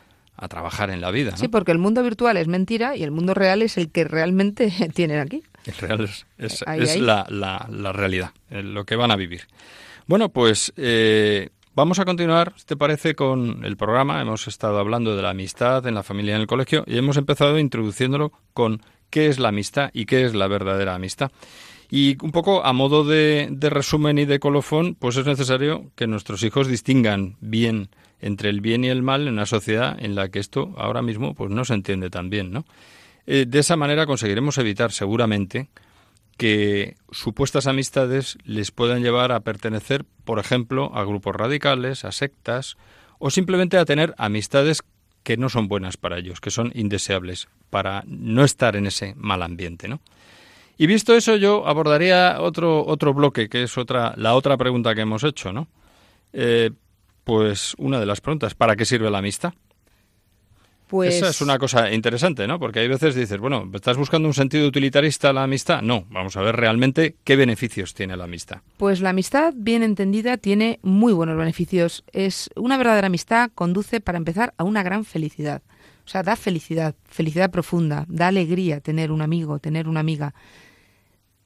trabajar 0.50 0.90
en 0.90 1.00
la 1.00 1.10
vida. 1.10 1.30
¿no? 1.30 1.36
Sí, 1.38 1.48
porque 1.48 1.72
el 1.72 1.78
mundo 1.78 2.02
virtual 2.02 2.36
es 2.36 2.46
mentira 2.46 2.94
y 2.94 3.02
el 3.02 3.10
mundo 3.10 3.32
real 3.32 3.62
es 3.62 3.78
el 3.78 3.90
que 3.90 4.04
realmente 4.04 4.70
tienen 4.94 5.18
aquí. 5.18 5.42
El 5.64 5.74
real 5.74 6.00
es, 6.02 6.26
es, 6.36 7.00
La, 7.00 7.26
la, 7.30 7.66
la, 7.70 7.92
realidad, 7.92 8.32
lo 8.50 8.84
que 8.84 8.96
van 8.96 9.10
a 9.10 9.16
vivir. 9.16 9.48
Bueno, 10.06 10.28
pues 10.28 10.74
eh, 10.76 11.48
vamos 11.74 11.98
a 11.98 12.04
continuar, 12.04 12.52
si 12.56 12.66
te 12.66 12.76
parece, 12.76 13.14
con 13.14 13.64
el 13.64 13.76
programa. 13.76 14.20
Hemos 14.20 14.46
estado 14.46 14.78
hablando 14.78 15.16
de 15.16 15.22
la 15.22 15.30
amistad 15.30 15.86
en 15.86 15.94
la 15.94 16.02
familia 16.02 16.34
en 16.34 16.42
el 16.42 16.46
colegio 16.46 16.84
y 16.86 16.98
hemos 16.98 17.16
empezado 17.16 17.58
introduciéndolo 17.58 18.30
con 18.52 18.82
qué 19.10 19.28
es 19.28 19.38
la 19.38 19.48
amistad 19.48 19.90
y 19.92 20.06
qué 20.06 20.24
es 20.24 20.34
la 20.34 20.46
verdadera 20.48 20.94
amistad. 20.94 21.32
Y 21.90 22.16
un 22.22 22.32
poco 22.32 22.64
a 22.64 22.72
modo 22.72 23.04
de, 23.04 23.48
de, 23.50 23.70
resumen 23.70 24.18
y 24.18 24.24
de 24.24 24.40
colofón, 24.40 24.96
pues 24.96 25.16
es 25.16 25.26
necesario 25.26 25.90
que 25.94 26.06
nuestros 26.06 26.42
hijos 26.42 26.66
distingan 26.66 27.36
bien 27.40 27.90
entre 28.20 28.50
el 28.50 28.60
bien 28.60 28.84
y 28.84 28.88
el 28.88 29.02
mal 29.02 29.26
en 29.26 29.34
una 29.34 29.46
sociedad 29.46 29.96
en 29.98 30.14
la 30.14 30.28
que 30.28 30.38
esto 30.38 30.74
ahora 30.76 31.02
mismo 31.02 31.34
pues 31.34 31.50
no 31.50 31.64
se 31.64 31.74
entiende 31.74 32.10
tan 32.10 32.30
bien, 32.30 32.50
¿no? 32.50 32.64
Eh, 33.26 33.44
de 33.46 33.58
esa 33.58 33.76
manera 33.76 34.06
conseguiremos 34.06 34.58
evitar 34.58 34.92
seguramente 34.92 35.68
que 36.36 36.96
supuestas 37.10 37.66
amistades 37.66 38.38
les 38.44 38.70
puedan 38.70 39.02
llevar 39.02 39.32
a 39.32 39.40
pertenecer, 39.40 40.04
por 40.24 40.38
ejemplo, 40.38 40.92
a 40.94 41.04
grupos 41.04 41.34
radicales, 41.34 42.04
a 42.04 42.12
sectas 42.12 42.76
o 43.18 43.30
simplemente 43.30 43.78
a 43.78 43.84
tener 43.84 44.14
amistades 44.18 44.82
que 45.22 45.36
no 45.36 45.48
son 45.48 45.66
buenas 45.66 45.96
para 45.96 46.18
ellos, 46.18 46.40
que 46.40 46.50
son 46.50 46.70
indeseables 46.74 47.48
para 47.70 48.04
no 48.06 48.44
estar 48.44 48.76
en 48.76 48.86
ese 48.86 49.14
mal 49.16 49.42
ambiente, 49.42 49.88
¿no? 49.88 50.00
Y 50.78 50.86
visto 50.86 51.14
eso, 51.14 51.36
yo 51.36 51.66
abordaría 51.66 52.36
otro, 52.40 52.84
otro 52.84 53.14
bloque, 53.14 53.48
que 53.48 53.62
es 53.62 53.78
otra, 53.78 54.14
la 54.16 54.34
otra 54.34 54.56
pregunta 54.56 54.94
que 54.94 55.00
hemos 55.02 55.24
hecho, 55.24 55.52
¿no? 55.52 55.68
Eh, 56.32 56.70
pues 57.24 57.74
una 57.78 57.98
de 57.98 58.06
las 58.06 58.20
preguntas, 58.20 58.54
¿para 58.54 58.76
qué 58.76 58.84
sirve 58.84 59.10
la 59.10 59.18
amistad? 59.18 59.54
Pues 60.86 61.16
Esa 61.16 61.30
es 61.30 61.40
una 61.40 61.58
cosa 61.58 61.90
interesante, 61.90 62.46
¿no? 62.46 62.60
Porque 62.60 62.78
hay 62.78 62.86
veces 62.86 63.16
dices, 63.16 63.40
bueno, 63.40 63.68
¿estás 63.74 63.96
buscando 63.96 64.28
un 64.28 64.34
sentido 64.34 64.68
utilitarista 64.68 65.30
a 65.30 65.32
la 65.32 65.42
amistad? 65.42 65.82
No, 65.82 66.04
vamos 66.10 66.36
a 66.36 66.42
ver 66.42 66.54
realmente 66.54 67.16
qué 67.24 67.34
beneficios 67.34 67.92
tiene 67.92 68.16
la 68.16 68.24
amistad. 68.24 68.58
Pues 68.76 69.00
la 69.00 69.10
amistad, 69.10 69.52
bien 69.56 69.82
entendida, 69.82 70.36
tiene 70.36 70.78
muy 70.82 71.12
buenos 71.12 71.36
beneficios. 71.36 72.04
Es 72.12 72.50
una 72.54 72.76
verdadera 72.76 73.08
amistad 73.08 73.50
conduce, 73.52 74.00
para 74.00 74.18
empezar, 74.18 74.54
a 74.58 74.64
una 74.64 74.84
gran 74.84 75.04
felicidad. 75.04 75.62
O 76.04 76.08
sea, 76.08 76.22
da 76.22 76.36
felicidad, 76.36 76.94
felicidad 77.08 77.50
profunda, 77.50 78.04
da 78.08 78.28
alegría 78.28 78.78
tener 78.78 79.10
un 79.10 79.22
amigo, 79.22 79.58
tener 79.58 79.88
una 79.88 79.98
amiga. 79.98 80.34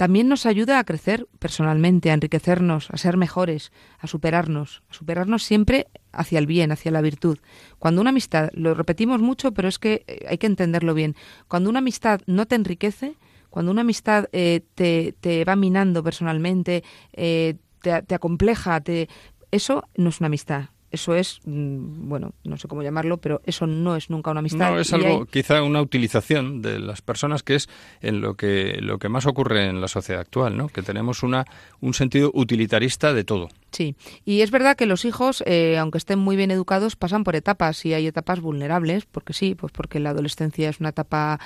También 0.01 0.31
nos 0.31 0.47
ayuda 0.47 0.79
a 0.79 0.85
crecer 0.85 1.29
personalmente, 1.39 2.11
a 2.11 2.15
enriquecernos, 2.15 2.89
a 2.91 2.97
ser 2.97 3.19
mejores, 3.19 3.71
a 3.99 4.07
superarnos, 4.07 4.83
a 4.89 4.95
superarnos 4.95 5.43
siempre 5.43 5.89
hacia 6.11 6.39
el 6.39 6.47
bien, 6.47 6.73
hacia 6.73 6.91
la 6.91 7.03
virtud. 7.03 7.37
Cuando 7.79 8.01
una 8.01 8.09
amistad, 8.09 8.49
lo 8.55 8.73
repetimos 8.73 9.21
mucho, 9.21 9.53
pero 9.53 9.69
es 9.69 9.79
que 9.79 10.05
eh, 10.07 10.25
hay 10.27 10.39
que 10.39 10.47
entenderlo 10.47 10.95
bien, 10.95 11.17
cuando 11.49 11.69
una 11.69 11.81
amistad 11.81 12.23
no 12.25 12.47
te 12.47 12.55
enriquece, 12.55 13.17
cuando 13.51 13.73
una 13.73 13.83
amistad 13.83 14.25
eh, 14.33 14.63
te, 14.75 15.15
te, 15.21 15.45
va 15.45 15.55
minando 15.55 16.03
personalmente, 16.03 16.83
eh, 17.13 17.57
te, 17.83 18.01
te 18.01 18.15
acompleja, 18.15 18.81
te, 18.81 19.07
eso 19.51 19.87
no 19.97 20.09
es 20.09 20.21
una 20.21 20.29
amistad, 20.29 20.71
eso 20.91 21.15
es, 21.15 21.41
mm, 21.45 22.09
bueno, 22.09 22.33
no 22.45 22.57
sé 22.57 22.67
cómo 22.67 22.83
llamarlo, 22.83 23.19
pero 23.19 23.41
eso 23.45 23.67
no 23.67 23.97
es 23.97 24.11
nunca 24.11 24.31
una 24.31 24.41
amistad. 24.41 24.73
No, 24.73 24.81
es 24.81 24.93
algo, 24.93 25.21
hay... 25.21 25.27
quizá 25.31 25.63
una 25.63 25.81
utilización 25.81 26.63
de 26.63 26.81
las 26.81 27.01
personas 27.01 27.43
que 27.43 27.55
es 27.55 27.69
en 28.01 28.21
lo 28.21 28.35
que, 28.35 28.79
lo 28.81 28.99
que 28.99 29.09
más 29.09 29.27
ocurre 29.27 29.69
en 29.69 29.81
la 29.81 29.89
sociedad 29.89 30.21
actual, 30.21 30.57
¿no? 30.57 30.69
Que 30.69 30.83
tenemos 30.83 31.23
una, 31.23 31.45
un 31.81 31.95
sentido 31.95 32.31
utilitarista 32.35 33.15
de 33.15 33.25
todo. 33.25 33.49
Sí, 33.71 33.95
y 34.25 34.41
es 34.41 34.51
verdad 34.51 34.77
que 34.77 34.87
los 34.87 35.05
hijos, 35.05 35.45
eh, 35.47 35.79
aunque 35.79 35.99
estén 35.99 36.19
muy 36.19 36.35
bien 36.35 36.51
educados, 36.51 36.97
pasan 36.97 37.23
por 37.23 37.37
etapas 37.37 37.87
y 37.87 37.95
hay 37.95 38.09
etapas 38.09 38.41
vulnerables, 38.41 39.07
porque 39.07 39.33
sí, 39.33 39.55
pues 39.55 39.73
porque 39.73 40.01
la 40.01 40.11
adolescencia 40.11 40.69
es 40.69 40.81
una 40.81 40.89
etapa 40.89 41.39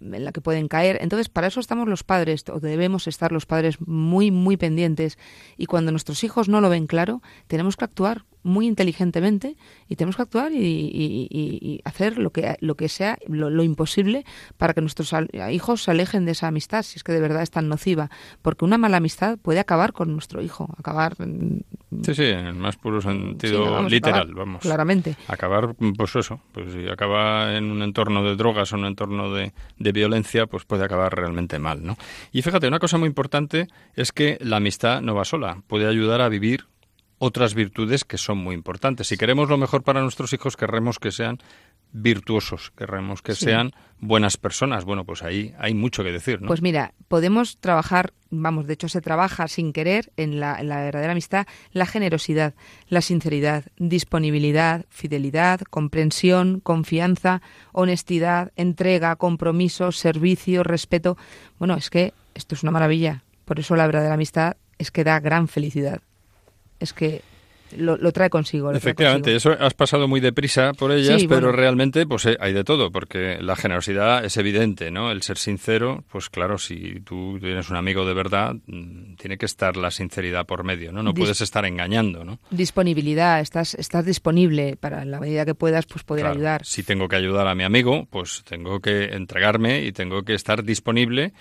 en 0.00 0.24
la 0.24 0.30
que 0.30 0.40
pueden 0.40 0.68
caer. 0.68 0.98
Entonces, 1.00 1.28
para 1.28 1.48
eso 1.48 1.58
estamos 1.58 1.88
los 1.88 2.04
padres, 2.04 2.44
o 2.48 2.60
debemos 2.60 3.08
estar 3.08 3.32
los 3.32 3.46
padres 3.46 3.80
muy, 3.80 4.30
muy 4.30 4.56
pendientes. 4.56 5.18
Y 5.56 5.66
cuando 5.66 5.90
nuestros 5.90 6.22
hijos 6.22 6.48
no 6.48 6.60
lo 6.60 6.68
ven 6.68 6.86
claro, 6.86 7.20
tenemos 7.48 7.76
que 7.76 7.84
actuar 7.84 8.24
muy 8.42 8.66
inteligentemente 8.66 9.56
y 9.88 9.96
tenemos 9.96 10.16
que 10.16 10.22
actuar 10.22 10.52
y, 10.52 10.56
y, 10.58 11.28
y 11.30 11.80
hacer 11.84 12.18
lo 12.18 12.30
que, 12.30 12.56
lo 12.60 12.76
que 12.76 12.88
sea, 12.88 13.18
lo, 13.26 13.50
lo, 13.50 13.62
imposible 13.62 14.24
para 14.56 14.74
que 14.74 14.80
nuestros 14.80 15.14
hijos 15.50 15.82
se 15.82 15.90
alejen 15.90 16.24
de 16.24 16.32
esa 16.32 16.48
amistad, 16.48 16.82
si 16.82 16.96
es 16.96 17.04
que 17.04 17.12
de 17.12 17.20
verdad 17.20 17.42
es 17.42 17.50
tan 17.50 17.68
nociva. 17.68 18.10
Porque 18.42 18.64
una 18.64 18.78
mala 18.78 18.96
amistad 18.96 19.38
puede 19.38 19.60
acabar 19.60 19.92
con 19.92 20.12
nuestro 20.12 20.42
hijo, 20.42 20.68
acabar 20.78 21.16
Sí, 22.02 22.14
sí, 22.14 22.24
en 22.24 22.46
el 22.46 22.54
más 22.54 22.76
puro 22.76 23.00
sentido 23.00 23.64
sí, 23.64 23.70
vamos, 23.70 23.92
literal, 23.92 24.22
acabar, 24.22 24.36
vamos. 24.36 24.62
Claramente. 24.62 25.16
Acabar, 25.28 25.74
pues 25.96 26.16
eso, 26.16 26.40
pues 26.52 26.72
si 26.72 26.88
acaba 26.88 27.54
en 27.54 27.70
un 27.70 27.82
entorno 27.82 28.24
de 28.24 28.34
drogas 28.34 28.72
o 28.72 28.76
en 28.76 28.82
un 28.82 28.86
entorno 28.88 29.32
de, 29.32 29.52
de, 29.78 29.92
violencia, 29.92 30.46
pues 30.46 30.64
puede 30.64 30.84
acabar 30.84 31.14
realmente 31.14 31.58
mal, 31.58 31.84
¿no? 31.84 31.96
Y 32.32 32.42
fíjate, 32.42 32.66
una 32.66 32.78
cosa 32.78 32.98
muy 32.98 33.08
importante 33.08 33.68
es 33.94 34.12
que 34.12 34.38
la 34.40 34.56
amistad 34.56 35.02
no 35.02 35.14
va 35.14 35.24
sola, 35.24 35.62
puede 35.66 35.86
ayudar 35.86 36.22
a 36.22 36.28
vivir 36.28 36.66
otras 37.24 37.54
virtudes 37.54 38.04
que 38.04 38.18
son 38.18 38.38
muy 38.38 38.52
importantes. 38.52 39.06
Si 39.06 39.16
queremos 39.16 39.48
lo 39.48 39.56
mejor 39.56 39.84
para 39.84 40.02
nuestros 40.02 40.32
hijos, 40.32 40.56
querremos 40.56 40.98
que 40.98 41.12
sean 41.12 41.38
virtuosos, 41.92 42.72
queremos 42.76 43.22
que 43.22 43.36
sí. 43.36 43.44
sean 43.44 43.70
buenas 44.00 44.36
personas. 44.36 44.84
Bueno, 44.84 45.04
pues 45.04 45.22
ahí 45.22 45.54
hay 45.56 45.72
mucho 45.72 46.02
que 46.02 46.10
decir, 46.10 46.42
¿no? 46.42 46.48
Pues 46.48 46.62
mira, 46.62 46.94
podemos 47.06 47.58
trabajar, 47.58 48.12
vamos, 48.30 48.66
de 48.66 48.72
hecho 48.74 48.88
se 48.88 49.00
trabaja 49.00 49.46
sin 49.46 49.72
querer 49.72 50.10
en 50.16 50.40
la, 50.40 50.58
en 50.58 50.68
la 50.68 50.82
verdadera 50.82 51.12
amistad, 51.12 51.46
la 51.70 51.86
generosidad, 51.86 52.54
la 52.88 53.02
sinceridad, 53.02 53.66
disponibilidad, 53.76 54.84
fidelidad, 54.88 55.60
comprensión, 55.60 56.58
confianza, 56.58 57.40
honestidad, 57.70 58.50
entrega, 58.56 59.14
compromiso, 59.14 59.92
servicio, 59.92 60.64
respeto. 60.64 61.16
Bueno, 61.60 61.76
es 61.76 61.88
que 61.88 62.14
esto 62.34 62.56
es 62.56 62.64
una 62.64 62.72
maravilla. 62.72 63.22
Por 63.44 63.60
eso 63.60 63.76
la 63.76 63.86
verdadera 63.86 64.14
amistad 64.14 64.56
es 64.78 64.90
que 64.90 65.04
da 65.04 65.20
gran 65.20 65.46
felicidad. 65.46 66.02
Es 66.82 66.92
que 66.92 67.22
lo, 67.76 67.96
lo, 67.96 68.12
trae 68.12 68.30
consigo. 68.30 68.70
Lo 68.70 68.76
Efectivamente, 68.76 69.30
trae 69.30 69.34
consigo. 69.34 69.54
eso 69.54 69.64
has 69.64 69.74
pasado 69.74 70.08
muy 70.08 70.20
deprisa 70.20 70.72
por 70.74 70.92
ellas, 70.92 71.20
sí, 71.20 71.28
pero 71.28 71.42
bueno. 71.42 71.56
realmente 71.56 72.06
pues 72.06 72.26
eh, 72.26 72.36
hay 72.40 72.52
de 72.52 72.64
todo, 72.64 72.90
porque 72.90 73.38
la 73.40 73.56
generosidad 73.56 74.24
es 74.24 74.36
evidente, 74.36 74.90
¿no? 74.90 75.10
El 75.10 75.22
ser 75.22 75.38
sincero, 75.38 76.04
pues 76.10 76.28
claro, 76.28 76.58
si 76.58 77.00
tú 77.00 77.38
tienes 77.40 77.70
un 77.70 77.76
amigo 77.76 78.04
de 78.04 78.14
verdad, 78.14 78.54
mm, 78.66 79.14
tiene 79.14 79.38
que 79.38 79.46
estar 79.46 79.76
la 79.76 79.90
sinceridad 79.90 80.46
por 80.46 80.64
medio, 80.64 80.92
¿no? 80.92 81.02
No 81.02 81.12
Dis 81.12 81.22
puedes 81.22 81.40
estar 81.40 81.64
engañando, 81.64 82.24
¿no? 82.24 82.38
Disponibilidad, 82.50 83.40
estás, 83.40 83.74
estás 83.74 84.04
disponible 84.04 84.76
para 84.76 85.02
en 85.02 85.10
la 85.10 85.20
medida 85.20 85.44
que 85.44 85.54
puedas, 85.54 85.86
pues 85.86 86.04
poder 86.04 86.24
claro, 86.24 86.34
ayudar. 86.34 86.64
Si 86.64 86.82
tengo 86.82 87.08
que 87.08 87.16
ayudar 87.16 87.46
a 87.46 87.54
mi 87.54 87.64
amigo, 87.64 88.06
pues 88.10 88.42
tengo 88.44 88.80
que 88.80 89.04
entregarme 89.14 89.84
y 89.84 89.92
tengo 89.92 90.24
que 90.24 90.34
estar 90.34 90.62
disponible 90.64 91.32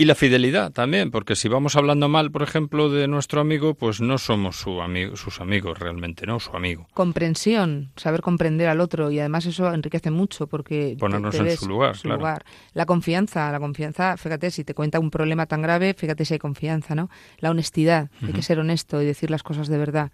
y 0.00 0.06
la 0.06 0.14
fidelidad 0.14 0.72
también, 0.72 1.10
porque 1.10 1.36
si 1.36 1.46
vamos 1.46 1.76
hablando 1.76 2.08
mal, 2.08 2.30
por 2.30 2.42
ejemplo, 2.42 2.88
de 2.88 3.06
nuestro 3.06 3.42
amigo, 3.42 3.74
pues 3.74 4.00
no 4.00 4.16
somos 4.16 4.56
su 4.56 4.80
amigo, 4.80 5.14
sus 5.14 5.42
amigos 5.42 5.78
realmente, 5.78 6.24
¿no? 6.24 6.40
Su 6.40 6.56
amigo. 6.56 6.88
Comprensión, 6.94 7.92
saber 7.96 8.22
comprender 8.22 8.68
al 8.68 8.80
otro 8.80 9.10
y 9.10 9.18
además 9.18 9.44
eso 9.44 9.70
enriquece 9.74 10.10
mucho 10.10 10.46
porque 10.46 10.96
ponernos 10.98 11.34
en 11.34 11.54
su 11.54 11.68
lugar, 11.68 11.96
su 11.96 12.04
claro. 12.04 12.16
lugar. 12.16 12.46
La 12.72 12.86
confianza, 12.86 13.52
la 13.52 13.60
confianza, 13.60 14.16
fíjate, 14.16 14.50
si 14.50 14.64
te 14.64 14.72
cuenta 14.72 14.98
un 14.98 15.10
problema 15.10 15.44
tan 15.44 15.60
grave, 15.60 15.92
fíjate 15.92 16.24
si 16.24 16.32
hay 16.32 16.38
confianza, 16.38 16.94
¿no? 16.94 17.10
La 17.36 17.50
honestidad, 17.50 18.04
uh 18.04 18.24
-huh. 18.24 18.26
hay 18.28 18.32
que 18.32 18.42
ser 18.42 18.58
honesto 18.58 19.02
y 19.02 19.04
decir 19.04 19.30
las 19.30 19.42
cosas 19.42 19.68
de 19.68 19.76
verdad. 19.76 20.12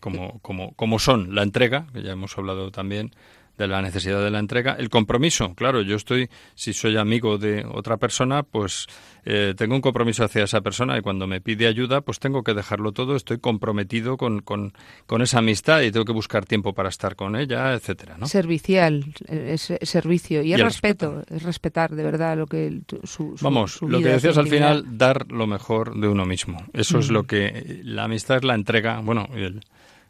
Como, 0.00 0.38
como, 0.40 0.72
como 0.72 0.98
son 0.98 1.34
la 1.34 1.42
entrega, 1.42 1.86
que 1.92 2.02
ya 2.02 2.12
hemos 2.12 2.38
hablado 2.38 2.70
también, 2.70 3.10
de 3.58 3.66
la 3.66 3.82
necesidad 3.82 4.22
de 4.22 4.30
la 4.30 4.38
entrega, 4.38 4.76
el 4.78 4.88
compromiso, 4.88 5.54
claro, 5.54 5.82
yo 5.82 5.96
estoy, 5.96 6.30
si 6.54 6.72
soy 6.72 6.96
amigo 6.96 7.38
de 7.38 7.66
otra 7.66 7.96
persona, 7.96 8.44
pues 8.44 8.86
eh, 9.24 9.54
tengo 9.56 9.74
un 9.74 9.80
compromiso 9.80 10.24
hacia 10.24 10.44
esa 10.44 10.60
persona 10.60 10.96
y 10.96 11.02
cuando 11.02 11.26
me 11.26 11.40
pide 11.40 11.66
ayuda, 11.66 12.00
pues 12.00 12.20
tengo 12.20 12.44
que 12.44 12.54
dejarlo 12.54 12.92
todo, 12.92 13.16
estoy 13.16 13.38
comprometido 13.38 14.16
con, 14.16 14.40
con, 14.40 14.72
con 15.06 15.22
esa 15.22 15.40
amistad 15.40 15.82
y 15.82 15.90
tengo 15.90 16.04
que 16.04 16.12
buscar 16.12 16.46
tiempo 16.46 16.72
para 16.72 16.88
estar 16.88 17.16
con 17.16 17.34
ella, 17.34 17.74
etcétera, 17.74 18.16
¿no? 18.16 18.28
Servicial, 18.28 19.04
es, 19.26 19.70
es 19.70 19.88
servicio 19.88 20.40
y, 20.42 20.50
y 20.50 20.52
el, 20.52 20.60
respeto, 20.60 21.16
respeto, 21.16 21.34
es 21.34 21.42
respetar 21.42 21.90
de 21.90 22.04
verdad 22.04 22.38
lo 22.38 22.46
que 22.46 22.80
su, 23.02 23.36
su 23.36 23.44
Vamos, 23.44 23.72
su 23.72 23.88
lo 23.88 23.98
vida, 23.98 24.10
que 24.10 24.14
decías 24.14 24.38
al 24.38 24.46
final, 24.46 24.84
dar 24.96 25.30
lo 25.32 25.48
mejor 25.48 25.98
de 25.98 26.06
uno 26.06 26.24
mismo. 26.24 26.64
Eso 26.72 26.98
mm. 26.98 27.00
es 27.00 27.10
lo 27.10 27.24
que 27.24 27.80
la 27.82 28.04
amistad 28.04 28.36
es 28.36 28.44
la 28.44 28.54
entrega, 28.54 29.00
bueno, 29.00 29.28
el, 29.34 29.60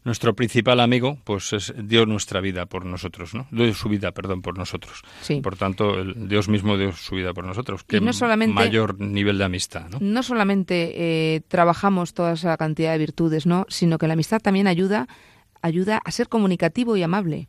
nuestro 0.08 0.34
principal 0.34 0.80
amigo, 0.80 1.18
pues 1.24 1.52
es, 1.52 1.72
dio 1.76 2.06
nuestra 2.06 2.40
vida 2.40 2.66
por 2.66 2.86
nosotros, 2.86 3.34
¿no? 3.34 3.46
Dio 3.50 3.72
su 3.74 3.88
vida, 3.88 4.12
perdón, 4.12 4.40
por 4.40 4.56
nosotros. 4.56 5.02
Sí. 5.20 5.40
Por 5.42 5.56
tanto, 5.56 6.00
el 6.00 6.28
Dios 6.28 6.48
mismo 6.48 6.78
dio 6.78 6.92
su 6.92 7.14
vida 7.14 7.34
por 7.34 7.44
nosotros. 7.44 7.84
Que 7.84 8.00
no 8.00 8.12
solamente, 8.14 8.54
mayor 8.54 8.98
nivel 8.98 9.36
de 9.36 9.44
amistad, 9.44 9.88
¿no? 9.90 9.98
No 10.00 10.22
solamente 10.22 11.34
eh, 11.36 11.42
trabajamos 11.46 12.14
toda 12.14 12.32
esa 12.32 12.56
cantidad 12.56 12.92
de 12.92 12.98
virtudes, 12.98 13.46
¿no? 13.46 13.66
Sino 13.68 13.98
que 13.98 14.06
la 14.06 14.14
amistad 14.14 14.40
también 14.40 14.66
ayuda, 14.66 15.08
ayuda 15.60 16.00
a 16.02 16.10
ser 16.10 16.28
comunicativo 16.28 16.96
y 16.96 17.02
amable, 17.02 17.48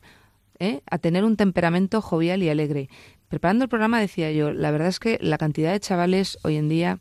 ¿eh? 0.58 0.82
a 0.90 0.98
tener 0.98 1.24
un 1.24 1.36
temperamento 1.36 2.02
jovial 2.02 2.42
y 2.42 2.50
alegre. 2.50 2.90
Preparando 3.28 3.64
el 3.64 3.70
programa 3.70 4.00
decía 4.00 4.30
yo, 4.32 4.52
la 4.52 4.70
verdad 4.70 4.88
es 4.88 5.00
que 5.00 5.18
la 5.22 5.38
cantidad 5.38 5.72
de 5.72 5.80
chavales 5.80 6.38
hoy 6.42 6.56
en 6.56 6.68
día 6.68 6.98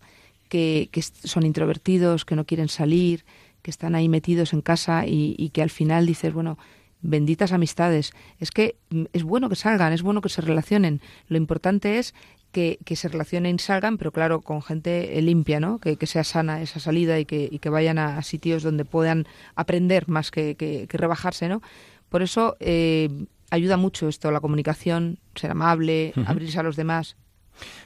que, 0.48 0.88
que 0.92 1.02
son 1.02 1.46
introvertidos, 1.46 2.24
que 2.24 2.38
no 2.38 2.46
quieren 2.46 2.70
salir, 2.70 3.26
que 3.62 3.72
están 3.72 3.96
ahí 3.96 4.10
metidos 4.10 4.54
en 4.54 4.62
casa 4.62 5.06
y, 5.06 5.36
y, 5.38 5.50
que 5.50 5.62
al 5.62 5.70
final 5.70 6.06
dices, 6.06 6.34
bueno, 6.34 6.58
benditas 7.02 7.52
amistades. 7.52 8.12
Es 8.40 8.52
que 8.52 8.76
es 9.14 9.24
bueno 9.24 9.50
que 9.50 9.56
salgan, 9.56 9.94
es 9.94 10.02
bueno 10.02 10.22
que 10.22 10.30
se 10.30 10.42
relacionen. 10.42 11.02
Lo 11.28 11.38
importante 11.38 12.00
es 12.00 12.14
que, 12.52 12.80
que 12.86 12.96
se 12.96 13.08
relacionen 13.08 13.56
y 13.56 13.60
salgan, 13.60 13.98
pero 13.98 14.12
claro, 14.12 14.42
con 14.42 14.62
gente 14.62 15.22
limpia, 15.22 15.60
¿no? 15.60 15.80
Que, 15.80 15.98
que 15.98 16.08
sea 16.08 16.24
sana 16.24 16.62
esa 16.62 16.80
salida 16.80 17.20
y 17.20 17.26
que, 17.26 17.48
y 17.52 17.60
que 17.60 17.70
vayan 17.70 17.98
a, 17.98 18.18
a, 18.18 18.24
sitios 18.24 18.64
donde 18.64 18.86
puedan 18.86 19.28
aprender 19.56 20.08
más 20.08 20.32
que, 20.32 20.56
que 20.56 20.98
rebajarse, 20.98 21.48
¿no? 21.48 21.62
Por 22.10 22.24
eso 22.24 22.58
eh, 22.60 23.10
ayuda 23.52 23.78
mucho 23.78 24.08
esto, 24.08 24.32
la 24.32 24.42
comunicación, 24.42 25.20
ser 25.36 25.52
amable, 25.52 26.14
uh 26.16 26.22
-huh. 26.22 26.28
abrirse 26.28 26.60
a 26.60 26.64
los 26.64 26.76
demás. 26.76 27.16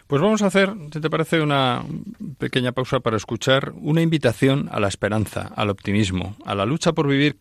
Pues 0.08 0.22
vamos 0.22 0.42
a 0.42 0.48
hacer, 0.48 0.74
si 0.92 1.00
te 1.00 1.10
parece, 1.10 1.42
una 1.42 1.84
pequeña 2.38 2.72
pausa 2.72 3.00
para 3.00 3.18
escuchar 3.18 3.74
una 3.76 4.02
invitación 4.02 4.70
a 4.72 4.80
la 4.80 4.88
esperanza, 4.88 5.52
al 5.56 5.70
optimismo, 5.70 6.36
a 6.46 6.56
la 6.56 6.66
lucha 6.66 6.94
por 6.94 7.08
vivir 7.08 7.38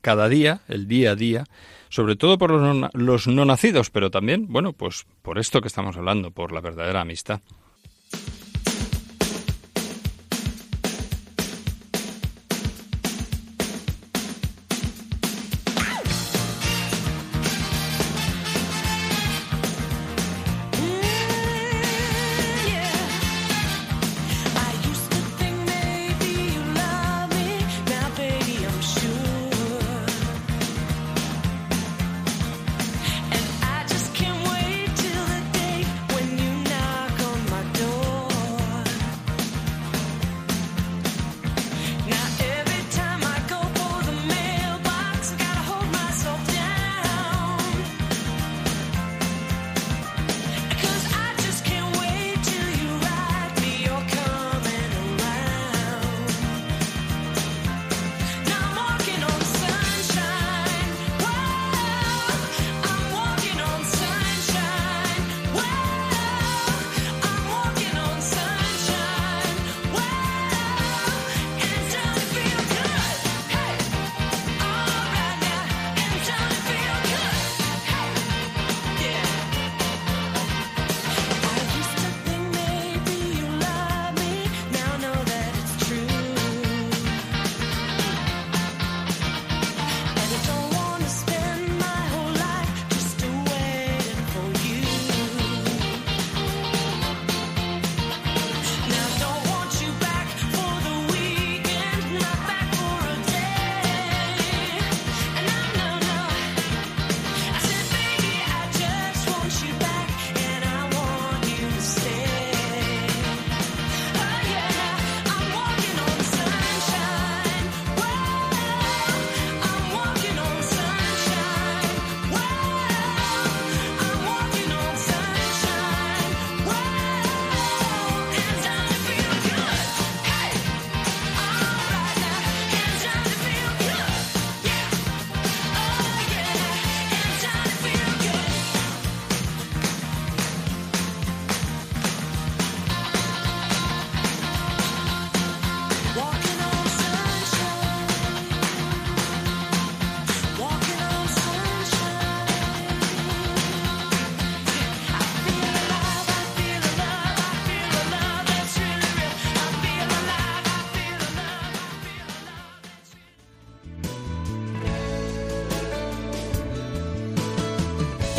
cada 0.00 0.28
día, 0.28 0.60
el 0.68 0.86
día 0.88 1.12
a 1.12 1.16
día, 1.16 1.44
sobre 1.88 2.16
todo 2.16 2.38
por 2.38 2.50
los 2.50 2.76
no, 2.76 2.90
los 2.92 3.26
no 3.26 3.44
nacidos, 3.44 3.90
pero 3.90 4.10
también, 4.10 4.46
bueno, 4.48 4.72
pues 4.72 5.06
por 5.22 5.38
esto 5.38 5.60
que 5.60 5.68
estamos 5.68 5.96
hablando, 5.96 6.30
por 6.30 6.52
la 6.52 6.60
verdadera 6.60 7.00
amistad. 7.00 7.40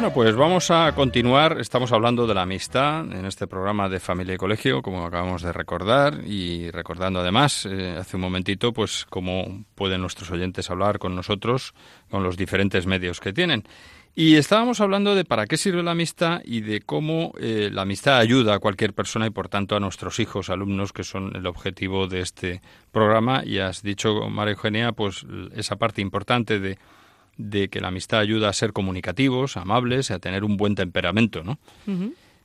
Bueno, 0.00 0.14
pues 0.14 0.34
vamos 0.34 0.70
a 0.70 0.90
continuar. 0.94 1.60
Estamos 1.60 1.92
hablando 1.92 2.26
de 2.26 2.32
la 2.32 2.40
amistad 2.40 3.00
en 3.12 3.26
este 3.26 3.46
programa 3.46 3.86
de 3.90 4.00
Familia 4.00 4.32
y 4.34 4.38
Colegio, 4.38 4.80
como 4.80 5.04
acabamos 5.04 5.42
de 5.42 5.52
recordar, 5.52 6.22
y 6.24 6.70
recordando 6.70 7.20
además 7.20 7.66
eh, 7.66 7.98
hace 8.00 8.16
un 8.16 8.22
momentito, 8.22 8.72
pues 8.72 9.04
cómo 9.10 9.66
pueden 9.74 10.00
nuestros 10.00 10.30
oyentes 10.30 10.70
hablar 10.70 10.98
con 10.98 11.14
nosotros 11.14 11.74
con 12.10 12.22
los 12.22 12.38
diferentes 12.38 12.86
medios 12.86 13.20
que 13.20 13.34
tienen. 13.34 13.64
Y 14.14 14.36
estábamos 14.36 14.80
hablando 14.80 15.14
de 15.14 15.26
para 15.26 15.44
qué 15.44 15.58
sirve 15.58 15.82
la 15.82 15.90
amistad 15.90 16.40
y 16.46 16.62
de 16.62 16.80
cómo 16.80 17.34
eh, 17.38 17.68
la 17.70 17.82
amistad 17.82 18.16
ayuda 18.16 18.54
a 18.54 18.58
cualquier 18.58 18.94
persona 18.94 19.26
y 19.26 19.30
por 19.30 19.50
tanto 19.50 19.76
a 19.76 19.80
nuestros 19.80 20.18
hijos, 20.18 20.48
alumnos, 20.48 20.94
que 20.94 21.04
son 21.04 21.36
el 21.36 21.46
objetivo 21.46 22.06
de 22.06 22.22
este 22.22 22.62
programa. 22.90 23.42
Y 23.44 23.58
has 23.58 23.82
dicho, 23.82 24.30
María 24.30 24.52
Eugenia, 24.52 24.92
pues 24.92 25.26
esa 25.54 25.76
parte 25.76 26.00
importante 26.00 26.58
de 26.58 26.78
de 27.40 27.68
que 27.68 27.80
la 27.80 27.88
amistad 27.88 28.20
ayuda 28.20 28.48
a 28.48 28.52
ser 28.52 28.72
comunicativos, 28.72 29.56
amables 29.56 30.10
a 30.10 30.18
tener 30.18 30.44
un 30.44 30.56
buen 30.56 30.74
temperamento, 30.74 31.42
¿no? 31.42 31.58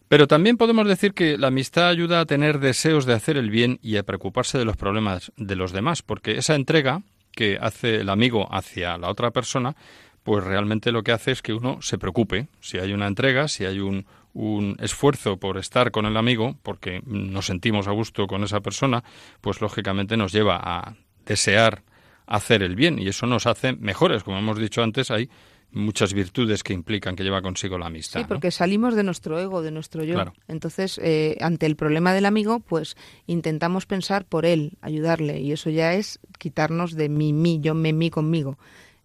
Pero 0.08 0.28
también 0.28 0.58
podemos 0.58 0.88
decir 0.88 1.14
que 1.14 1.38
la 1.38 1.48
amistad 1.48 1.90
ayuda 1.90 2.22
a 2.22 2.26
tener 2.26 2.60
deseos 2.60 3.06
de 3.06 3.14
hacer 3.14 3.38
el 3.38 3.50
bien 3.50 3.80
y 3.82 3.98
a 3.98 4.04
preocuparse 4.04 4.58
de 4.58 4.66
los 4.66 4.78
problemas 4.78 5.32
de 5.36 5.56
los 5.56 5.72
demás, 5.72 6.02
porque 6.02 6.38
esa 6.38 6.56
entrega 6.56 7.02
que 7.32 7.58
hace 7.60 7.98
el 7.98 8.10
amigo 8.10 8.48
hacia 8.54 8.98
la 8.98 9.10
otra 9.10 9.32
persona, 9.32 9.76
pues 10.24 10.44
realmente 10.44 10.92
lo 10.92 11.04
que 11.04 11.12
hace 11.12 11.32
es 11.32 11.42
que 11.42 11.54
uno 11.54 11.82
se 11.82 11.98
preocupe. 11.98 12.48
Si 12.62 12.78
hay 12.78 12.94
una 12.94 13.08
entrega, 13.08 13.48
si 13.48 13.66
hay 13.66 13.80
un, 13.80 14.06
un 14.34 14.78
esfuerzo 14.80 15.38
por 15.38 15.58
estar 15.58 15.92
con 15.92 16.06
el 16.06 16.18
amigo, 16.18 16.56
porque 16.64 17.02
nos 17.06 17.48
sentimos 17.48 17.88
a 17.88 17.92
gusto 17.92 18.28
con 18.28 18.44
esa 18.44 18.62
persona, 18.62 19.04
pues 19.42 19.60
lógicamente 19.60 20.18
nos 20.18 20.32
lleva 20.32 20.60
a 20.64 20.96
desear 21.26 21.84
hacer 22.28 22.64
el 22.64 22.76
bien 22.76 23.00
y 23.00 23.08
eso 23.08 23.26
nos 23.26 23.46
hace 23.46 23.74
mejores. 23.74 24.24
Como 24.24 24.38
hemos 24.38 24.58
dicho 24.58 24.84
antes, 24.84 25.12
hay 25.12 25.30
muchas 25.72 26.14
virtudes 26.14 26.64
que 26.64 26.74
implican 26.74 27.16
que 27.16 27.24
lleva 27.24 27.42
consigo 27.42 27.78
la 27.78 27.88
amistad. 27.88 28.22
Sí, 28.22 28.26
porque 28.28 28.52
salimos 28.52 28.96
de 28.96 29.04
nuestro 29.04 29.40
ego, 29.40 29.62
de 29.62 29.72
nuestro 29.72 30.04
yo. 30.04 30.24
Entonces, 30.48 31.00
eh, 31.04 31.38
ante 31.42 31.66
el 31.66 31.76
problema 31.76 32.14
del 32.14 32.26
amigo, 32.26 32.62
pues 32.62 32.96
intentamos 33.28 33.86
pensar 33.86 34.26
por 34.26 34.46
él, 34.46 34.78
ayudarle 34.82 35.42
y 35.42 35.52
eso 35.52 35.70
ya 35.70 35.94
es 35.94 36.20
quitarnos 36.40 36.94
de 36.94 37.10
mi, 37.10 37.34
mí, 37.34 37.60
yo, 37.62 37.76
me, 37.76 37.94
mí 37.94 38.10
conmigo. 38.10 38.58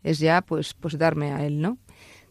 Es 0.03 0.19
ya, 0.19 0.41
pues, 0.43 0.75
pues 0.75 0.97
darme 0.97 1.33
a 1.33 1.45
él, 1.45 1.61
¿no? 1.61 1.77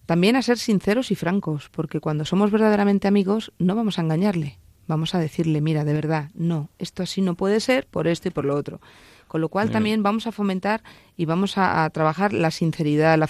También 0.05 0.35
a 0.35 0.41
ser 0.41 0.57
sinceros 0.57 1.11
y 1.11 1.15
francos, 1.15 1.69
porque 1.69 1.99
cuando 1.99 2.25
somos 2.25 2.49
verdaderamente 2.49 3.07
amigos 3.07 3.51
no 3.59 3.75
vamos 3.75 3.99
a 3.99 4.01
engañarle, 4.01 4.57
vamos 4.87 5.13
a 5.13 5.19
decirle, 5.19 5.61
mira, 5.61 5.83
de 5.83 5.93
verdad, 5.93 6.31
no, 6.33 6.69
esto 6.79 7.03
así 7.03 7.21
no 7.21 7.35
puede 7.35 7.59
ser 7.59 7.85
por 7.85 8.07
esto 8.07 8.29
y 8.29 8.31
por 8.31 8.45
lo 8.45 8.55
otro. 8.55 8.81
Con 9.29 9.41
lo 9.41 9.49
cual 9.49 9.69
también 9.69 10.01
vamos 10.01 10.25
a 10.25 10.31
fomentar 10.31 10.81
y 11.15 11.25
vamos 11.25 11.53
a, 11.57 11.87
trabajar 11.91 12.33
la 12.33 12.49
sinceridad, 12.49 13.15
la, 13.15 13.27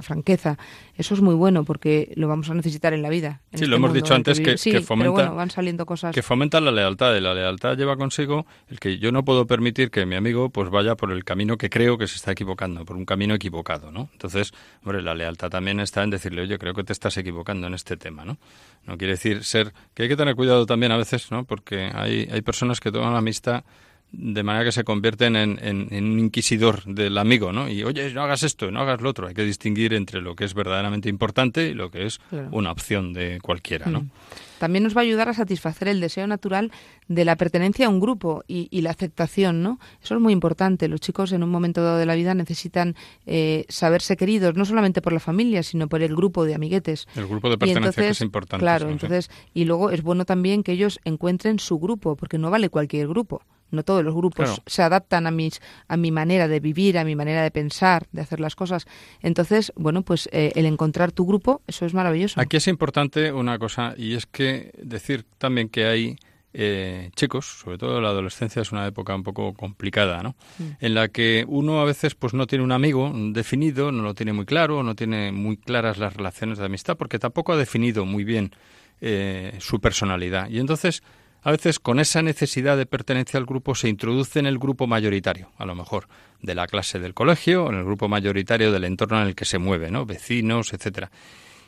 franqueza. 0.00 0.56
Eso 0.96 1.12
es 1.12 1.20
muy 1.20 1.34
bueno 1.34 1.64
porque 1.64 2.10
lo 2.16 2.26
vamos 2.26 2.48
a 2.48 2.54
necesitar 2.54 2.94
en 2.94 3.02
la 3.02 3.10
vida. 3.10 3.42
sí, 3.50 3.56
este 3.56 3.66
lo 3.66 3.76
hemos 3.76 3.92
dicho 3.92 4.14
antes 4.14 4.40
que, 4.40 4.80
fomenta, 4.80 5.28
van 5.28 5.50
saliendo 5.50 5.84
cosas. 5.84 6.14
que 6.14 6.22
fomenta 6.22 6.58
la 6.58 6.72
lealtad 6.72 7.14
y 7.14 7.20
la 7.20 7.34
lealtad 7.34 7.76
lleva 7.76 7.98
consigo 7.98 8.46
el 8.68 8.80
que 8.80 8.96
yo 8.96 9.12
no 9.12 9.26
puedo 9.26 9.46
permitir 9.46 9.90
que 9.90 10.06
mi 10.06 10.16
amigo 10.16 10.48
pues 10.48 10.70
vaya 10.70 10.94
por 10.94 11.12
el 11.12 11.22
camino 11.22 11.58
que 11.58 11.68
creo 11.68 11.98
que 11.98 12.06
se 12.06 12.16
está 12.16 12.32
equivocando, 12.32 12.86
por 12.86 12.96
un 12.96 13.04
camino 13.04 13.34
equivocado, 13.34 13.92
¿no? 13.92 14.08
Entonces, 14.12 14.54
hombre, 14.82 15.02
la 15.02 15.14
lealtad 15.14 15.50
también 15.50 15.80
está 15.80 16.02
en 16.02 16.08
decirle, 16.08 16.40
oye, 16.40 16.58
creo 16.58 16.72
que 16.72 16.82
te 16.82 16.94
estás 16.94 17.18
equivocando 17.18 17.66
en 17.66 17.74
este 17.74 17.98
tema, 17.98 18.24
¿no? 18.24 18.38
No 18.86 18.96
quiere 18.96 19.12
decir 19.12 19.44
ser 19.44 19.74
que 19.92 20.04
hay 20.04 20.08
que 20.08 20.16
tener 20.16 20.34
cuidado 20.34 20.64
también 20.64 20.92
a 20.92 20.96
veces, 20.96 21.30
¿no? 21.30 21.44
Porque 21.44 21.90
hay, 21.92 22.28
hay 22.32 22.40
personas 22.40 22.80
que 22.80 22.90
toman 22.90 23.12
la 23.12 23.18
amistad 23.18 23.64
de 24.12 24.42
manera 24.42 24.64
que 24.64 24.72
se 24.72 24.84
convierten 24.84 25.36
en, 25.36 25.58
en, 25.62 26.04
un 26.04 26.18
inquisidor 26.18 26.84
del 26.84 27.16
amigo, 27.16 27.50
¿no? 27.50 27.68
Y 27.68 27.82
oye, 27.82 28.12
no 28.12 28.22
hagas 28.22 28.42
esto, 28.42 28.70
no 28.70 28.80
hagas 28.80 29.00
lo 29.00 29.08
otro. 29.08 29.26
Hay 29.26 29.34
que 29.34 29.44
distinguir 29.44 29.94
entre 29.94 30.20
lo 30.20 30.36
que 30.36 30.44
es 30.44 30.52
verdaderamente 30.52 31.08
importante 31.08 31.68
y 31.68 31.74
lo 31.74 31.90
que 31.90 32.06
es 32.06 32.20
una 32.50 32.70
opción 32.70 33.14
de 33.14 33.40
cualquiera, 33.40 33.86
¿no? 33.86 34.02
Mm. 34.02 34.10
También 34.58 34.84
nos 34.84 34.96
va 34.96 35.00
a 35.00 35.02
ayudar 35.02 35.28
a 35.28 35.34
satisfacer 35.34 35.88
el 35.88 36.00
deseo 36.00 36.24
natural 36.28 36.70
de 37.08 37.24
la 37.24 37.34
pertenencia 37.34 37.86
a 37.86 37.88
un 37.88 37.98
grupo 37.98 38.44
y, 38.46 38.68
y, 38.70 38.82
la 38.82 38.90
aceptación, 38.90 39.60
¿no? 39.60 39.80
Eso 40.00 40.14
es 40.14 40.20
muy 40.20 40.32
importante. 40.32 40.86
Los 40.86 41.00
chicos 41.00 41.32
en 41.32 41.42
un 41.42 41.50
momento 41.50 41.82
dado 41.82 41.98
de 41.98 42.06
la 42.06 42.14
vida 42.14 42.32
necesitan 42.34 42.94
eh, 43.26 43.64
saberse 43.68 44.16
queridos, 44.16 44.54
no 44.54 44.64
solamente 44.64 45.02
por 45.02 45.12
la 45.12 45.18
familia, 45.18 45.64
sino 45.64 45.88
por 45.88 46.00
el 46.00 46.14
grupo 46.14 46.44
de 46.44 46.54
amiguetes. 46.54 47.08
El 47.16 47.26
grupo 47.26 47.50
de 47.50 47.58
pertenencia 47.58 48.04
que 48.04 48.10
es 48.10 48.20
importante. 48.20 48.62
Claro, 48.62 48.88
entonces, 48.88 49.30
y 49.52 49.64
luego 49.64 49.90
es 49.90 50.02
bueno 50.02 50.24
también 50.24 50.62
que 50.62 50.70
ellos 50.70 51.00
encuentren 51.04 51.58
su 51.58 51.80
grupo, 51.80 52.14
porque 52.14 52.38
no 52.38 52.48
vale 52.48 52.68
cualquier 52.68 53.08
grupo. 53.08 53.42
No 53.72 53.82
todos 53.82 54.04
los 54.04 54.14
grupos 54.14 54.62
se 54.66 54.82
adaptan 54.82 55.26
a 55.26 55.30
mis 55.30 55.60
a 55.88 55.96
mi 55.96 56.10
manera 56.10 56.46
de 56.46 56.60
vivir, 56.60 56.98
a 56.98 57.04
mi 57.04 57.16
manera 57.16 57.42
de 57.42 57.50
pensar, 57.50 58.06
de 58.12 58.22
hacer 58.22 58.38
las 58.38 58.54
cosas. 58.54 58.86
Entonces, 59.20 59.72
bueno, 59.76 60.02
pues 60.02 60.28
eh, 60.32 60.52
el 60.54 60.66
encontrar 60.66 61.12
tu 61.12 61.26
grupo, 61.26 61.62
eso 61.66 61.84
es 61.86 61.94
maravilloso. 61.94 62.40
Aquí 62.40 62.56
es 62.56 62.68
importante 62.68 63.32
una 63.32 63.58
cosa 63.58 63.94
y 63.96 64.14
es 64.14 64.26
que 64.26 64.72
decir 64.78 65.24
también 65.38 65.68
que 65.68 65.86
hay 65.86 66.16
eh, 66.54 67.10
chicos, 67.16 67.46
sobre 67.46 67.78
todo 67.78 68.00
la 68.00 68.10
adolescencia 68.10 68.60
es 68.60 68.72
una 68.72 68.86
época 68.86 69.14
un 69.14 69.22
poco 69.22 69.54
complicada, 69.54 70.22
¿no? 70.22 70.36
Mm. 70.58 70.64
En 70.80 70.94
la 70.94 71.08
que 71.08 71.46
uno 71.48 71.80
a 71.80 71.84
veces 71.84 72.14
pues 72.14 72.34
no 72.34 72.46
tiene 72.46 72.62
un 72.62 72.72
amigo 72.72 73.10
definido, 73.32 73.90
no 73.90 74.02
lo 74.02 74.14
tiene 74.14 74.34
muy 74.34 74.44
claro, 74.44 74.82
no 74.82 74.94
tiene 74.94 75.32
muy 75.32 75.56
claras 75.56 75.96
las 75.96 76.14
relaciones 76.14 76.58
de 76.58 76.66
amistad, 76.66 76.96
porque 76.98 77.18
tampoco 77.18 77.54
ha 77.54 77.56
definido 77.56 78.04
muy 78.04 78.24
bien 78.24 78.52
eh, 79.00 79.56
su 79.60 79.80
personalidad. 79.80 80.50
Y 80.50 80.58
entonces 80.58 81.02
a 81.42 81.50
veces 81.50 81.78
con 81.78 81.98
esa 81.98 82.22
necesidad 82.22 82.76
de 82.76 82.86
pertenencia 82.86 83.38
al 83.38 83.46
grupo 83.46 83.74
se 83.74 83.88
introduce 83.88 84.38
en 84.38 84.46
el 84.46 84.58
grupo 84.58 84.86
mayoritario, 84.86 85.50
a 85.58 85.66
lo 85.66 85.74
mejor 85.74 86.08
de 86.40 86.54
la 86.54 86.66
clase 86.66 86.98
del 86.98 87.14
colegio, 87.14 87.68
en 87.68 87.76
el 87.76 87.84
grupo 87.84 88.08
mayoritario 88.08 88.70
del 88.72 88.84
entorno 88.84 89.20
en 89.20 89.28
el 89.28 89.34
que 89.34 89.44
se 89.44 89.58
mueve, 89.58 89.90
¿no? 89.90 90.06
Vecinos, 90.06 90.72
etcétera. 90.72 91.10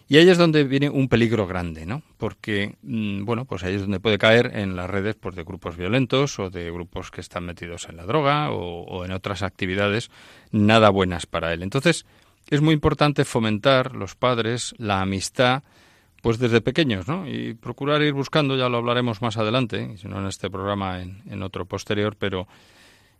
Y 0.06 0.18
ahí 0.18 0.28
es 0.28 0.36
donde 0.36 0.64
viene 0.64 0.90
un 0.90 1.08
peligro 1.08 1.46
grande, 1.46 1.86
¿no? 1.86 2.02
Porque, 2.18 2.76
mm, 2.82 3.24
bueno, 3.24 3.46
pues 3.46 3.64
ahí 3.64 3.74
es 3.74 3.80
donde 3.80 4.00
puede 4.00 4.18
caer 4.18 4.52
en 4.54 4.76
las 4.76 4.88
redes 4.88 5.16
pues, 5.16 5.34
de 5.34 5.44
grupos 5.44 5.76
violentos 5.76 6.38
o 6.38 6.50
de 6.50 6.70
grupos 6.70 7.10
que 7.10 7.22
están 7.22 7.44
metidos 7.44 7.88
en 7.88 7.96
la 7.96 8.04
droga 8.04 8.50
o 8.50 9.04
en 9.04 9.12
otras 9.12 9.42
actividades 9.42 10.10
nada 10.52 10.90
buenas 10.90 11.24
para 11.26 11.52
él. 11.54 11.62
Entonces, 11.62 12.04
es 12.50 12.60
muy 12.60 12.74
importante 12.74 13.24
fomentar 13.24 13.94
los 13.94 14.14
padres 14.14 14.74
la 14.78 15.00
amistad 15.00 15.62
pues 16.24 16.38
desde 16.38 16.62
pequeños, 16.62 17.06
¿no? 17.06 17.28
Y 17.28 17.52
procurar 17.52 18.00
ir 18.00 18.14
buscando, 18.14 18.56
ya 18.56 18.70
lo 18.70 18.78
hablaremos 18.78 19.20
más 19.20 19.36
adelante, 19.36 19.98
si 19.98 20.08
no 20.08 20.20
en 20.20 20.26
este 20.26 20.48
programa, 20.48 21.02
en, 21.02 21.20
en 21.28 21.42
otro 21.42 21.66
posterior, 21.66 22.16
pero 22.18 22.48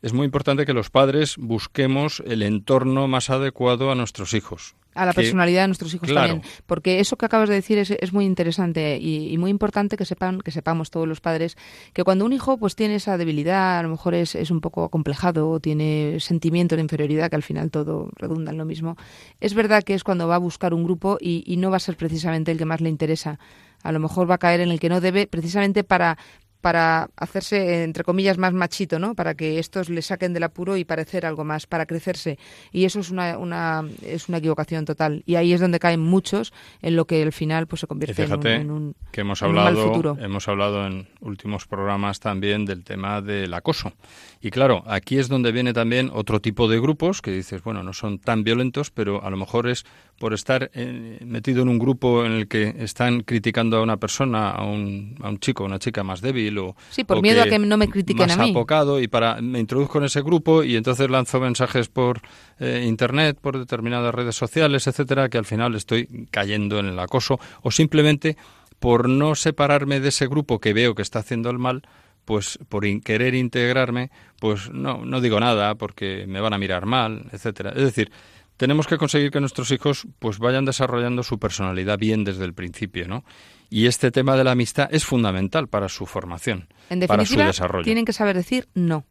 es 0.01 0.15
muy 0.15 0.25
importante 0.25 0.65
que 0.65 0.73
los 0.73 0.89
padres 0.89 1.37
busquemos 1.37 2.23
el 2.25 2.43
entorno 2.43 3.07
más 3.07 3.29
adecuado 3.29 3.91
a 3.91 3.95
nuestros 3.95 4.33
hijos, 4.33 4.75
a 4.95 5.05
la 5.05 5.13
personalidad 5.13 5.63
de 5.63 5.69
nuestros 5.69 5.93
hijos 5.95 6.13
también. 6.13 6.43
Porque 6.67 7.01
eso 7.01 7.17
que 7.17 7.27
acabas 7.27 7.49
de 7.49 7.57
decir 7.57 7.79
es, 7.79 7.91
es 7.91 8.13
muy 8.13 8.25
interesante 8.25 8.99
y, 8.99 9.37
muy 9.39 9.51
importante 9.51 9.97
que 9.97 10.05
sepan, 10.05 10.41
que 10.41 10.51
sepamos 10.51 10.91
todos 10.91 11.09
los 11.09 11.21
padres, 11.21 11.57
que 11.93 12.05
cuando 12.05 12.25
un 12.25 12.33
hijo 12.33 12.57
pues 12.57 12.77
tiene 12.77 12.97
esa 12.97 13.19
debilidad, 13.19 13.79
a 13.79 13.83
lo 13.83 13.89
mejor 13.89 14.15
es, 14.15 14.35
es 14.35 14.51
un 14.51 14.61
poco 14.61 14.85
acomplejado 14.85 15.51
o 15.51 15.61
tiene 15.61 16.19
sentimiento 16.21 16.77
de 16.77 16.83
inferioridad, 16.83 17.31
que 17.31 17.37
al 17.37 17.43
final 17.43 17.71
todo 17.71 18.11
redunda 18.17 18.53
en 18.53 18.59
lo 18.59 18.65
mismo, 18.65 18.97
es 19.41 19.55
verdad 19.55 19.83
que 19.83 19.95
es 19.95 20.05
cuando 20.05 20.29
va 20.29 20.37
a 20.37 20.39
buscar 20.39 20.73
un 20.73 20.85
grupo 20.85 21.19
y, 21.21 21.43
y 21.47 21.57
no 21.57 21.71
va 21.71 21.77
a 21.77 21.81
ser 21.81 21.97
precisamente 21.97 22.53
el 22.53 22.59
que 22.59 22.65
más 22.65 22.81
le 22.81 22.89
interesa. 22.89 23.39
A 23.83 23.93
lo 23.93 24.01
mejor 24.01 24.31
va 24.31 24.37
a 24.37 24.39
caer 24.39 24.61
en 24.61 24.71
el 24.71 24.81
que 24.81 24.89
no 24.89 25.03
debe, 25.03 25.27
precisamente 25.27 25.85
para 25.85 26.17
para 26.65 27.11
hacerse, 27.17 27.85
entre 27.85 28.05
comillas, 28.05 28.39
más 28.39 28.55
machito, 28.55 28.99
¿no? 28.99 29.15
Para 29.15 29.35
que 29.35 29.59
estos 29.59 29.91
le 29.91 30.01
saquen 30.01 30.33
del 30.33 30.45
apuro 30.45 30.79
y 30.79 30.87
parecer 30.87 31.27
algo 31.27 31.45
más, 31.45 31.67
para 31.67 31.85
crecerse. 31.85 32.39
Y 32.73 32.87
eso 32.87 33.01
es 33.01 33.11
una, 33.11 33.37
una, 33.37 33.85
es 34.01 34.31
una 34.31 34.39
equivocación 34.39 34.87
total. 34.87 35.23
Y 35.27 35.35
ahí 35.35 35.53
es 35.53 35.61
donde 35.61 35.79
caen 35.79 36.01
muchos 36.01 36.55
en 36.81 36.97
lo 36.97 37.07
que 37.07 37.23
al 37.23 37.33
final 37.33 37.67
pues 37.67 37.81
se 37.81 37.87
convierte 37.87 38.23
en 38.23 38.33
un, 38.33 38.47
en 38.47 38.71
un, 38.71 38.97
que 39.13 39.21
hemos 39.21 39.43
en 39.43 39.49
un 39.49 39.55
mal 39.57 39.67
hablado, 39.67 39.89
futuro. 39.89 40.17
hemos 40.19 40.49
hablado 40.49 40.87
en 40.87 41.07
últimos 41.21 41.67
programas 41.67 42.19
también 42.19 42.65
del 42.65 42.83
tema 42.83 43.21
del 43.21 43.53
acoso. 43.53 43.93
Y 44.41 44.51
claro, 44.51 44.85
aquí 44.87 45.19
es 45.19 45.29
donde 45.29 45.53
viene 45.53 45.75
también 45.75 46.11
otro 46.15 46.41
tipo 46.41 46.67
de 46.67 46.81
grupos 46.81 47.21
que 47.21 47.31
dices, 47.31 47.63
bueno, 47.63 47.83
no 47.83 47.93
son 47.93 48.19
tan 48.19 48.43
violentos, 48.43 48.91
pero 48.91 49.23
a 49.23 49.29
lo 49.29 49.37
mejor 49.37 49.69
es 49.69 49.85
por 50.19 50.33
estar 50.33 50.71
eh, 50.75 51.19
metido 51.25 51.63
en 51.63 51.69
un 51.69 51.79
grupo 51.79 52.25
en 52.25 52.33
el 52.33 52.49
que 52.49 52.75
están 52.79 53.21
criticando 53.23 53.77
a 53.77 53.83
una 53.83 53.97
persona, 53.97 54.51
a 54.51 54.65
un, 54.65 55.17
a 55.23 55.29
un 55.29 55.39
chico, 55.39 55.65
a 55.65 55.67
una 55.67 55.79
chica 55.79 56.05
más 56.05 56.21
débil 56.21 56.54
o 56.59 56.77
Sí, 56.91 57.05
por 57.05 57.19
o 57.19 57.23
miedo 57.23 57.43
a 57.43 57.47
que 57.47 57.59
no 57.59 57.77
me 57.77 57.89
critiquen 57.89 58.27
más 58.29 58.39
a 58.39 58.43
mí. 58.43 58.51
apocado 58.51 59.01
y 59.01 59.09
para 59.09 59.41
me 59.41 59.59
introduzco 59.61 59.99
en 59.99 60.05
ese 60.05 60.23
grupo 60.23 60.63
y 60.65 60.77
entonces 60.77 61.09
lanzo 61.11 61.41
mensajes 61.41 61.89
por 61.89 62.21
eh, 62.59 62.85
internet, 62.87 63.39
por 63.41 63.59
determinadas 63.59 64.15
redes 64.15 64.37
sociales, 64.37 64.87
etcétera, 64.87 65.29
que 65.29 65.39
al 65.39 65.45
final 65.45 65.75
estoy 65.75 66.27
cayendo 66.31 66.79
en 66.79 66.87
el 66.87 66.99
acoso 66.99 67.39
o 67.63 67.71
simplemente 67.71 68.37
por 68.79 69.09
no 69.09 69.35
separarme 69.35 70.01
de 70.01 70.09
ese 70.09 70.27
grupo 70.27 70.59
que 70.61 70.73
veo 70.73 70.95
que 70.95 71.03
está 71.03 71.21
haciendo 71.21 71.49
el 71.51 71.59
mal, 71.59 71.83
pues 72.27 72.59
por 72.69 72.85
in- 72.85 73.01
querer 73.01 73.35
integrarme, 73.35 74.11
pues 74.41 74.71
no, 74.71 75.05
no 75.05 75.21
digo 75.21 75.41
nada 75.41 75.75
porque 75.75 76.25
me 76.27 76.41
van 76.41 76.53
a 76.55 76.59
mirar 76.59 76.85
mal, 76.87 77.27
etcétera. 77.33 77.71
Es 77.71 77.83
decir, 77.83 78.11
tenemos 78.57 78.87
que 78.87 78.99
conseguir 78.99 79.31
que 79.31 79.41
nuestros 79.41 79.71
hijos 79.71 80.07
pues 80.19 80.39
vayan 80.39 80.65
desarrollando 80.65 81.23
su 81.23 81.39
personalidad 81.39 81.99
bien 81.99 82.25
desde 82.25 82.45
el 82.45 82.55
principio, 82.55 83.09
¿no? 83.09 83.25
Y 83.71 83.87
este 83.87 84.11
tema 84.11 84.37
de 84.37 84.45
la 84.45 84.53
amistad 84.53 84.89
es 84.93 85.05
fundamental 85.05 85.69
para 85.69 85.89
su 85.89 86.07
formación, 86.07 86.69
En 86.91 87.01
para 87.01 87.25
su 87.25 87.31
definitiva, 87.31 87.47
desarrollo. 87.47 87.85
tienen 87.85 88.05
que 88.05 88.13
saber 88.13 88.37
decir 88.37 88.69
no. 88.75 89.05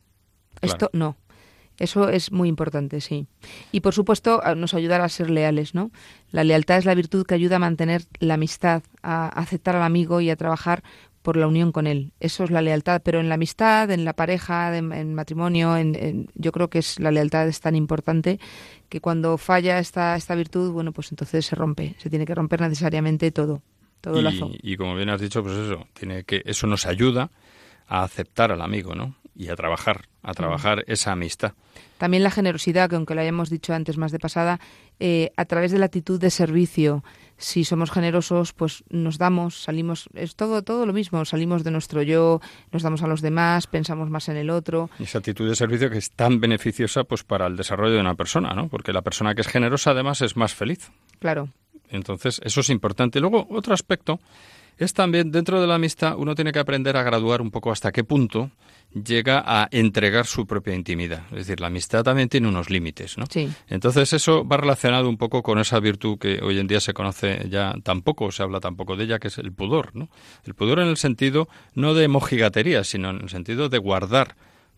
Claro. 0.60 0.74
Esto 0.74 0.90
no. 0.94 1.18
Eso 1.80 2.08
es 2.10 2.32
muy 2.32 2.50
importante, 2.50 3.02
sí. 3.02 3.26
Y 3.72 3.80
por 3.80 3.94
supuesto, 3.96 4.42
nos 4.56 4.76
ayudará 4.76 5.06
a 5.06 5.10
ser 5.10 5.32
leales, 5.32 5.74
¿no? 5.74 5.90
La 6.32 6.44
lealtad 6.44 6.78
es 6.78 6.86
la 6.86 6.94
virtud 6.94 7.26
que 7.26 7.34
ayuda 7.34 7.56
a 7.56 7.60
mantener 7.60 8.04
la 8.20 8.36
amistad, 8.36 8.84
a 9.02 9.28
aceptar 9.28 9.76
al 9.76 9.82
amigo 9.82 10.22
y 10.22 10.30
a 10.30 10.36
trabajar 10.36 10.84
por 11.24 11.36
la 11.38 11.48
unión 11.48 11.72
con 11.72 11.88
él. 11.88 12.12
Eso 12.20 12.44
es 12.44 12.52
la 12.52 12.62
lealtad, 12.62 13.02
pero 13.04 13.20
en 13.20 13.30
la 13.30 13.36
amistad, 13.36 13.90
en 13.90 14.06
la 14.06 14.14
pareja, 14.14 14.78
en, 14.78 14.92
en 14.94 15.16
matrimonio, 15.16 15.76
en, 15.78 15.96
en- 15.96 16.30
yo 16.36 16.52
creo 16.52 16.70
que 16.70 16.78
es 16.80 17.00
la 17.00 17.10
lealtad 17.10 17.48
es 17.48 17.60
tan 17.62 17.76
importante 17.76 18.40
que 18.90 19.02
cuando 19.02 19.40
falla 19.40 19.80
esta, 19.80 20.16
esta 20.16 20.36
virtud, 20.36 20.72
bueno, 20.72 20.92
pues 20.92 21.12
entonces 21.12 21.46
se 21.46 21.56
rompe, 21.56 21.96
se 21.98 22.10
tiene 22.12 22.26
que 22.28 22.36
romper 22.36 22.62
necesariamente 22.62 23.32
todo, 23.32 23.64
todo 24.02 24.20
el 24.20 24.26
lazo. 24.26 24.52
y, 24.62 24.74
y 24.74 24.78
como 24.78 24.96
bien 24.96 25.10
has 25.10 25.22
dicho, 25.22 25.42
pues 25.42 25.56
eso, 25.58 25.88
tiene 25.94 26.24
que 26.26 26.44
eso 26.46 26.68
nos 26.68 26.86
ayuda 26.86 27.32
a 27.88 28.04
aceptar 28.04 28.52
al 28.52 28.62
amigo, 28.62 28.94
¿no? 28.94 29.16
Y 29.36 29.48
a 29.50 29.56
trabajar, 29.56 30.06
a 30.22 30.34
trabajar 30.34 30.84
esa 30.88 31.12
amistad. 31.14 31.54
También 31.98 32.22
la 32.22 32.30
generosidad, 32.30 32.88
que 32.90 32.96
aunque 32.98 33.16
lo 33.16 33.22
hayamos 33.22 33.50
dicho 33.50 33.74
antes 33.74 33.98
más 33.98 34.12
de 34.12 34.20
pasada, 34.20 34.60
eh, 35.00 35.32
a 35.38 35.46
través 35.46 35.72
de 35.72 35.80
la 35.80 35.86
actitud 35.86 36.20
de 36.20 36.30
servicio. 36.30 37.04
Si 37.44 37.66
somos 37.66 37.92
generosos, 37.92 38.54
pues 38.54 38.86
nos 38.90 39.18
damos, 39.18 39.64
salimos, 39.64 40.08
es 40.14 40.38
todo, 40.38 40.62
todo 40.62 40.86
lo 40.86 40.94
mismo, 40.94 41.26
salimos 41.26 41.66
de 41.66 41.72
nuestro 41.72 42.02
yo, 42.02 42.40
nos 42.72 42.84
damos 42.84 43.04
a 43.04 43.08
los 43.08 43.20
demás, 43.20 43.68
pensamos 43.68 44.10
más 44.10 44.30
en 44.30 44.38
el 44.38 44.50
otro. 44.50 44.90
Esa 44.98 45.18
actitud 45.18 45.50
de 45.50 45.54
servicio 45.54 45.90
que 45.90 45.98
es 45.98 46.12
tan 46.12 46.40
beneficiosa 46.40 47.04
pues 47.04 47.26
para 47.26 47.48
el 47.48 47.58
desarrollo 47.58 47.96
de 47.96 48.00
una 48.00 48.16
persona, 48.16 48.54
¿no? 48.54 48.70
Porque 48.70 48.94
la 48.94 49.02
persona 49.02 49.36
que 49.36 49.42
es 49.42 49.50
generosa 49.50 49.92
además 49.92 50.22
es 50.22 50.38
más 50.38 50.54
feliz. 50.54 50.90
Claro, 51.20 51.50
Entonces, 51.90 52.40
eso 52.46 52.62
es 52.62 52.70
importante. 52.70 53.20
Luego, 53.20 53.46
otro 53.50 53.74
aspecto 53.74 54.22
es 54.78 54.94
también, 54.94 55.32
dentro 55.32 55.62
de 55.62 55.68
la 55.68 55.76
amistad, 55.76 56.16
uno 56.18 56.36
tiene 56.36 56.52
que 56.52 56.60
aprender 56.60 56.98
a 56.98 57.04
graduar 57.04 57.42
un 57.42 57.52
poco 57.52 57.72
hasta 57.72 57.92
qué 57.92 58.04
punto 58.04 58.52
llega 58.94 59.44
a 59.46 59.68
entregar 59.72 60.26
su 60.26 60.46
propia 60.46 60.76
intimidad. 60.76 61.24
Es 61.32 61.48
decir, 61.48 61.60
la 61.60 61.68
amistad 61.68 62.04
también 62.04 62.30
tiene 62.30 62.48
unos 62.48 62.70
límites, 62.70 63.18
¿no? 63.18 63.26
sí. 63.30 63.52
Entonces, 63.68 64.14
eso 64.14 64.48
va 64.48 64.58
relacionado 64.58 65.10
un 65.10 65.18
poco 65.18 65.42
con 65.42 65.58
esa 65.60 65.80
virtud 65.80 66.18
que 66.20 66.40
hoy 66.44 66.60
en 66.60 66.68
día 66.68 66.80
se 66.80 66.94
conoce 66.94 67.48
ya 67.50 67.74
tampoco, 67.84 68.32
se 68.32 68.44
habla 68.44 68.60
tampoco 68.60 68.96
de 68.96 69.06
ella, 69.06 69.20
que 69.20 69.30
es 69.30 69.38
el 69.38 69.52
pudor, 69.52 69.96
¿no? 69.96 70.10
El 70.46 70.54
pudor 70.54 70.80
en 70.80 70.88
el 70.88 70.98
sentido 70.98 71.48
no 71.74 71.94
de 71.94 72.08
mojigatería, 72.08 72.84
sino 72.84 73.10
en 73.10 73.22
el 73.22 73.30
sentido 73.30 73.70
de 73.70 73.80
guardar 73.80 74.36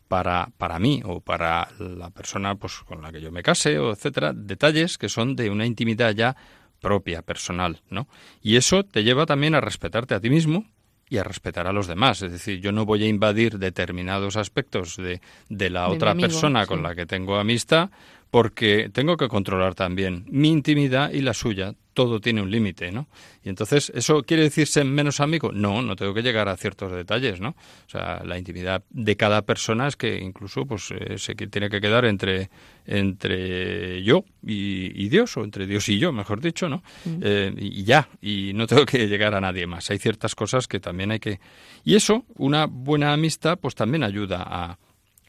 para, 0.07 0.49
para 0.57 0.79
mí 0.79 1.01
o 1.03 1.19
para 1.19 1.67
la 1.79 2.09
persona 2.09 2.55
pues, 2.55 2.79
con 2.85 3.01
la 3.01 3.11
que 3.11 3.21
yo 3.21 3.31
me 3.31 3.43
case, 3.43 3.79
o 3.79 3.91
etcétera, 3.91 4.33
detalles 4.33 4.97
que 4.97 5.09
son 5.09 5.35
de 5.35 5.49
una 5.49 5.65
intimidad 5.65 6.11
ya 6.11 6.35
propia, 6.80 7.21
personal, 7.21 7.82
¿no? 7.89 8.07
Y 8.41 8.55
eso 8.57 8.84
te 8.84 9.03
lleva 9.03 9.26
también 9.26 9.55
a 9.55 9.61
respetarte 9.61 10.13
a 10.13 10.19
ti 10.19 10.30
mismo 10.30 10.65
y 11.09 11.17
a 11.17 11.23
respetar 11.23 11.67
a 11.67 11.73
los 11.73 11.88
demás. 11.88 12.21
Es 12.21 12.32
decir, 12.32 12.59
yo 12.59 12.71
no 12.71 12.86
voy 12.86 13.03
a 13.03 13.07
invadir 13.07 13.59
determinados 13.59 14.38
aspectos 14.38 14.97
de, 14.97 15.21
de 15.49 15.69
la 15.69 15.88
De 15.88 15.95
otra 15.95 16.11
amigo, 16.11 16.28
persona 16.28 16.65
con 16.65 16.84
la 16.84 16.95
que 16.95 17.05
tengo 17.05 17.38
amistad 17.38 17.89
porque 18.36 18.89
tengo 18.91 19.15
que 19.15 19.29
controlar 19.29 19.75
también 19.75 20.25
mi 20.29 20.49
intimidad 20.49 21.09
y 21.13 21.21
la 21.21 21.33
suya. 21.33 21.73
Todo 21.93 22.19
tiene 22.19 22.41
un 22.41 22.51
límite, 22.51 22.91
¿no? 22.91 23.07
Y 23.45 23.47
entonces, 23.47 23.89
¿eso 23.95 24.23
quiere 24.23 24.43
decir 24.43 24.67
ser 24.67 24.83
menos 24.83 25.21
amigo? 25.21 25.53
No, 25.53 25.81
no 25.81 25.95
tengo 25.95 26.13
que 26.13 26.21
llegar 26.21 26.49
a 26.49 26.57
ciertos 26.57 26.91
detalles, 26.91 27.39
¿no? 27.39 27.51
O 27.51 27.89
sea, 27.89 28.21
la 28.25 28.38
intimidad 28.38 28.83
de 28.89 29.15
cada 29.15 29.43
persona 29.43 29.88
es 29.88 29.95
que 29.95 30.17
incluso 30.21 30.65
pues 30.65 30.91
eh, 30.91 31.17
se 31.17 31.36
que- 31.38 31.47
tiene 31.47 31.69
que 31.69 31.79
quedar 31.79 32.03
entre, 32.03 32.49
entre 32.86 34.03
yo 34.03 34.25
y, 34.45 34.91
y 35.01 35.07
Dios, 35.07 35.38
o 35.38 35.45
entre 35.45 35.65
Dios 35.67 35.88
y 35.88 35.97
yo, 35.97 36.11
mejor 36.11 36.41
dicho, 36.41 36.67
¿no? 36.67 36.83
Eh, 37.21 37.53
y 37.57 37.86
ya, 37.86 38.09
y 38.21 38.51
no 38.53 38.67
tengo 38.67 38.86
que 38.86 39.07
llegar 39.07 39.33
a 39.33 39.39
nadie 39.39 39.65
más. 39.65 39.89
Hay 39.91 39.97
ciertas 39.97 40.36
cosas 40.36 40.67
que 40.67 40.81
también 40.81 41.11
hay 41.11 41.19
que... 41.19 41.39
Y 41.86 41.95
eso, 41.95 42.25
una 42.36 42.65
buena 42.65 43.13
amistad, 43.13 43.57
pues 43.57 43.73
también 43.75 44.03
ayuda 44.03 44.43
a, 44.45 44.77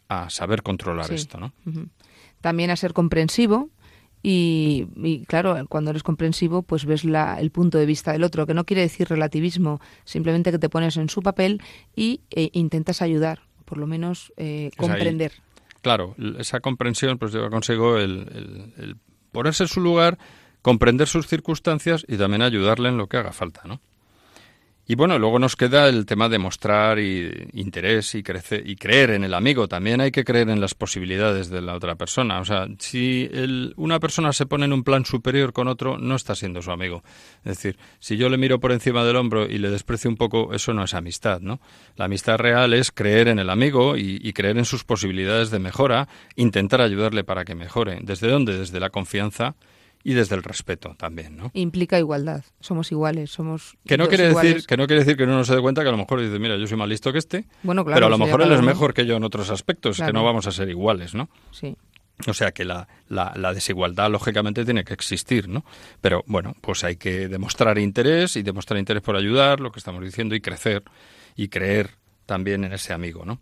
a 0.09 0.31
saber 0.31 0.65
controlar 0.65 1.07
Sí. 1.07 1.15
esto, 1.15 1.39
¿no? 1.39 1.53
También 2.41 2.71
a 2.71 2.77
ser 2.77 2.93
comprensivo 2.93 3.71
y, 4.23 4.87
y, 4.97 5.25
claro, 5.27 5.57
cuando 5.69 5.91
eres 5.91 6.03
comprensivo 6.03 6.63
pues 6.63 6.85
ves 6.85 7.05
la, 7.05 7.39
el 7.41 7.51
punto 7.51 7.79
de 7.79 7.87
vista 7.87 8.13
del 8.13 8.25
otro, 8.25 8.47
que 8.47 8.55
no 8.55 8.65
quiere 8.65 8.83
decir 8.83 9.09
relativismo, 9.09 9.81
simplemente 10.05 10.51
que 10.51 10.59
te 10.59 10.69
pones 10.69 10.97
en 10.97 11.09
su 11.09 11.23
papel 11.23 11.61
y 11.95 12.21
e 12.31 12.51
intentas 12.53 13.03
ayudar, 13.03 13.41
por 13.65 13.79
lo 13.79 13.87
menos 13.87 14.33
eh, 14.37 14.71
comprender. 14.77 15.33
Claro, 15.83 16.17
esa 16.39 16.61
comprensión 16.61 17.19
pues 17.19 17.33
lleva 17.33 17.51
consigo 17.51 17.99
el, 17.99 18.29
el- 18.35 18.75
el 18.85 18.97
ponerse 19.31 19.65
en 19.65 19.69
su 19.69 19.81
lugar, 19.81 20.19
comprender 20.63 21.07
sus 21.07 21.27
circunstancias 21.29 22.05
y 22.09 22.17
también 22.17 22.43
ayudarle 22.43 22.89
en 22.89 22.97
lo 22.97 23.07
que 23.07 23.19
haga 23.19 23.33
falta, 23.33 23.63
¿no? 23.67 23.81
Y 24.89 24.95
bueno, 24.95 25.19
luego 25.19 25.41
nos 25.41 25.57
queda 25.57 25.89
el 25.89 26.07
tema 26.07 26.29
de 26.29 26.39
mostrar 26.39 27.01
y, 27.01 27.49
interés 27.55 28.15
y, 28.15 28.19
y 28.19 28.77
creer 28.77 29.11
en 29.11 29.25
el 29.25 29.35
amigo. 29.35 29.67
También 29.67 30.01
hay 30.01 30.13
que 30.13 30.25
creer 30.25 30.49
en 30.49 30.61
las 30.61 30.75
posibilidades 30.75 31.51
de 31.51 31.61
la 31.61 31.75
otra 31.75 31.97
persona. 31.97 32.39
O 32.39 32.45
sea, 32.45 32.69
si 32.79 33.29
el- 33.33 33.75
una 33.77 33.99
persona 33.99 34.33
se 34.33 34.47
pone 34.47 34.65
en 34.67 34.73
un 34.73 34.85
plan 34.85 35.05
superior 35.05 35.53
con 35.53 35.67
otro, 35.67 35.99
no 35.99 36.15
está 36.15 36.37
siendo 36.37 36.63
su 36.63 36.71
amigo. 36.71 37.03
Es 37.39 37.57
decir, 37.57 37.77
si 37.99 38.17
yo 38.17 38.29
le 38.29 38.39
miro 38.39 38.61
por 38.61 38.71
encima 38.71 39.05
del 39.05 39.17
hombro 39.17 39.47
y 39.51 39.59
le 39.59 39.71
desprecio 39.71 40.09
un 40.09 40.17
poco, 40.17 40.55
eso 40.55 40.73
no 40.73 40.85
es 40.85 40.95
amistad, 40.95 41.41
¿no? 41.41 41.61
La 41.97 42.05
amistad 42.05 42.39
real 42.39 42.73
es 42.73 42.93
creer 42.93 43.27
en 43.27 43.41
el 43.41 43.51
amigo 43.51 43.97
y, 43.97 44.21
y 44.23 44.33
creer 44.35 44.57
en 44.57 44.65
sus 44.65 44.85
posibilidades 44.85 45.51
de 45.51 45.59
mejora, 45.59 46.07
intentar 46.37 46.81
ayudarle 46.81 47.25
para 47.25 47.45
que 47.45 47.57
mejore. 47.57 47.99
¿Desde 48.03 48.29
dónde? 48.29 48.57
Desde 48.57 48.79
la 48.79 48.91
confianza 48.91 49.57
y 50.09 50.15
desde 50.15 50.37
el 50.37 50.45
respeto 50.45 50.95
también, 50.97 51.37
¿no? 51.37 51.51
Implica 51.53 51.99
igualdad, 51.99 52.45
somos 52.61 52.93
iguales, 52.93 53.31
somos 53.31 53.77
Que 53.87 53.99
no 53.99 54.07
quiere 54.09 54.29
iguales. 54.29 54.55
decir 54.55 54.67
que 54.69 54.77
no 54.77 54.87
quiere 54.87 55.01
decir 55.03 55.17
que 55.17 55.25
uno 55.25 55.35
no 55.37 55.45
se 55.45 55.55
dé 55.57 55.61
cuenta 55.61 55.83
que 55.83 55.89
a 55.89 55.91
lo 55.91 55.99
mejor 55.99 56.21
dice, 56.21 56.39
mira, 56.39 56.57
yo 56.57 56.67
soy 56.69 56.79
más 56.79 56.89
listo 56.89 57.13
que 57.13 57.19
este, 57.19 57.45
Bueno, 57.65 57.85
claro, 57.85 57.97
pero 57.97 58.07
a 58.07 58.11
lo 58.11 58.19
mejor 58.19 58.43
él 58.43 58.53
es 58.53 58.63
mejor 58.63 58.95
que 58.95 59.05
yo 59.05 59.17
en 59.17 59.25
otros 59.25 59.51
aspectos, 59.51 59.97
que 59.97 60.03
Claro. 60.05 60.13
no 60.13 60.25
vamos 60.25 60.47
a 60.47 60.53
ser 60.53 60.69
iguales, 60.69 61.15
¿no? 61.15 61.29
Sí. 61.51 61.77
O 62.29 62.33
sea 62.35 62.53
que 62.53 62.65
la, 62.65 62.87
la, 63.09 63.33
la 63.37 63.53
desigualdad 63.53 64.09
lógicamente 64.11 64.65
tiene 64.65 64.85
que 64.85 64.95
existir, 64.95 65.49
¿no? 65.49 65.65
Pero 66.01 66.23
bueno, 66.29 66.55
pues 66.61 66.85
hay 66.85 66.97
que 66.97 67.27
demostrar 67.29 67.77
interés 67.79 68.37
y 68.37 68.43
demostrar 68.43 68.79
interés 68.79 69.03
por 69.03 69.17
ayudar, 69.17 69.59
lo 69.61 69.73
que 69.73 69.81
estamos 69.81 70.05
diciendo, 70.05 70.35
y 70.37 70.41
crecer 70.41 70.83
y 71.35 71.49
creer 71.49 71.91
también 72.27 72.63
en 72.65 72.73
ese 72.73 72.93
amigo, 72.93 73.25
¿no? 73.25 73.39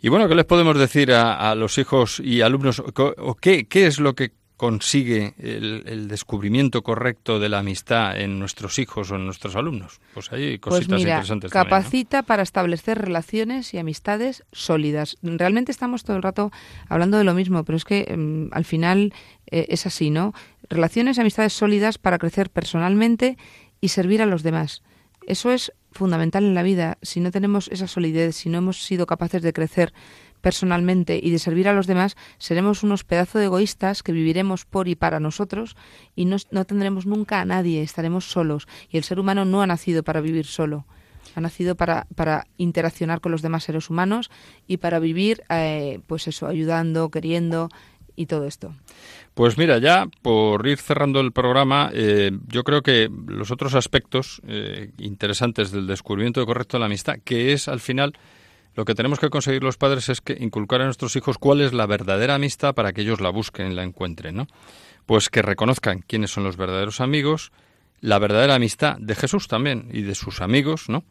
Y 0.00 0.08
bueno, 0.08 0.28
¿qué 0.28 0.34
les 0.34 0.44
podemos 0.44 0.76
decir 0.76 1.12
a, 1.12 1.50
a 1.50 1.54
los 1.54 1.78
hijos 1.78 2.18
y 2.18 2.40
alumnos? 2.40 2.82
¿O 2.96 3.34
qué, 3.36 3.68
qué 3.68 3.86
es 3.86 4.00
lo 4.00 4.14
que 4.16 4.32
consigue 4.56 5.34
el, 5.38 5.82
el 5.86 6.08
descubrimiento 6.08 6.82
correcto 6.82 7.40
de 7.40 7.48
la 7.48 7.58
amistad 7.58 8.18
en 8.18 8.38
nuestros 8.38 8.78
hijos 8.78 9.10
o 9.10 9.16
en 9.16 9.24
nuestros 9.24 9.56
alumnos? 9.56 10.00
Pues 10.14 10.32
hay 10.32 10.58
Pues 10.58 10.74
cositas 10.74 10.98
mira, 10.98 11.10
interesantes 11.10 11.50
también, 11.50 11.70
¿no? 11.70 11.76
capacita 11.76 12.22
para 12.22 12.42
establecer 12.42 12.98
relaciones 12.98 13.74
y 13.74 13.78
amistades 13.78 14.44
sólidas. 14.52 15.16
Realmente 15.22 15.72
estamos 15.72 16.04
todo 16.04 16.16
el 16.16 16.22
rato 16.22 16.52
hablando 16.88 17.18
de 17.18 17.24
lo 17.24 17.34
mismo, 17.34 17.64
pero 17.64 17.76
es 17.76 17.84
que 17.84 18.14
mm, 18.16 18.54
al 18.54 18.64
final 18.64 19.12
eh, 19.50 19.66
es 19.68 19.86
así, 19.86 20.10
¿no? 20.10 20.32
Relaciones 20.68 21.18
y 21.18 21.20
amistades 21.20 21.52
sólidas 21.52 21.98
para 21.98 22.18
crecer 22.18 22.50
personalmente 22.50 23.36
y 23.80 23.88
servir 23.88 24.22
a 24.22 24.26
los 24.26 24.42
demás. 24.42 24.82
Eso 25.26 25.50
es 25.50 25.72
fundamental 25.92 26.44
en 26.44 26.54
la 26.54 26.62
vida. 26.62 26.98
Si 27.02 27.20
no 27.20 27.30
tenemos 27.30 27.68
esa 27.68 27.86
solidez, 27.86 28.36
si 28.36 28.48
no 28.48 28.58
hemos 28.58 28.82
sido 28.82 29.06
capaces 29.06 29.42
de 29.42 29.52
crecer 29.52 29.92
personalmente 30.42 31.18
y 31.22 31.30
de 31.30 31.38
servir 31.38 31.68
a 31.68 31.72
los 31.72 31.86
demás, 31.86 32.16
seremos 32.36 32.82
unos 32.82 33.04
pedazos 33.04 33.40
de 33.40 33.46
egoístas 33.46 34.02
que 34.02 34.12
viviremos 34.12 34.66
por 34.66 34.88
y 34.88 34.94
para 34.94 35.20
nosotros 35.20 35.76
y 36.14 36.26
no, 36.26 36.36
no 36.50 36.66
tendremos 36.66 37.06
nunca 37.06 37.40
a 37.40 37.46
nadie, 37.46 37.82
estaremos 37.82 38.26
solos. 38.26 38.68
Y 38.90 38.98
el 38.98 39.04
ser 39.04 39.18
humano 39.18 39.46
no 39.46 39.62
ha 39.62 39.66
nacido 39.66 40.02
para 40.02 40.20
vivir 40.20 40.44
solo. 40.44 40.84
Ha 41.34 41.40
nacido 41.40 41.76
para, 41.76 42.06
para 42.14 42.46
interaccionar 42.58 43.20
con 43.20 43.32
los 43.32 43.40
demás 43.40 43.64
seres 43.64 43.88
humanos 43.88 44.30
y 44.66 44.76
para 44.78 44.98
vivir, 44.98 45.42
eh, 45.48 46.00
pues 46.06 46.28
eso, 46.28 46.46
ayudando, 46.46 47.10
queriendo 47.10 47.70
y 48.16 48.26
todo 48.26 48.46
esto. 48.46 48.74
Pues 49.34 49.56
mira, 49.56 49.78
ya 49.78 50.06
por 50.20 50.66
ir 50.66 50.78
cerrando 50.78 51.20
el 51.20 51.32
programa, 51.32 51.90
eh, 51.94 52.32
yo 52.48 52.64
creo 52.64 52.82
que 52.82 53.08
los 53.26 53.50
otros 53.50 53.74
aspectos 53.74 54.42
eh, 54.46 54.90
interesantes 54.98 55.70
del 55.70 55.86
descubrimiento 55.86 56.40
de 56.40 56.46
correcto 56.46 56.76
de 56.76 56.80
la 56.80 56.86
amistad, 56.86 57.16
que 57.24 57.52
es 57.52 57.68
al 57.68 57.80
final 57.80 58.12
lo 58.74 58.84
que 58.84 58.94
tenemos 58.94 59.18
que 59.18 59.30
conseguir 59.30 59.62
los 59.62 59.76
padres 59.76 60.08
es 60.08 60.20
que 60.20 60.36
inculcar 60.40 60.80
a 60.80 60.84
nuestros 60.86 61.14
hijos 61.16 61.38
cuál 61.38 61.60
es 61.60 61.72
la 61.72 61.86
verdadera 61.86 62.36
amistad 62.36 62.74
para 62.74 62.92
que 62.92 63.02
ellos 63.02 63.20
la 63.20 63.30
busquen 63.30 63.72
y 63.72 63.74
la 63.74 63.82
encuentren, 63.82 64.36
¿no? 64.36 64.46
Pues 65.06 65.28
que 65.28 65.42
reconozcan 65.42 66.04
quiénes 66.06 66.30
son 66.30 66.44
los 66.44 66.56
verdaderos 66.56 67.00
amigos, 67.00 67.52
la 68.00 68.18
verdadera 68.18 68.54
amistad 68.54 68.96
de 68.98 69.14
Jesús 69.14 69.48
también 69.48 69.88
y 69.92 70.02
de 70.02 70.14
sus 70.14 70.40
amigos, 70.40 70.88
¿no? 70.88 71.04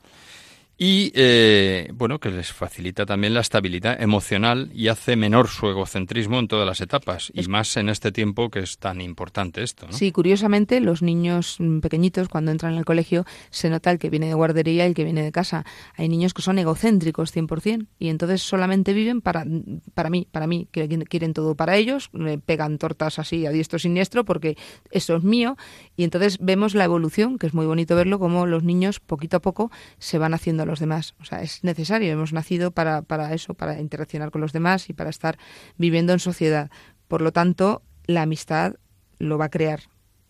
Y 0.77 1.11
eh, 1.15 1.89
bueno 1.93 2.19
que 2.19 2.31
les 2.31 2.51
facilita 2.51 3.05
también 3.05 3.33
la 3.33 3.41
estabilidad 3.41 4.01
emocional 4.01 4.71
y 4.73 4.87
hace 4.87 5.15
menor 5.15 5.47
su 5.47 5.67
egocentrismo 5.67 6.39
en 6.39 6.47
todas 6.47 6.65
las 6.65 6.81
etapas 6.81 7.31
y 7.33 7.47
más 7.47 7.77
en 7.77 7.89
este 7.89 8.11
tiempo 8.11 8.49
que 8.49 8.59
es 8.59 8.77
tan 8.77 9.01
importante 9.01 9.63
esto. 9.63 9.87
¿no? 9.87 9.93
Sí, 9.93 10.11
curiosamente 10.11 10.79
los 10.79 11.01
niños 11.01 11.57
pequeñitos 11.81 12.29
cuando 12.29 12.51
entran 12.51 12.75
al 12.75 12.85
colegio 12.85 13.25
se 13.49 13.69
nota 13.69 13.91
el 13.91 13.99
que 13.99 14.09
viene 14.09 14.27
de 14.27 14.33
guardería 14.33 14.85
y 14.85 14.89
el 14.89 14.93
que 14.95 15.03
viene 15.03 15.23
de 15.23 15.31
casa. 15.31 15.65
Hay 15.95 16.09
niños 16.09 16.33
que 16.33 16.41
son 16.41 16.57
egocéntricos 16.57 17.35
100% 17.35 17.87
y 17.99 18.09
entonces 18.09 18.41
solamente 18.41 18.93
viven 18.93 19.21
para, 19.21 19.45
para 19.93 20.09
mí, 20.09 20.27
para 20.31 20.47
mí, 20.47 20.67
que 20.71 20.87
quieren 21.05 21.33
todo 21.33 21.55
para 21.55 21.77
ellos, 21.77 22.09
me 22.11 22.37
pegan 22.37 22.77
tortas 22.77 23.19
así 23.19 23.45
a 23.45 23.51
diestro 23.51 23.79
siniestro 23.79 24.25
porque 24.25 24.57
eso 24.89 25.15
es 25.15 25.23
mío 25.23 25.57
y 25.95 26.03
entonces 26.03 26.37
vemos 26.39 26.75
la 26.75 26.85
evolución, 26.85 27.37
que 27.37 27.47
es 27.47 27.53
muy 27.53 27.65
bonito 27.65 27.95
verlo, 27.95 28.19
como 28.19 28.45
los 28.45 28.63
niños 28.63 28.99
poquito 28.99 29.37
a 29.37 29.41
poco 29.41 29.71
se 29.99 30.17
van 30.17 30.33
haciendo 30.33 30.60
los 30.65 30.79
demás. 30.79 31.15
O 31.19 31.25
sea, 31.25 31.41
es 31.41 31.63
necesario, 31.63 32.11
hemos 32.11 32.33
nacido 32.33 32.71
para, 32.71 33.01
para 33.01 33.33
eso, 33.33 33.53
para 33.53 33.79
interaccionar 33.79 34.31
con 34.31 34.41
los 34.41 34.53
demás 34.53 34.89
y 34.89 34.93
para 34.93 35.09
estar 35.09 35.37
viviendo 35.77 36.13
en 36.13 36.19
sociedad. 36.19 36.69
Por 37.07 37.21
lo 37.21 37.31
tanto, 37.31 37.81
la 38.05 38.23
amistad 38.23 38.75
lo 39.19 39.37
va 39.37 39.45
a 39.45 39.49
crear, 39.49 39.81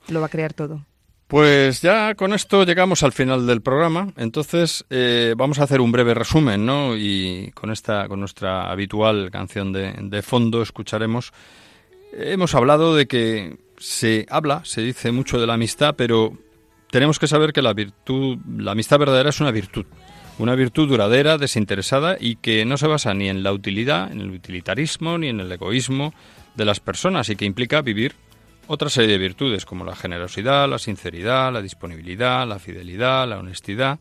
lo 0.07 0.19
va 0.19 0.27
a 0.27 0.29
crear 0.29 0.53
todo. 0.53 0.85
Pues 1.27 1.81
ya 1.81 2.13
con 2.15 2.33
esto 2.33 2.65
llegamos 2.65 3.03
al 3.03 3.13
final 3.13 3.47
del 3.47 3.61
programa. 3.61 4.11
Entonces 4.17 4.85
eh, 4.89 5.33
vamos 5.37 5.59
a 5.59 5.63
hacer 5.63 5.79
un 5.79 5.93
breve 5.93 6.13
resumen, 6.13 6.65
¿no? 6.65 6.97
Y 6.97 7.51
con 7.53 7.71
esta, 7.71 8.09
con 8.09 8.19
nuestra 8.19 8.69
habitual 8.69 9.31
canción 9.31 9.71
de, 9.71 9.93
de 9.93 10.21
fondo 10.21 10.61
escucharemos. 10.61 11.31
Hemos 12.11 12.53
hablado 12.53 12.95
de 12.95 13.07
que 13.07 13.57
se 13.77 14.25
habla, 14.29 14.61
se 14.65 14.81
dice 14.81 15.13
mucho 15.13 15.39
de 15.39 15.47
la 15.47 15.53
amistad, 15.53 15.95
pero 15.95 16.37
tenemos 16.91 17.17
que 17.17 17.27
saber 17.27 17.53
que 17.53 17.61
la 17.61 17.73
virtud, 17.73 18.37
la 18.57 18.73
amistad 18.73 18.99
verdadera 18.99 19.29
es 19.29 19.39
una 19.39 19.51
virtud. 19.51 19.85
Una 20.41 20.55
virtud 20.55 20.89
duradera, 20.89 21.37
desinteresada 21.37 22.17
y 22.19 22.37
que 22.37 22.65
no 22.65 22.75
se 22.75 22.87
basa 22.87 23.13
ni 23.13 23.29
en 23.29 23.43
la 23.43 23.53
utilidad, 23.53 24.11
en 24.11 24.21
el 24.21 24.31
utilitarismo, 24.31 25.19
ni 25.19 25.27
en 25.27 25.39
el 25.39 25.51
egoísmo 25.51 26.15
de 26.55 26.65
las 26.65 26.79
personas 26.79 27.29
y 27.29 27.35
que 27.35 27.45
implica 27.45 27.83
vivir 27.83 28.15
otra 28.65 28.89
serie 28.89 29.11
de 29.11 29.19
virtudes 29.19 29.65
como 29.65 29.85
la 29.85 29.95
generosidad, 29.95 30.67
la 30.67 30.79
sinceridad, 30.79 31.53
la 31.53 31.61
disponibilidad, 31.61 32.47
la 32.47 32.57
fidelidad, 32.57 33.27
la 33.27 33.37
honestidad 33.37 33.99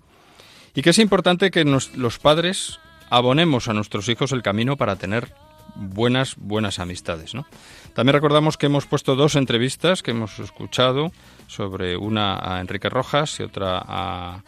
y 0.75 0.81
que 0.81 0.89
es 0.89 0.99
importante 0.99 1.51
que 1.51 1.63
los 1.67 2.19
padres 2.19 2.81
abonemos 3.11 3.69
a 3.69 3.75
nuestros 3.75 4.09
hijos 4.09 4.33
el 4.33 4.41
camino 4.41 4.79
para 4.79 4.97
tener 4.97 5.35
buenas 5.75 6.37
buenas 6.39 6.79
amistades, 6.79 7.35
¿no? 7.35 7.45
También 7.93 8.15
recordamos 8.15 8.57
que 8.57 8.65
hemos 8.65 8.87
puesto 8.87 9.15
dos 9.15 9.37
entrevistas 9.37 10.03
que 10.03 10.13
hemos 10.13 10.39
escuchado 10.39 11.13
sobre 11.49 11.99
una 11.99 12.39
a 12.43 12.63
Enrique 12.63 12.89
Rojas 12.89 13.41
y 13.41 13.43
otra 13.43 13.83
a 13.87 14.43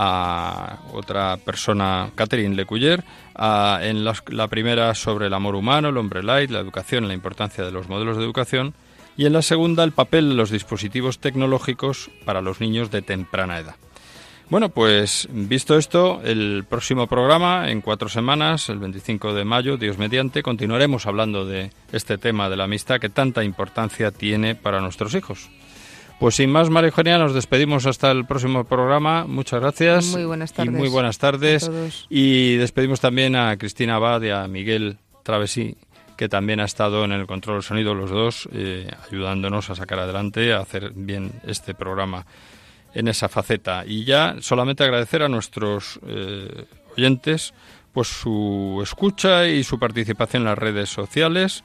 a 0.00 0.78
otra 0.92 1.36
persona, 1.38 2.10
Catherine 2.14 2.54
Lecuyer, 2.54 3.02
en 3.34 4.04
la, 4.04 4.48
primera 4.48 4.94
sobre 4.94 5.26
el 5.26 5.34
amor 5.34 5.56
humano, 5.56 5.88
el 5.88 5.96
hombre 5.96 6.22
light, 6.22 6.50
la 6.50 6.60
educación 6.60 7.08
la 7.08 7.14
importancia 7.14 7.64
de 7.64 7.72
los 7.72 7.88
modelos 7.88 8.16
de 8.16 8.22
educación, 8.22 8.74
y 9.16 9.26
en 9.26 9.32
la 9.32 9.42
segunda 9.42 9.82
el 9.82 9.90
papel 9.90 10.28
de 10.28 10.34
los 10.36 10.50
dispositivos 10.50 11.18
tecnológicos 11.18 12.10
para 12.24 12.40
los 12.40 12.60
niños 12.60 12.92
de 12.92 13.02
temprana 13.02 13.58
edad. 13.58 13.74
Bueno, 14.50 14.68
pues 14.68 15.28
visto 15.30 15.76
esto, 15.76 16.22
el 16.24 16.64
próximo 16.66 17.08
programa, 17.08 17.70
en 17.70 17.80
cuatro 17.80 18.08
semanas, 18.08 18.68
el 18.68 18.78
25 18.78 19.34
de 19.34 19.44
mayo, 19.44 19.76
Dios 19.76 19.98
mediante, 19.98 20.42
continuaremos 20.42 21.06
hablando 21.06 21.44
de 21.44 21.72
este 21.92 22.16
tema 22.16 22.48
de 22.48 22.56
la 22.56 22.64
amistad 22.64 23.00
que 23.00 23.10
tanta 23.10 23.42
importancia 23.42 24.12
tiene 24.12 24.54
para 24.54 24.80
nuestros 24.80 25.14
hijos. 25.14 25.50
Pues 26.18 26.34
sin 26.34 26.50
más, 26.50 26.68
María 26.68 26.88
Eugenia, 26.88 27.16
nos 27.16 27.32
despedimos 27.32 27.86
hasta 27.86 28.10
el 28.10 28.26
próximo 28.26 28.64
programa. 28.64 29.24
Muchas 29.24 29.60
gracias. 29.60 30.06
Muy 30.06 30.24
buenas 30.24 30.52
tardes. 30.52 30.74
Y 30.74 30.76
muy 30.76 30.88
buenas 30.88 31.18
tardes. 31.18 31.70
Y 32.10 32.56
despedimos 32.56 33.00
también 33.00 33.36
a 33.36 33.56
Cristina 33.56 33.96
Abad 33.96 34.22
y 34.22 34.30
a 34.30 34.48
Miguel 34.48 34.98
Travesí, 35.22 35.76
que 36.16 36.28
también 36.28 36.58
ha 36.58 36.64
estado 36.64 37.04
en 37.04 37.12
el 37.12 37.28
control 37.28 37.58
del 37.58 37.62
sonido, 37.62 37.94
los 37.94 38.10
dos, 38.10 38.48
eh, 38.52 38.90
ayudándonos 39.08 39.70
a 39.70 39.76
sacar 39.76 40.00
adelante, 40.00 40.52
a 40.52 40.58
hacer 40.58 40.90
bien 40.92 41.30
este 41.46 41.72
programa 41.72 42.26
en 42.94 43.06
esa 43.06 43.28
faceta. 43.28 43.84
Y 43.86 44.04
ya 44.04 44.36
solamente 44.40 44.82
agradecer 44.82 45.22
a 45.22 45.28
nuestros 45.28 46.00
eh, 46.04 46.64
oyentes 46.96 47.54
pues 47.92 48.08
su 48.08 48.80
escucha 48.82 49.46
y 49.46 49.62
su 49.62 49.78
participación 49.78 50.42
en 50.42 50.48
las 50.48 50.58
redes 50.58 50.88
sociales 50.88 51.62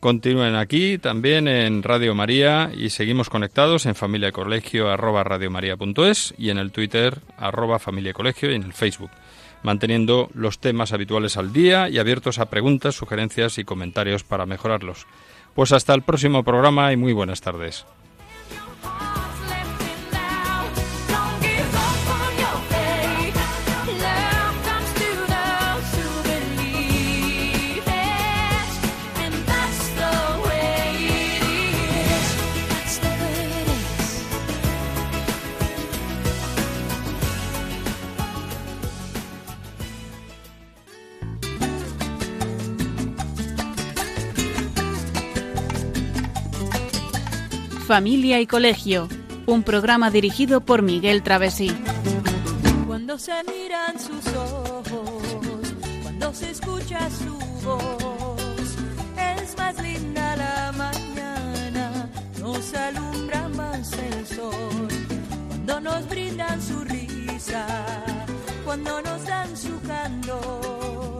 Continúen 0.00 0.54
aquí 0.54 0.96
también 0.98 1.48
en 1.48 1.82
Radio 1.82 2.14
María 2.14 2.70
y 2.72 2.90
seguimos 2.90 3.28
conectados 3.28 3.84
en 3.84 3.96
familia 3.96 4.30
colegio 4.30 4.90
arroba 4.90 5.24
radiomaria.es 5.24 6.34
y 6.38 6.50
en 6.50 6.58
el 6.58 6.70
Twitter 6.70 7.18
arroba 7.36 7.80
familia 7.80 8.12
colegio 8.12 8.52
y 8.52 8.54
en 8.54 8.62
el 8.62 8.72
Facebook, 8.72 9.10
manteniendo 9.64 10.30
los 10.34 10.60
temas 10.60 10.92
habituales 10.92 11.36
al 11.36 11.52
día 11.52 11.88
y 11.88 11.98
abiertos 11.98 12.38
a 12.38 12.46
preguntas, 12.46 12.94
sugerencias 12.94 13.58
y 13.58 13.64
comentarios 13.64 14.22
para 14.22 14.46
mejorarlos. 14.46 15.08
Pues 15.56 15.72
hasta 15.72 15.94
el 15.94 16.02
próximo 16.02 16.44
programa 16.44 16.92
y 16.92 16.96
muy 16.96 17.12
buenas 17.12 17.40
tardes. 17.40 17.84
Familia 47.88 48.38
y 48.38 48.46
Colegio, 48.46 49.08
un 49.46 49.62
programa 49.62 50.10
dirigido 50.10 50.60
por 50.60 50.82
Miguel 50.82 51.22
Travesí. 51.22 51.74
Cuando 52.86 53.18
se 53.18 53.32
miran 53.44 53.98
sus 53.98 54.26
ojos, 54.34 55.74
cuando 56.02 56.34
se 56.34 56.50
escucha 56.50 57.08
su 57.08 57.32
voz, 57.64 58.76
es 59.16 59.56
más 59.56 59.82
linda 59.82 60.36
la 60.36 60.72
mañana, 60.72 62.10
nos 62.38 62.74
alumbra 62.74 63.48
más 63.56 63.90
el 63.94 64.26
sol. 64.26 64.88
Cuando 65.48 65.80
nos 65.80 66.06
brindan 66.10 66.60
su 66.60 66.84
risa, 66.84 67.66
cuando 68.66 69.00
nos 69.00 69.24
dan 69.24 69.56
su 69.56 69.80
candor 69.80 71.17